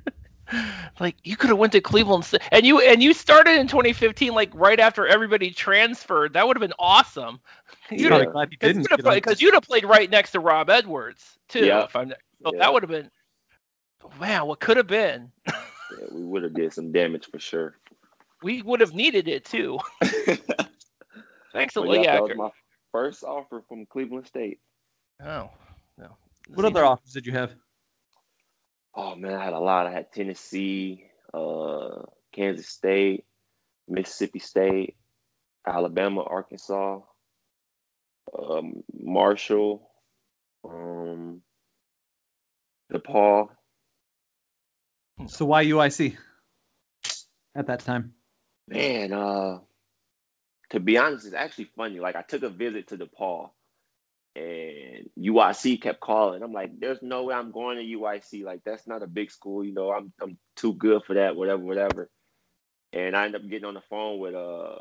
like 0.98 1.16
you 1.24 1.36
could 1.36 1.50
have 1.50 1.58
went 1.58 1.72
to 1.72 1.80
Cleveland 1.80 2.30
and 2.52 2.66
you 2.66 2.80
and 2.80 3.02
you 3.02 3.12
started 3.12 3.58
in 3.58 3.66
2015 3.66 4.32
like 4.32 4.50
right 4.54 4.80
after 4.80 5.06
everybody 5.06 5.50
transferred. 5.50 6.34
That 6.34 6.46
would 6.46 6.56
have 6.56 6.60
been 6.60 6.76
awesome. 6.78 7.40
You'd 7.90 8.12
yeah. 8.12 8.24
glad 8.24 8.50
you 8.50 8.58
didn't 8.58 8.88
because 8.88 9.40
you'd 9.40 9.54
have 9.54 9.62
played 9.62 9.84
right 9.84 10.10
next 10.10 10.32
to 10.32 10.40
Rob 10.40 10.70
Edwards 10.70 11.38
too. 11.48 11.66
Yeah. 11.66 11.84
If 11.84 11.96
I'm, 11.96 12.10
so 12.42 12.52
yeah. 12.52 12.60
that 12.60 12.72
would 12.72 12.82
have 12.82 12.90
been 12.90 13.10
wow. 14.20 14.46
What 14.46 14.60
could 14.60 14.76
have 14.76 14.86
been? 14.86 15.30
yeah, 15.46 15.54
we 16.12 16.22
would 16.22 16.42
have 16.42 16.54
did 16.54 16.72
some 16.72 16.92
damage 16.92 17.26
for 17.26 17.38
sure. 17.38 17.76
We 18.42 18.62
would 18.62 18.80
have 18.80 18.94
needed 18.94 19.28
it 19.28 19.44
too. 19.44 19.78
Thanks 21.52 21.76
a 21.76 21.80
lot. 21.80 22.02
Yeah, 22.02 22.14
that 22.14 22.22
was 22.22 22.36
my 22.36 22.50
first 22.92 23.24
offer 23.24 23.62
from 23.68 23.86
Cleveland 23.86 24.26
State. 24.26 24.60
Oh, 25.22 25.50
no. 25.98 26.16
What 26.54 26.64
other 26.64 26.84
offers 26.84 27.12
did 27.12 27.26
you 27.26 27.32
have? 27.32 27.52
Oh 28.94 29.14
man, 29.14 29.34
I 29.34 29.44
had 29.44 29.52
a 29.52 29.58
lot. 29.58 29.86
I 29.86 29.92
had 29.92 30.12
Tennessee, 30.12 31.06
uh, 31.32 32.02
Kansas 32.32 32.68
State, 32.68 33.24
Mississippi 33.88 34.40
State, 34.40 34.96
Alabama, 35.66 36.22
Arkansas, 36.22 37.00
um, 38.36 38.82
Marshall, 38.92 39.88
um, 40.64 41.42
DePaul. 42.92 43.48
So 45.26 45.44
why 45.44 45.64
UIC 45.64 46.16
at 47.54 47.66
that 47.66 47.80
time? 47.80 48.14
Man, 48.66 49.12
uh, 49.12 49.58
to 50.70 50.80
be 50.80 50.96
honest, 50.96 51.26
it's 51.26 51.34
actually 51.34 51.70
funny. 51.76 52.00
Like 52.00 52.16
I 52.16 52.22
took 52.22 52.42
a 52.42 52.48
visit 52.48 52.88
to 52.88 52.96
DePaul, 52.96 53.50
and 54.36 55.10
UIC 55.18 55.82
kept 55.82 56.00
calling. 56.00 56.42
I'm 56.42 56.52
like, 56.52 56.78
there's 56.78 57.02
no 57.02 57.24
way 57.24 57.34
I'm 57.34 57.50
going 57.52 57.78
to 57.78 57.98
UIC. 57.98 58.44
Like 58.44 58.60
that's 58.64 58.86
not 58.86 59.02
a 59.02 59.06
big 59.06 59.30
school, 59.30 59.64
you 59.64 59.72
know. 59.72 59.90
I'm 59.92 60.12
I'm 60.20 60.38
too 60.56 60.74
good 60.74 61.02
for 61.04 61.14
that. 61.14 61.36
Whatever, 61.36 61.62
whatever. 61.62 62.10
And 62.92 63.16
I 63.16 63.26
ended 63.26 63.42
up 63.42 63.50
getting 63.50 63.66
on 63.66 63.74
the 63.74 63.82
phone 63.90 64.18
with 64.18 64.34
uh 64.34 64.76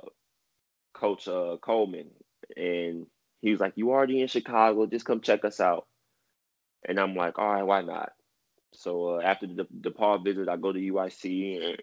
Coach 0.94 1.28
uh, 1.28 1.58
Coleman, 1.62 2.10
and 2.58 3.08
he 3.42 3.52
was 3.52 3.60
like, 3.60 3.74
"You 3.76 3.92
already 3.92 4.22
in 4.22 4.28
Chicago? 4.28 4.86
Just 4.86 5.06
come 5.06 5.22
check 5.22 5.46
us 5.46 5.60
out." 5.60 5.88
And 6.88 7.00
I'm 7.00 7.16
like, 7.16 7.40
"All 7.40 7.52
right, 7.52 7.64
why 7.64 7.82
not?" 7.82 8.12
So 8.74 9.18
uh, 9.18 9.22
after 9.22 9.48
the 9.48 9.66
DePaul 9.82 10.24
visit, 10.24 10.50
I 10.50 10.58
go 10.58 10.72
to 10.74 10.80
UIC, 10.80 11.64
and 11.64 11.78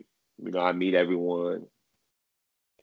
you 0.44 0.52
know, 0.52 0.61
I 0.61 0.72
meet 0.72 0.94
everyone. 0.94 1.66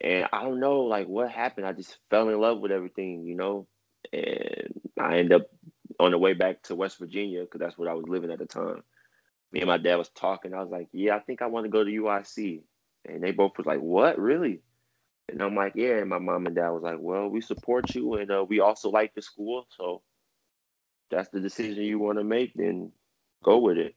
And 0.02 0.28
I 0.34 0.43
don't 0.43 0.60
know, 0.60 0.82
like 0.82 1.08
what 1.08 1.32
happened. 1.32 1.67
I 1.67 1.74
just 1.74 1.98
fell 2.10 2.30
in 2.30 2.39
love 2.39 2.60
with 2.60 2.72
everything, 2.72 3.24
you 3.26 3.36
know 3.36 3.67
and 4.12 4.82
I 5.00 5.18
ended 5.18 5.34
up 5.34 5.48
on 6.00 6.12
the 6.12 6.18
way 6.18 6.34
back 6.34 6.63
to 6.63 6.76
West 6.76 7.00
Virginia 7.00 7.42
because 7.42 7.60
that's 7.60 7.78
where 7.78 7.89
I 7.89 7.94
was 7.94 8.08
living 8.08 8.32
at 8.32 8.39
the 8.39 8.46
time. 8.46 8.84
Me 9.52 9.62
and 9.62 9.68
my 9.68 9.78
dad 9.78 9.96
was 9.96 10.10
talking. 10.10 10.54
I 10.54 10.62
was 10.62 10.72
like, 10.72 10.89
"Yeah, 10.92 11.16
I 11.16 11.20
think 11.20 11.42
I 11.42 11.48
want 11.48 11.66
to 11.66 11.70
go 11.70 11.84
to 11.84 11.92
UIC," 11.92 12.63
and 13.06 13.24
they 13.24 13.32
both 13.32 13.58
was 13.58 13.68
like, 13.68 13.80
"What, 13.80 14.18
really?" 14.20 14.62
And 15.30 15.42
I'm 15.42 15.56
like, 15.56 15.74
"Yeah." 15.76 15.98
And 15.98 16.10
my 16.10 16.20
mom 16.20 16.48
and 16.48 16.56
dad 16.56 16.70
was 16.70 16.84
like, 16.84 16.98
"Well, 17.00 17.30
we 17.30 17.42
support 17.42 17.94
you, 17.94 18.16
and 18.16 18.32
uh, 18.32 18.46
we 18.48 18.60
also 18.60 18.89
like 18.89 19.13
the 19.13 19.22
school, 19.22 19.68
so 19.78 20.02
that's 21.12 21.30
the 21.30 21.39
decision 21.39 21.84
you 21.84 22.00
want 22.00 22.18
to 22.18 22.24
make. 22.24 22.54
Then 22.56 22.92
go 23.44 23.60
with 23.60 23.78
it." 23.78 23.96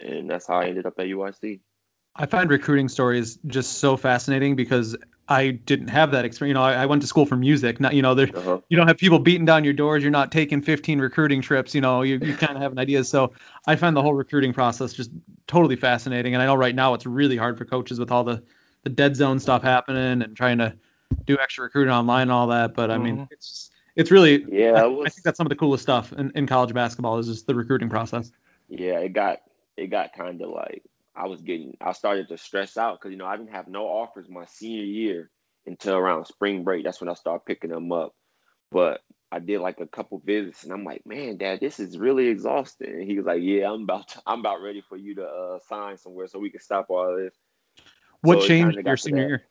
And 0.00 0.30
that's 0.30 0.46
how 0.46 0.60
I 0.60 0.66
ended 0.66 0.86
up 0.86 0.98
at 0.98 1.06
UIC. 1.06 1.60
I 2.14 2.26
find 2.26 2.50
recruiting 2.50 2.88
stories 2.88 3.38
just 3.46 3.78
so 3.78 3.96
fascinating 3.96 4.56
because 4.56 4.96
I 5.30 5.50
didn't 5.50 5.88
have 5.88 6.12
that 6.12 6.24
experience. 6.24 6.50
You 6.50 6.54
know, 6.54 6.62
I, 6.62 6.74
I 6.74 6.86
went 6.86 7.02
to 7.02 7.08
school 7.08 7.26
for 7.26 7.36
music. 7.36 7.80
Not, 7.80 7.94
you 7.94 8.00
know, 8.00 8.14
there, 8.14 8.30
uh-huh. 8.34 8.60
you 8.68 8.76
don't 8.76 8.88
have 8.88 8.96
people 8.96 9.18
beating 9.18 9.44
down 9.44 9.62
your 9.62 9.74
doors. 9.74 10.02
You're 10.02 10.10
not 10.10 10.32
taking 10.32 10.62
15 10.62 11.00
recruiting 11.00 11.42
trips. 11.42 11.74
You 11.74 11.82
know, 11.82 12.02
you, 12.02 12.18
you 12.18 12.34
kind 12.34 12.56
of 12.56 12.62
have 12.62 12.72
an 12.72 12.78
idea. 12.78 13.04
So 13.04 13.32
I 13.66 13.76
find 13.76 13.94
the 13.94 14.02
whole 14.02 14.14
recruiting 14.14 14.54
process 14.54 14.94
just 14.94 15.10
totally 15.46 15.76
fascinating. 15.76 16.34
And 16.34 16.42
I 16.42 16.46
know 16.46 16.54
right 16.54 16.74
now 16.74 16.94
it's 16.94 17.04
really 17.04 17.36
hard 17.36 17.58
for 17.58 17.66
coaches 17.66 17.98
with 17.98 18.10
all 18.10 18.24
the, 18.24 18.42
the 18.84 18.90
dead 18.90 19.16
zone 19.16 19.38
stuff 19.38 19.62
happening 19.62 20.22
and 20.22 20.34
trying 20.34 20.58
to 20.58 20.74
do 21.26 21.36
extra 21.38 21.64
recruiting 21.64 21.92
online 21.92 22.22
and 22.22 22.32
all 22.32 22.46
that. 22.48 22.74
But 22.74 22.90
I 22.90 22.96
mean, 22.96 23.16
mm-hmm. 23.16 23.32
it's 23.32 23.70
it's 23.96 24.10
really 24.10 24.46
yeah. 24.48 24.72
I, 24.72 24.86
was, 24.86 25.06
I, 25.06 25.10
think 25.10 25.24
that's 25.24 25.36
some 25.36 25.46
of 25.46 25.50
the 25.50 25.56
coolest 25.56 25.82
stuff 25.82 26.12
in, 26.12 26.30
in 26.34 26.46
college 26.46 26.72
basketball 26.72 27.18
is 27.18 27.26
just 27.26 27.46
the 27.46 27.54
recruiting 27.54 27.88
process. 27.88 28.30
Yeah, 28.68 29.00
it 29.00 29.12
got 29.12 29.40
it 29.76 29.88
got 29.88 30.12
kind 30.12 30.40
of 30.40 30.50
like 30.50 30.84
I 31.18 31.26
was 31.26 31.42
getting, 31.42 31.76
I 31.80 31.92
started 31.92 32.28
to 32.28 32.38
stress 32.38 32.76
out 32.76 32.98
because, 32.98 33.10
you 33.12 33.18
know, 33.18 33.26
I 33.26 33.36
didn't 33.36 33.52
have 33.52 33.66
no 33.66 33.86
offers 33.86 34.28
my 34.28 34.44
senior 34.46 34.84
year 34.84 35.30
until 35.66 35.96
around 35.96 36.26
spring 36.26 36.62
break. 36.62 36.84
That's 36.84 37.00
when 37.00 37.10
I 37.10 37.14
started 37.14 37.44
picking 37.44 37.70
them 37.70 37.90
up. 37.90 38.14
But 38.70 39.00
I 39.32 39.40
did 39.40 39.60
like 39.60 39.80
a 39.80 39.86
couple 39.86 40.22
visits 40.24 40.62
and 40.62 40.72
I'm 40.72 40.84
like, 40.84 41.04
man, 41.04 41.36
dad, 41.36 41.58
this 41.60 41.80
is 41.80 41.98
really 41.98 42.28
exhausting. 42.28 42.88
And 42.88 43.02
he 43.02 43.16
was 43.16 43.26
like, 43.26 43.42
yeah, 43.42 43.70
I'm 43.70 43.82
about, 43.82 44.08
to, 44.08 44.22
I'm 44.26 44.40
about 44.40 44.62
ready 44.62 44.82
for 44.88 44.96
you 44.96 45.16
to 45.16 45.24
uh, 45.24 45.58
sign 45.68 45.98
somewhere 45.98 46.28
so 46.28 46.38
we 46.38 46.50
can 46.50 46.60
stop 46.60 46.86
all 46.88 47.16
this. 47.16 47.34
What 48.22 48.42
so 48.42 48.46
changed 48.48 48.78
your 48.84 48.96
senior 48.96 49.28
year? 49.28 49.42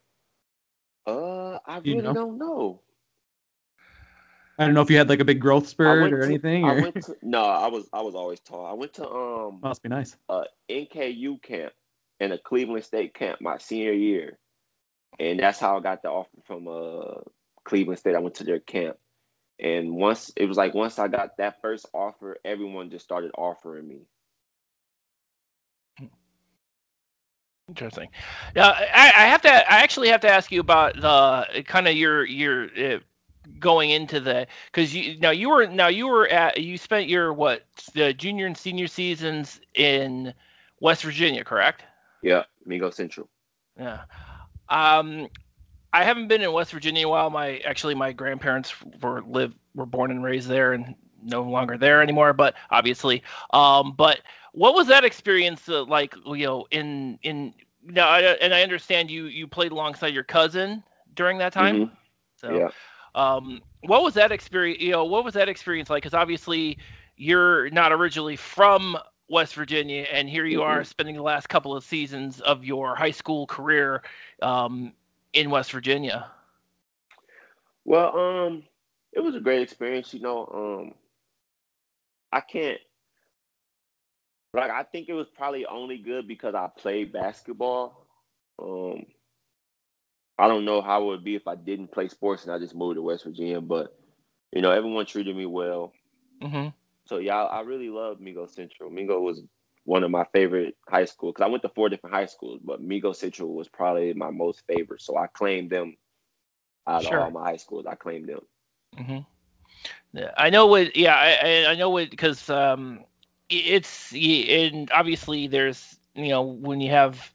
Uh, 1.06 1.60
I 1.65 1.77
really 1.77 1.95
you 1.95 2.01
know? 2.01 2.13
don't 2.13 2.38
know. 2.38 2.82
I 4.58 4.65
don't 4.65 4.74
know 4.74 4.82
if 4.82 4.89
you 4.89 4.98
had 4.98 5.10
like 5.10 5.20
a 5.20 5.26
big 5.26 5.39
growth 5.39 5.67
spurt 5.67 6.12
or 6.12 6.22
to, 6.22 6.26
anything. 6.26 6.63
Or? 6.63 6.72
I 6.72 6.82
went 6.82 7.04
to, 7.04 7.15
no, 7.22 7.43
I 7.43 7.67
was 7.67 7.88
I 7.93 8.02
was 8.02 8.15
always 8.15 8.39
tall. 8.39 8.65
I 8.65 8.74
went 8.74 8.93
to 8.96 9.08
um 9.08 9.60
must 9.62 9.84
be 9.84 9.89
nice. 9.89 10.15
Uh 10.28 10.46
NKU 10.70 11.41
camp 11.41 11.74
and 12.20 12.34
a 12.34 12.38
Cleveland 12.38 12.84
State 12.84 13.13
camp 13.13 13.39
my 13.39 13.58
senior 13.60 13.93
year, 13.93 14.39
and 15.20 15.39
that's 15.39 15.60
how 15.60 15.78
I 15.78 15.82
got 15.82 16.02
the 16.02 16.10
offer 16.10 16.30
from 16.46 16.67
uh 16.67 17.22
Cleveland 17.65 18.00
State. 18.00 18.15
I 18.15 18.20
went 18.20 18.36
to 18.36 18.46
their 18.46 18.60
camp, 18.60 18.98
and 19.60 19.93
once 19.93 20.32
it 20.36 20.46
was 20.46 20.58
like 20.58 20.74
once 20.74 20.98
I 20.98 21.08
got 21.08 21.38
that 21.38 21.62
first 21.62 21.86
offer, 21.93 22.38
everyone 22.43 22.89
just 22.89 23.06
started 23.06 23.32
offering 23.38 23.88
me. 23.88 24.02
Interesting. 27.70 28.08
Now, 28.56 28.72
I, 28.72 29.12
I, 29.13 29.26
have 29.28 29.41
to. 29.41 29.50
I 29.50 29.82
actually 29.82 30.08
have 30.08 30.22
to 30.22 30.30
ask 30.30 30.54
you 30.54 30.62
about 30.62 30.96
the 30.96 31.63
kind 31.63 31.86
of 31.86 31.96
your 31.96 32.26
your 32.26 32.63
uh, 32.63 33.00
going 33.60 33.90
into 33.90 34.20
the 34.20 34.48
because 34.72 34.96
you 34.96 35.18
now 35.20 35.32
you 35.32 35.50
were 35.50 35.68
now 35.68 35.88
you 35.88 36.08
were 36.08 36.28
at 36.28 36.60
you 36.60 36.78
spent 36.78 37.08
your 37.08 37.34
what 37.34 37.64
the 37.94 38.14
junior 38.14 38.46
and 38.46 38.58
senior 38.58 38.88
seasons 38.88 39.60
in 39.74 40.34
West 40.80 41.04
Virginia, 41.04 41.44
correct? 41.44 41.84
Yeah, 42.22 42.44
Mingo 42.66 42.90
Central. 42.90 43.30
Yeah. 43.80 44.02
Um, 44.70 45.28
I 45.94 46.04
haven't 46.04 46.28
been 46.28 46.42
in 46.42 46.52
West 46.52 46.72
Virginia 46.72 47.08
while. 47.08 47.30
My 47.30 47.58
actually 47.60 47.96
my 47.96 48.12
grandparents 48.12 48.74
were 49.02 49.22
live 49.22 49.54
were 49.76 49.86
born 49.86 50.12
and 50.12 50.24
raised 50.24 50.48
there 50.48 50.74
and 50.74 50.96
no 51.24 51.44
longer 51.44 51.78
there 51.78 52.02
anymore. 52.02 52.34
But 52.34 52.56
obviously, 52.70 53.24
um, 53.52 53.94
but 53.98 54.20
what 54.52 54.76
was 54.76 54.88
that 54.88 55.06
experience 55.06 55.68
uh, 55.70 55.86
like? 55.86 56.16
You 56.26 56.46
know, 56.46 56.68
in 56.72 57.20
in 57.24 57.54
now, 57.84 58.16
and 58.16 58.54
I 58.54 58.64
understand 58.64 59.10
you 59.10 59.26
you 59.26 59.48
played 59.48 59.72
alongside 59.72 60.14
your 60.14 60.24
cousin 60.24 60.84
during 61.14 61.38
that 61.40 61.54
time. 61.54 61.76
Mm-hmm. 61.76 61.94
So, 62.38 62.56
yeah. 62.56 62.70
Um, 63.15 63.62
what 63.82 64.04
was 64.04 64.13
that 64.15 64.32
experience? 64.32 64.82
You 64.82 64.91
know, 64.91 65.06
what 65.06 65.24
was 65.24 65.34
that 65.36 65.50
experience 65.50 65.89
like? 65.89 66.04
Because 66.04 66.13
obviously 66.13 66.78
you're 67.15 67.70
not 67.70 67.91
originally 67.91 68.36
from 68.36 68.98
West 69.30 69.55
Virginia, 69.55 70.05
and 70.12 70.30
here 70.30 70.45
you 70.45 70.60
mm-hmm. 70.60 70.70
are 70.70 70.84
spending 70.84 71.16
the 71.16 71.22
last 71.22 71.49
couple 71.49 71.76
of 71.76 71.84
seasons 71.84 72.39
of 72.41 72.64
your 72.64 72.95
high 72.95 73.12
school 73.12 73.47
career 73.47 74.03
um, 74.41 74.93
in 75.34 75.49
West 75.49 75.72
Virginia. 75.72 76.30
Well, 77.86 78.18
um, 78.18 78.64
it 79.14 79.22
was 79.22 79.36
a 79.36 79.39
great 79.39 79.62
experience. 79.62 80.14
You 80.14 80.22
know, 80.22 80.45
um, 80.53 80.93
I 82.32 82.41
can't 82.41 82.80
like 84.53 84.72
I 84.72 84.84
think 84.84 85.10
it 85.10 85.14
was 85.14 85.28
probably 85.28 85.66
only 85.66 85.97
good 85.97 86.28
because 86.28 86.55
I 86.55 86.68
played 86.68 87.14
basketball. 87.14 88.08
Um, 88.60 89.05
I 90.38 90.48
don't 90.48 90.66
know 90.66 90.82
how 90.82 91.04
it 91.04 91.06
would 91.06 91.24
be 91.24 91.36
if 91.36 91.48
I 91.48 91.56
didn't 91.56 91.92
play 91.92 92.08
sports 92.08 92.44
and 92.44 92.52
I 92.52 92.60
just 92.60 92.76
moved 92.76 92.96
to 92.96 93.02
West 93.02 93.24
Virginia, 93.24 93.60
but 93.60 93.98
you 94.52 94.62
know, 94.62 94.72
everyone 94.72 95.06
treated 95.06 95.36
me 95.36 95.46
well. 95.46 95.94
Mm-hmm. 96.42 96.70
So 97.06 97.18
yeah, 97.18 97.36
I, 97.36 97.58
I 97.58 97.62
really 97.62 97.90
love 97.90 98.20
Mingo 98.20 98.48
Central. 98.48 98.90
Mingo 98.90 99.20
was 99.20 99.42
one 99.86 100.04
of 100.04 100.12
my 100.12 100.26
favorite 100.34 100.76
high 100.88 101.06
schools 101.06 101.34
because 101.34 101.46
I 101.46 101.50
went 101.50 101.64
to 101.64 101.70
four 101.70 101.90
different 101.90 102.16
high 102.16 102.26
schools, 102.26 102.60
but 102.64 102.82
Mingo 102.82 103.14
Central 103.14 103.54
was 103.54 103.68
probably 103.68 104.14
my 104.14 104.30
most 104.30 104.64
favorite. 104.68 105.02
So 105.02 105.18
I 105.18 105.28
claimed 105.28 105.70
them 105.70 105.96
out 106.86 107.04
sure. 107.04 107.20
of 107.20 107.24
all 107.24 107.32
my 107.32 107.52
high 107.52 107.58
schools. 107.58 107.86
I 107.88 107.96
claimed 107.96 108.30
them. 108.30 108.42
Mm-hmm. 108.98 109.20
Yeah, 110.14 110.32
I 110.38 110.50
know 110.50 110.66
what. 110.68 110.96
Yeah, 110.96 111.16
I 111.16 111.72
I 111.72 111.76
know 111.76 111.90
what 111.90 112.10
because 112.10 112.50
um, 112.50 113.06
it's 113.50 114.14
and 114.14 114.90
obviously 114.92 115.48
there's 115.48 115.98
you 116.16 116.30
know 116.30 116.42
when 116.42 116.82
you 116.82 116.92
have 116.92 117.32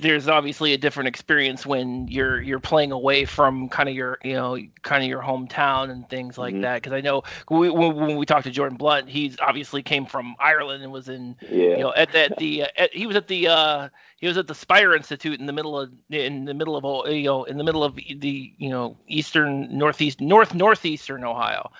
there's 0.00 0.26
obviously 0.28 0.72
a 0.72 0.78
different 0.78 1.06
experience 1.08 1.64
when 1.64 2.08
you're 2.08 2.42
you're 2.42 2.58
playing 2.58 2.90
away 2.90 3.24
from 3.24 3.68
kind 3.68 3.88
of 3.88 3.94
your 3.94 4.18
you 4.24 4.32
know 4.32 4.58
kind 4.82 5.04
of 5.04 5.08
your 5.08 5.22
hometown 5.22 5.88
and 5.90 6.08
things 6.08 6.36
like 6.36 6.54
Mhm. 6.54 6.62
that 6.62 6.82
because 6.82 6.92
I 6.92 7.00
know 7.00 7.22
we, 7.48 7.70
when, 7.70 7.94
when 7.94 8.16
we 8.16 8.26
talked 8.26 8.44
to 8.44 8.50
Jordan 8.50 8.76
Blount 8.76 9.08
he's 9.08 9.38
obviously 9.40 9.82
came 9.82 10.04
from 10.04 10.34
Ireland 10.40 10.82
and 10.82 10.92
was 10.92 11.08
in 11.08 11.36
Yeah. 11.48 11.76
you 11.76 11.78
know 11.78 11.94
at, 11.94 12.12
at 12.14 12.36
the 12.38 12.64
uh, 12.64 12.68
at, 12.76 12.92
he 12.92 13.06
was 13.06 13.14
at 13.14 13.28
the 13.28 13.46
uh 13.48 13.88
he 14.16 14.26
was 14.26 14.36
at 14.36 14.48
the 14.48 14.54
Spire 14.54 14.94
Institute 14.96 15.38
in 15.38 15.46
the 15.46 15.52
middle 15.52 15.78
of 15.78 15.92
in 16.10 16.44
the 16.44 16.54
middle 16.54 16.76
of 16.76 17.12
you 17.12 17.24
know 17.24 17.44
in 17.44 17.56
the 17.56 17.64
middle 17.64 17.84
of 17.84 17.94
the 17.94 18.52
you 18.58 18.70
know 18.70 18.96
eastern 19.06 19.78
northeast 19.78 20.20
north 20.20 20.54
northeastern 20.54 21.22
Ohio 21.22 21.70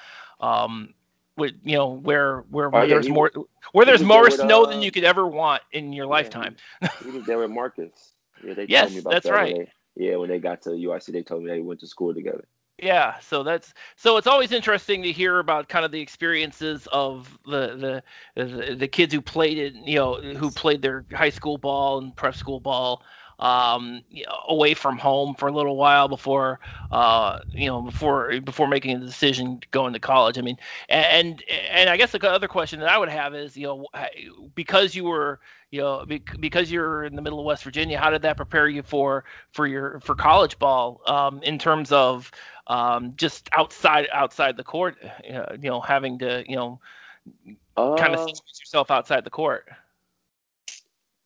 um 0.40 0.94
with 1.36 1.52
you 1.62 1.76
know 1.76 1.88
where 1.88 2.40
where, 2.50 2.70
where 2.70 2.82
Oh, 2.82 2.86
yeah, 2.86 2.94
there's 2.94 3.06
he 3.06 3.12
more 3.12 3.30
was- 3.34 3.46
where 3.72 3.86
there's 3.86 4.02
more 4.02 4.22
there 4.22 4.30
with, 4.30 4.40
snow 4.40 4.64
uh, 4.64 4.70
than 4.70 4.82
you 4.82 4.90
could 4.90 5.04
ever 5.04 5.26
want 5.26 5.62
in 5.72 5.92
your 5.92 6.06
Yeah, 6.06 6.10
lifetime 6.12 6.56
He 7.02 7.10
was 7.10 7.24
there 7.24 7.38
with 7.38 7.50
Marcus. 7.50 8.14
Yeah, 8.42 8.54
they 8.54 8.66
Yes, 8.66 8.82
told 8.82 8.92
me 8.92 8.98
about 9.00 9.10
that's 9.12 9.24
that 9.26 9.32
when 9.32 9.40
right. 9.40 9.56
they- 9.56 9.72
yeah, 9.96 10.16
when 10.16 10.28
they 10.28 10.38
got 10.40 10.62
to 10.62 10.70
UIC, 10.70 11.12
they 11.12 11.22
told 11.22 11.44
me 11.44 11.50
they 11.50 11.60
went 11.60 11.80
to 11.80 11.86
school 11.86 12.12
together. 12.14 12.44
Yeah, 12.82 13.20
so 13.20 13.44
that's 13.44 13.72
so 13.94 14.16
it's 14.16 14.26
always 14.26 14.50
interesting 14.50 15.04
to 15.04 15.12
hear 15.12 15.38
about 15.38 15.68
kind 15.68 15.84
of 15.84 15.92
the 15.92 16.00
experiences 16.00 16.88
of 16.90 17.38
the 17.46 18.02
the 18.34 18.44
the, 18.44 18.74
the 18.74 18.88
kids 18.88 19.14
who 19.14 19.20
played 19.20 19.58
it, 19.58 19.74
you 19.86 19.94
know, 19.94 20.16
who 20.20 20.50
played 20.50 20.82
their 20.82 21.04
high 21.12 21.30
school 21.30 21.56
ball 21.56 21.98
and 21.98 22.16
prep 22.16 22.34
school 22.34 22.58
ball 22.58 23.04
um 23.38 24.02
away 24.48 24.74
from 24.74 24.98
home 24.98 25.34
for 25.34 25.48
a 25.48 25.52
little 25.52 25.76
while 25.76 26.08
before 26.08 26.60
uh 26.90 27.38
you 27.52 27.66
know 27.66 27.82
before 27.82 28.40
before 28.40 28.68
making 28.68 28.96
a 28.96 29.00
decision 29.00 29.60
going 29.70 29.92
to 29.92 29.98
college. 29.98 30.38
I 30.38 30.42
mean 30.42 30.56
and 30.88 31.42
and 31.72 31.88
i 31.88 31.96
guess 31.96 32.12
the 32.12 32.30
other 32.30 32.48
question 32.48 32.80
that 32.80 32.88
i 32.88 32.96
would 32.98 33.08
have 33.08 33.34
is 33.34 33.56
you 33.56 33.66
know 33.66 33.86
because 34.54 34.94
you 34.94 35.04
were 35.04 35.40
you 35.70 35.80
know 35.80 36.04
because 36.40 36.70
you're 36.70 37.04
in 37.04 37.14
the 37.16 37.22
middle 37.22 37.38
of 37.38 37.44
west 37.44 37.64
virginia 37.64 37.98
how 37.98 38.10
did 38.10 38.22
that 38.22 38.36
prepare 38.36 38.68
you 38.68 38.82
for 38.82 39.24
for 39.52 39.66
your 39.66 40.00
for 40.00 40.14
college 40.14 40.58
ball 40.58 41.00
um 41.06 41.40
in 41.42 41.58
terms 41.58 41.92
of 41.92 42.30
um 42.66 43.12
just 43.16 43.48
outside 43.52 44.06
outside 44.12 44.56
the 44.56 44.64
court 44.64 44.96
uh, 45.04 45.54
you 45.60 45.68
know 45.70 45.80
having 45.80 46.18
to 46.18 46.44
you 46.48 46.56
know 46.56 46.80
kind 47.96 48.14
of 48.14 48.20
Uh, 48.20 48.40
yourself 48.60 48.90
outside 48.90 49.24
the 49.24 49.30
court? 49.30 49.68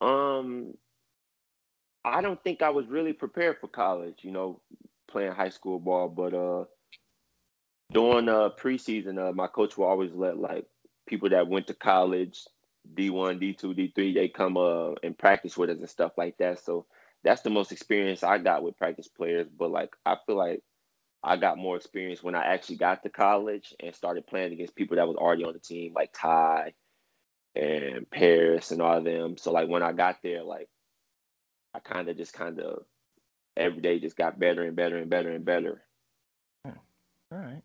Um, 0.01 0.73
I 2.05 2.21
don't 2.21 2.41
think 2.43 2.61
I 2.61 2.69
was 2.69 2.87
really 2.87 3.13
prepared 3.13 3.57
for 3.59 3.67
college. 3.67 4.19
You 4.21 4.31
know, 4.31 4.61
playing 5.07 5.33
high 5.33 5.49
school 5.49 5.79
ball, 5.79 6.07
but 6.09 6.33
uh, 6.33 6.65
during 7.91 8.29
uh 8.29 8.49
preseason, 8.59 9.19
uh, 9.19 9.33
my 9.33 9.47
coach 9.47 9.77
will 9.77 9.85
always 9.85 10.13
let 10.13 10.37
like 10.37 10.65
people 11.07 11.29
that 11.29 11.47
went 11.47 11.67
to 11.67 11.73
college, 11.73 12.45
D 12.93 13.09
one, 13.09 13.39
D 13.39 13.53
two, 13.53 13.73
D 13.73 13.91
three, 13.93 14.13
they 14.13 14.29
come 14.29 14.57
uh 14.57 14.93
and 15.03 15.17
practice 15.17 15.57
with 15.57 15.69
us 15.69 15.79
and 15.79 15.89
stuff 15.89 16.13
like 16.17 16.37
that. 16.37 16.63
So 16.63 16.85
that's 17.23 17.41
the 17.41 17.49
most 17.49 17.71
experience 17.71 18.23
I 18.23 18.37
got 18.37 18.63
with 18.63 18.77
practice 18.77 19.07
players. 19.07 19.47
But 19.49 19.71
like, 19.71 19.93
I 20.05 20.17
feel 20.25 20.37
like 20.37 20.61
I 21.23 21.35
got 21.35 21.57
more 21.57 21.75
experience 21.75 22.23
when 22.23 22.35
I 22.35 22.45
actually 22.45 22.77
got 22.77 23.03
to 23.03 23.09
college 23.09 23.73
and 23.79 23.93
started 23.93 24.27
playing 24.27 24.53
against 24.53 24.75
people 24.75 24.95
that 24.97 25.07
was 25.07 25.17
already 25.17 25.43
on 25.43 25.53
the 25.53 25.59
team, 25.59 25.93
like 25.93 26.11
Ty 26.13 26.73
and 27.55 28.09
Paris 28.09 28.71
and 28.71 28.81
all 28.81 28.99
of 28.99 29.03
them. 29.03 29.37
So 29.37 29.51
like 29.51 29.67
when 29.67 29.83
I 29.83 29.91
got 29.91 30.17
there, 30.23 30.43
like 30.43 30.69
I 31.73 31.79
kind 31.79 32.09
of 32.09 32.17
just 32.17 32.33
kind 32.33 32.59
of 32.59 32.83
every 33.55 33.81
day 33.81 33.99
just 33.99 34.17
got 34.17 34.39
better 34.39 34.63
and 34.63 34.75
better 34.75 34.97
and 34.97 35.09
better 35.09 35.29
and 35.31 35.45
better. 35.45 35.81
all 36.65 36.73
right 37.37 37.61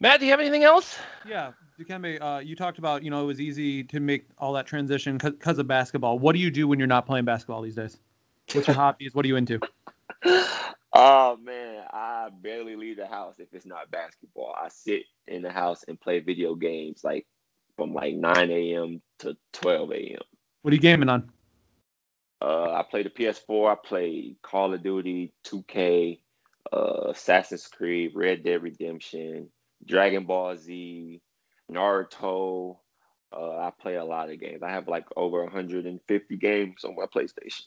matt 0.00 0.20
do 0.20 0.26
you 0.26 0.32
have 0.32 0.40
anything 0.40 0.64
else 0.64 0.98
Yeah, 1.26 1.52
Dikembe, 1.78 2.18
uh, 2.20 2.38
you 2.38 2.56
talked 2.56 2.78
about 2.78 3.02
you 3.02 3.10
know 3.10 3.22
it 3.22 3.26
was 3.26 3.40
easy 3.40 3.84
to 3.84 4.00
make 4.00 4.26
all 4.38 4.54
that 4.54 4.66
transition 4.66 5.18
because 5.18 5.58
of 5.58 5.66
basketball. 5.66 6.18
What 6.18 6.34
do 6.34 6.40
you 6.40 6.50
do 6.50 6.66
when 6.66 6.78
you're 6.78 6.88
not 6.88 7.04
playing 7.04 7.26
basketball 7.26 7.60
these 7.60 7.74
days? 7.74 7.98
What's 8.52 8.66
your 8.66 8.76
hobbies? 8.84 9.14
What 9.14 9.26
are 9.26 9.28
you 9.28 9.36
into? 9.36 9.60
oh 10.94 11.36
man, 11.36 11.84
I 11.90 12.30
barely 12.32 12.76
leave 12.76 12.96
the 12.96 13.06
house 13.06 13.34
if 13.38 13.48
it's 13.52 13.66
not 13.66 13.90
basketball. 13.90 14.54
I 14.58 14.68
sit 14.68 15.02
in 15.26 15.42
the 15.42 15.50
house 15.50 15.84
and 15.86 16.00
play 16.00 16.20
video 16.20 16.54
games 16.54 17.02
like 17.04 17.26
from 17.76 17.92
like 17.92 18.14
9 18.14 18.50
a.m. 18.50 19.02
to 19.18 19.36
12 19.52 19.92
a.m. 19.92 20.20
What 20.62 20.72
are 20.72 20.74
you 20.74 20.80
gaming 20.80 21.10
on? 21.10 21.30
Uh, 22.40 22.70
I 22.72 22.84
play 22.88 23.02
the 23.02 23.10
PS4. 23.10 23.72
I 23.72 23.76
play 23.82 24.36
Call 24.42 24.74
of 24.74 24.82
Duty, 24.82 25.32
2K, 25.46 26.20
uh, 26.72 27.08
Assassin's 27.10 27.66
Creed, 27.66 28.12
Red 28.14 28.44
Dead 28.44 28.62
Redemption, 28.62 29.48
Dragon 29.84 30.24
Ball 30.24 30.56
Z, 30.56 31.20
Naruto. 31.70 32.78
Uh, 33.32 33.58
I 33.58 33.72
play 33.80 33.96
a 33.96 34.04
lot 34.04 34.30
of 34.30 34.40
games. 34.40 34.62
I 34.62 34.70
have 34.70 34.88
like 34.88 35.06
over 35.16 35.42
150 35.42 36.36
games 36.36 36.84
on 36.84 36.94
my 36.96 37.06
PlayStation. 37.06 37.62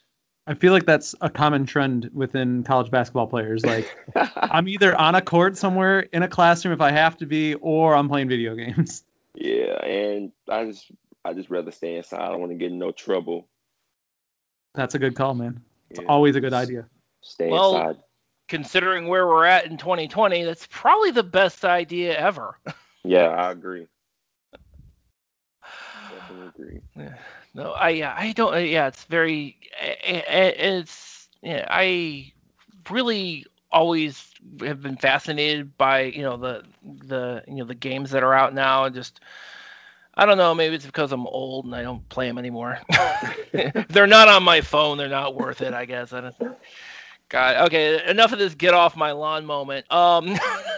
I 0.48 0.56
feel 0.56 0.74
like 0.74 0.86
that's 0.86 1.14
a 1.22 1.30
common 1.30 1.68
trend 1.68 2.10
within 2.12 2.64
college 2.64 2.90
basketball 2.90 3.28
players. 3.28 3.64
Like 3.64 3.88
I'm 4.36 4.68
either 4.68 4.96
on 4.96 5.14
a 5.14 5.22
court 5.22 5.58
somewhere 5.58 6.00
in 6.00 6.24
a 6.24 6.28
classroom 6.28 6.74
if 6.74 6.82
I 6.82 6.92
have 6.92 7.18
to 7.18 7.28
be, 7.28 7.54
or 7.56 7.94
I'm 7.94 8.08
playing 8.08 8.30
video 8.30 8.56
games. 8.56 9.04
yeah, 9.36 9.84
and 9.86 10.32
I 10.50 10.66
just 10.66 10.92
I 11.24 11.34
just 11.34 11.50
rather 11.52 11.72
stay 11.72 11.98
inside. 11.98 12.22
I 12.22 12.30
don't 12.30 12.40
want 12.40 12.52
to 12.52 12.58
get 12.58 12.72
in 12.72 12.80
no 12.80 12.92
trouble. 12.92 13.48
That's 14.76 14.96
a 14.96 15.00
good 15.00 15.16
call, 15.16 15.34
man. 15.36 15.62
It's 15.90 16.00
Yeah, 16.00 16.08
always 16.08 16.36
a 16.36 16.42
good 16.42 16.54
idea. 16.54 16.86
Stay 17.22 17.50
Well- 17.50 17.76
inside. 17.76 17.98
considering 18.48 19.08
where 19.08 19.28
we're 19.28 19.46
at 19.46 19.66
in 19.68 19.78
2020 19.78 20.44
that's 20.44 20.66
probably 20.72 21.12
the 21.12 21.22
best 21.22 21.64
idea 21.64 22.18
ever 22.18 22.58
Yeah, 23.04 23.28
I 23.28 23.52
agree. 23.52 23.88
Definitely 26.10 26.82
agree. 26.96 27.10
No, 27.56 27.72
I 27.72 27.90
I 28.28 28.32
don't. 28.34 28.54
uh, 28.54 28.58
Yeah, 28.58 28.88
it's 28.88 29.04
very. 29.06 29.58
i- 29.82 30.24
i- 30.30 30.56
It's 30.58 31.28
yeah, 31.42 31.66
I 31.68 32.32
really 32.92 33.46
always 33.72 34.32
have 34.62 34.82
been 34.84 34.98
fascinated 34.98 35.76
by 35.78 36.02
you 36.04 36.22
know 36.22 36.38
the 36.38 36.64
the 36.84 37.44
you 37.48 37.56
know 37.56 37.66
the 37.66 37.74
games 37.76 38.12
that 38.12 38.24
are 38.24 38.34
out 38.36 38.54
now 38.54 38.84
and 38.86 38.94
just 38.96 39.20
I 40.20 40.26
don't 40.26 40.38
know 40.38 40.54
maybe 40.54 40.76
it's 40.76 40.86
because 40.86 41.14
I'm 41.14 41.26
old 41.28 41.64
and 41.64 41.74
I 41.74 41.82
don't 41.82 42.08
play 42.10 42.28
them 42.28 42.38
anymore. 42.38 42.78
They're 43.90 44.06
not 44.06 44.28
on 44.28 44.44
my 44.44 44.60
phone. 44.60 44.98
They're 44.98 45.08
not 45.08 45.34
worth 45.34 45.62
it. 45.62 45.74
I 45.74 45.86
guess. 45.86 46.12
I 46.12 46.20
don't. 46.20 46.36
God. 47.30 47.68
Okay. 47.68 48.06
Enough 48.06 48.34
of 48.34 48.40
this 48.40 48.54
get 48.54 48.74
off 48.74 48.98
my 48.98 49.12
lawn 49.14 49.46
moment. 49.46 49.90
Um. 49.90 50.38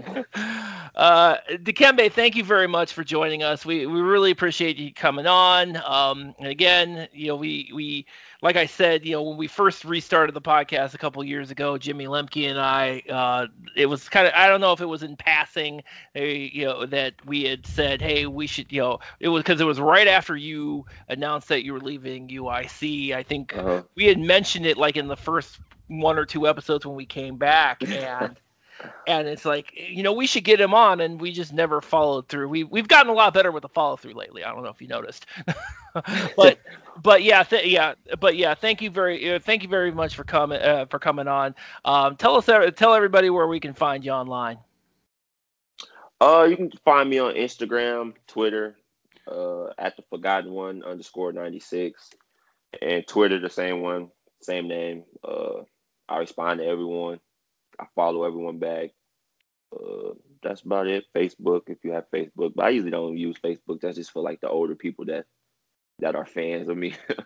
uh, 0.94 1.36
Dikembe, 1.50 2.10
thank 2.12 2.36
you 2.36 2.44
very 2.44 2.66
much 2.66 2.92
for 2.92 3.04
joining 3.04 3.42
us. 3.42 3.64
We 3.64 3.86
we 3.86 4.00
really 4.00 4.30
appreciate 4.30 4.76
you 4.78 4.92
coming 4.92 5.26
on. 5.26 5.76
Um, 5.76 6.34
and 6.38 6.48
again, 6.48 7.08
you 7.12 7.28
know, 7.28 7.36
we 7.36 7.70
we 7.74 8.06
like 8.42 8.56
I 8.56 8.66
said, 8.66 9.04
you 9.04 9.12
know, 9.12 9.22
when 9.22 9.36
we 9.36 9.46
first 9.46 9.84
restarted 9.84 10.34
the 10.34 10.40
podcast 10.40 10.94
a 10.94 10.98
couple 10.98 11.22
years 11.24 11.50
ago, 11.50 11.76
Jimmy 11.78 12.06
Lemke 12.06 12.48
and 12.48 12.58
I, 12.58 13.02
uh, 13.08 13.46
it 13.76 13.86
was 13.86 14.08
kind 14.08 14.26
of 14.26 14.32
I 14.34 14.48
don't 14.48 14.60
know 14.60 14.72
if 14.72 14.80
it 14.80 14.86
was 14.86 15.02
in 15.02 15.16
passing, 15.16 15.82
uh, 16.16 16.20
you 16.20 16.64
know, 16.66 16.86
that 16.86 17.14
we 17.26 17.44
had 17.44 17.66
said, 17.66 18.00
hey, 18.00 18.26
we 18.26 18.46
should, 18.46 18.72
you 18.72 18.80
know, 18.80 18.98
it 19.20 19.28
was 19.28 19.42
because 19.42 19.60
it 19.60 19.66
was 19.66 19.80
right 19.80 20.08
after 20.08 20.36
you 20.36 20.86
announced 21.08 21.48
that 21.48 21.64
you 21.64 21.72
were 21.72 21.80
leaving 21.80 22.28
UIC. 22.30 23.12
I 23.12 23.22
think 23.22 23.54
Uh-huh. 23.54 23.82
we 23.96 24.06
had 24.06 24.18
mentioned 24.18 24.66
it 24.66 24.76
like 24.76 24.96
in 24.96 25.08
the 25.08 25.16
first 25.16 25.60
one 25.88 26.18
or 26.18 26.24
two 26.24 26.46
episodes 26.46 26.86
when 26.86 26.96
we 26.96 27.06
came 27.06 27.36
back 27.36 27.84
and 27.90 28.38
and 29.06 29.28
it's 29.28 29.44
like 29.44 29.72
you 29.74 30.02
know 30.02 30.12
we 30.12 30.26
should 30.26 30.44
get 30.44 30.60
him 30.60 30.74
on 30.74 31.00
and 31.00 31.20
we 31.20 31.32
just 31.32 31.52
never 31.52 31.80
followed 31.80 32.28
through. 32.28 32.48
We 32.48 32.64
we've 32.64 32.88
gotten 32.88 33.10
a 33.10 33.14
lot 33.14 33.34
better 33.34 33.52
with 33.52 33.62
the 33.62 33.68
follow 33.68 33.96
through 33.96 34.14
lately. 34.14 34.44
I 34.44 34.52
don't 34.52 34.62
know 34.62 34.70
if 34.70 34.80
you 34.80 34.88
noticed. 34.88 35.26
But 36.36 36.60
but 37.02 37.24
yeah 37.24 37.42
th- 37.42 37.66
yeah 37.66 37.94
but 38.20 38.36
yeah 38.36 38.54
thank 38.54 38.80
you 38.80 38.90
very 38.90 39.34
uh, 39.34 39.38
thank 39.40 39.64
you 39.64 39.68
very 39.68 39.90
much 39.90 40.14
for 40.14 40.22
coming 40.22 40.60
uh, 40.62 40.86
for 40.86 41.00
coming 41.00 41.26
on. 41.26 41.54
Um 41.84 42.16
tell 42.16 42.36
us 42.36 42.48
uh, 42.48 42.70
tell 42.70 42.94
everybody 42.94 43.28
where 43.28 43.48
we 43.48 43.58
can 43.58 43.74
find 43.74 44.04
you 44.04 44.12
online. 44.12 44.58
Uh, 46.20 46.46
you 46.48 46.56
can 46.56 46.70
find 46.84 47.10
me 47.10 47.18
on 47.18 47.34
Instagram, 47.34 48.14
Twitter, 48.28 48.76
uh, 49.26 49.68
at 49.78 49.96
the 49.96 50.02
Forgotten 50.10 50.52
One 50.52 50.84
underscore 50.84 51.32
ninety 51.32 51.60
six, 51.60 52.10
and 52.80 53.06
Twitter 53.06 53.40
the 53.40 53.50
same 53.50 53.82
one, 53.82 54.10
same 54.40 54.68
name. 54.68 55.04
Uh, 55.24 55.62
I 56.08 56.18
respond 56.18 56.60
to 56.60 56.66
everyone. 56.66 57.18
I 57.78 57.86
follow 57.94 58.24
everyone 58.24 58.58
back. 58.58 58.90
Uh, 59.74 60.14
that's 60.42 60.62
about 60.62 60.86
it. 60.86 61.04
Facebook, 61.14 61.62
if 61.68 61.78
you 61.84 61.92
have 61.92 62.10
Facebook, 62.10 62.52
but 62.54 62.64
I 62.64 62.70
usually 62.70 62.90
don't 62.90 63.16
use 63.16 63.36
Facebook. 63.42 63.80
That's 63.80 63.96
just 63.96 64.10
for 64.10 64.22
like 64.22 64.40
the 64.40 64.48
older 64.48 64.74
people 64.74 65.04
that 65.06 65.26
that 66.00 66.16
are 66.16 66.26
fans 66.26 66.68
of 66.68 66.76
me. 66.76 66.94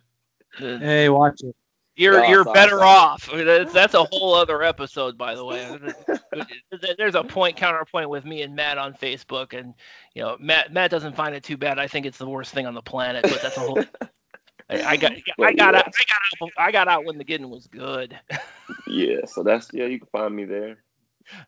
Hey, 0.57 1.09
watch 1.09 1.40
it. 1.42 1.57
you're 1.97 2.20
Yeah, 2.20 2.30
you're 2.30 2.45
sorry, 2.45 2.55
better 2.55 2.78
sorry. 2.78 2.88
off 2.88 3.30
that's, 3.32 3.72
that's 3.72 3.95
a 3.95 4.05
whole 4.05 4.34
other 4.34 4.62
episode 4.62 5.16
by 5.16 5.34
the 5.34 5.45
way 5.45 5.78
there's 6.99 7.14
a 7.14 7.24
point 7.24 7.57
counterpoint 7.57 8.09
with 8.09 8.24
me 8.24 8.42
and 8.42 8.55
matt 8.55 8.78
on 8.78 8.95
facebook 8.95 9.59
and 9.59 9.74
you 10.14 10.22
know 10.22 10.36
matt 10.40 10.72
matt 10.72 10.90
doesn't 10.90 11.14
find 11.16 11.34
it 11.34 11.42
too 11.42 11.57
bad 11.57 11.78
i 11.78 11.86
think 11.86 12.07
it's 12.07 12.18
the 12.18 12.28
worst 12.28 12.53
thing 12.53 12.66
on 12.66 12.74
the 12.74 12.82
planet 12.82 13.22
but 13.22 13.40
that's 13.42 13.57
a 13.57 13.61
whole 13.61 13.84
I, 14.70 14.96
got 14.96 15.12
I 15.40 15.52
got 15.52 15.74
out 15.74 15.86
I 15.86 16.04
got 16.04 16.42
out 16.42 16.50
I 16.58 16.72
got 16.72 16.88
out 16.88 17.04
when 17.04 17.18
the 17.18 17.24
getting 17.24 17.50
was 17.50 17.66
good. 17.66 18.18
yeah, 18.86 19.24
so 19.26 19.42
that's 19.42 19.68
yeah, 19.72 19.86
you 19.86 19.98
can 19.98 20.08
find 20.08 20.34
me 20.34 20.44
there. 20.44 20.78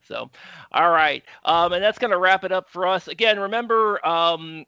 So, 0.03 0.31
all 0.73 0.91
right, 0.91 1.23
um, 1.45 1.73
and 1.73 1.83
that's 1.83 1.99
gonna 1.99 2.19
wrap 2.19 2.45
it 2.45 2.53
up 2.53 2.69
for 2.71 2.87
us. 2.87 3.09
Again, 3.09 3.39
remember, 3.39 4.05
um, 4.07 4.65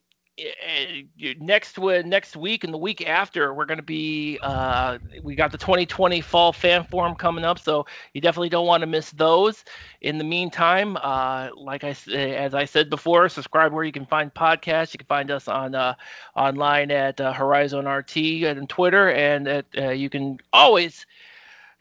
next 1.41 1.79
next 1.79 2.37
week 2.37 2.65
and 2.65 2.73
the 2.73 2.79
week 2.79 3.07
after 3.07 3.53
we're 3.55 3.65
going 3.65 3.79
to 3.79 3.83
be 3.83 4.39
uh, 4.43 4.99
we 5.23 5.35
got 5.35 5.51
the 5.51 5.59
2020 5.59 6.21
fall 6.21 6.53
fan 6.53 6.85
forum 6.85 7.15
coming 7.15 7.45
up 7.45 7.59
so 7.59 7.87
you 8.13 8.21
definitely 8.21 8.49
don't 8.49 8.67
want 8.67 8.81
to 8.81 8.87
miss 8.87 9.11
those. 9.13 9.65
In 10.01 10.19
the 10.19 10.25
meantime 10.25 10.97
uh, 10.97 11.49
like 11.57 11.85
i 11.85 11.95
as 12.13 12.55
i 12.55 12.65
said 12.65 12.91
before 12.91 13.29
subscribe 13.29 13.73
where 13.73 13.85
you 13.85 13.93
can 13.93 14.07
find 14.07 14.33
podcasts. 14.33 14.93
You 14.95 14.99
can 14.99 15.07
find 15.07 15.31
us 15.31 15.49
on 15.49 15.75
uh, 15.75 15.95
online 16.37 16.91
at 16.91 17.21
uh, 17.21 17.33
horizon 17.33 17.87
rt 17.87 18.17
and 18.17 18.69
twitter 18.69 19.11
and 19.11 19.49
at, 19.49 19.67
uh, 19.77 19.91
you 19.91 20.09
can 20.09 20.39
always 20.53 21.07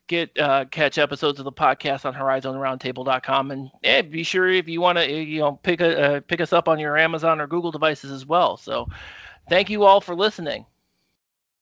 get 0.07 0.37
uh, 0.39 0.65
catch 0.65 0.97
episodes 0.97 1.39
of 1.39 1.45
the 1.45 1.51
podcast 1.51 2.05
on 2.05 2.13
horizonroundtable.com 2.13 3.51
and 3.51 3.69
yeah, 3.83 4.01
be 4.01 4.23
sure 4.23 4.47
if 4.49 4.67
you 4.67 4.81
want 4.81 4.97
to 4.97 5.11
you 5.11 5.39
know 5.39 5.53
pick 5.63 5.81
a 5.81 6.17
uh, 6.17 6.19
pick 6.21 6.41
us 6.41 6.53
up 6.53 6.67
on 6.67 6.79
your 6.79 6.97
Amazon 6.97 7.41
or 7.41 7.47
Google 7.47 7.71
devices 7.71 8.11
as 8.11 8.25
well. 8.25 8.57
So 8.57 8.87
thank 9.49 9.69
you 9.69 9.83
all 9.83 10.01
for 10.01 10.15
listening. 10.15 10.65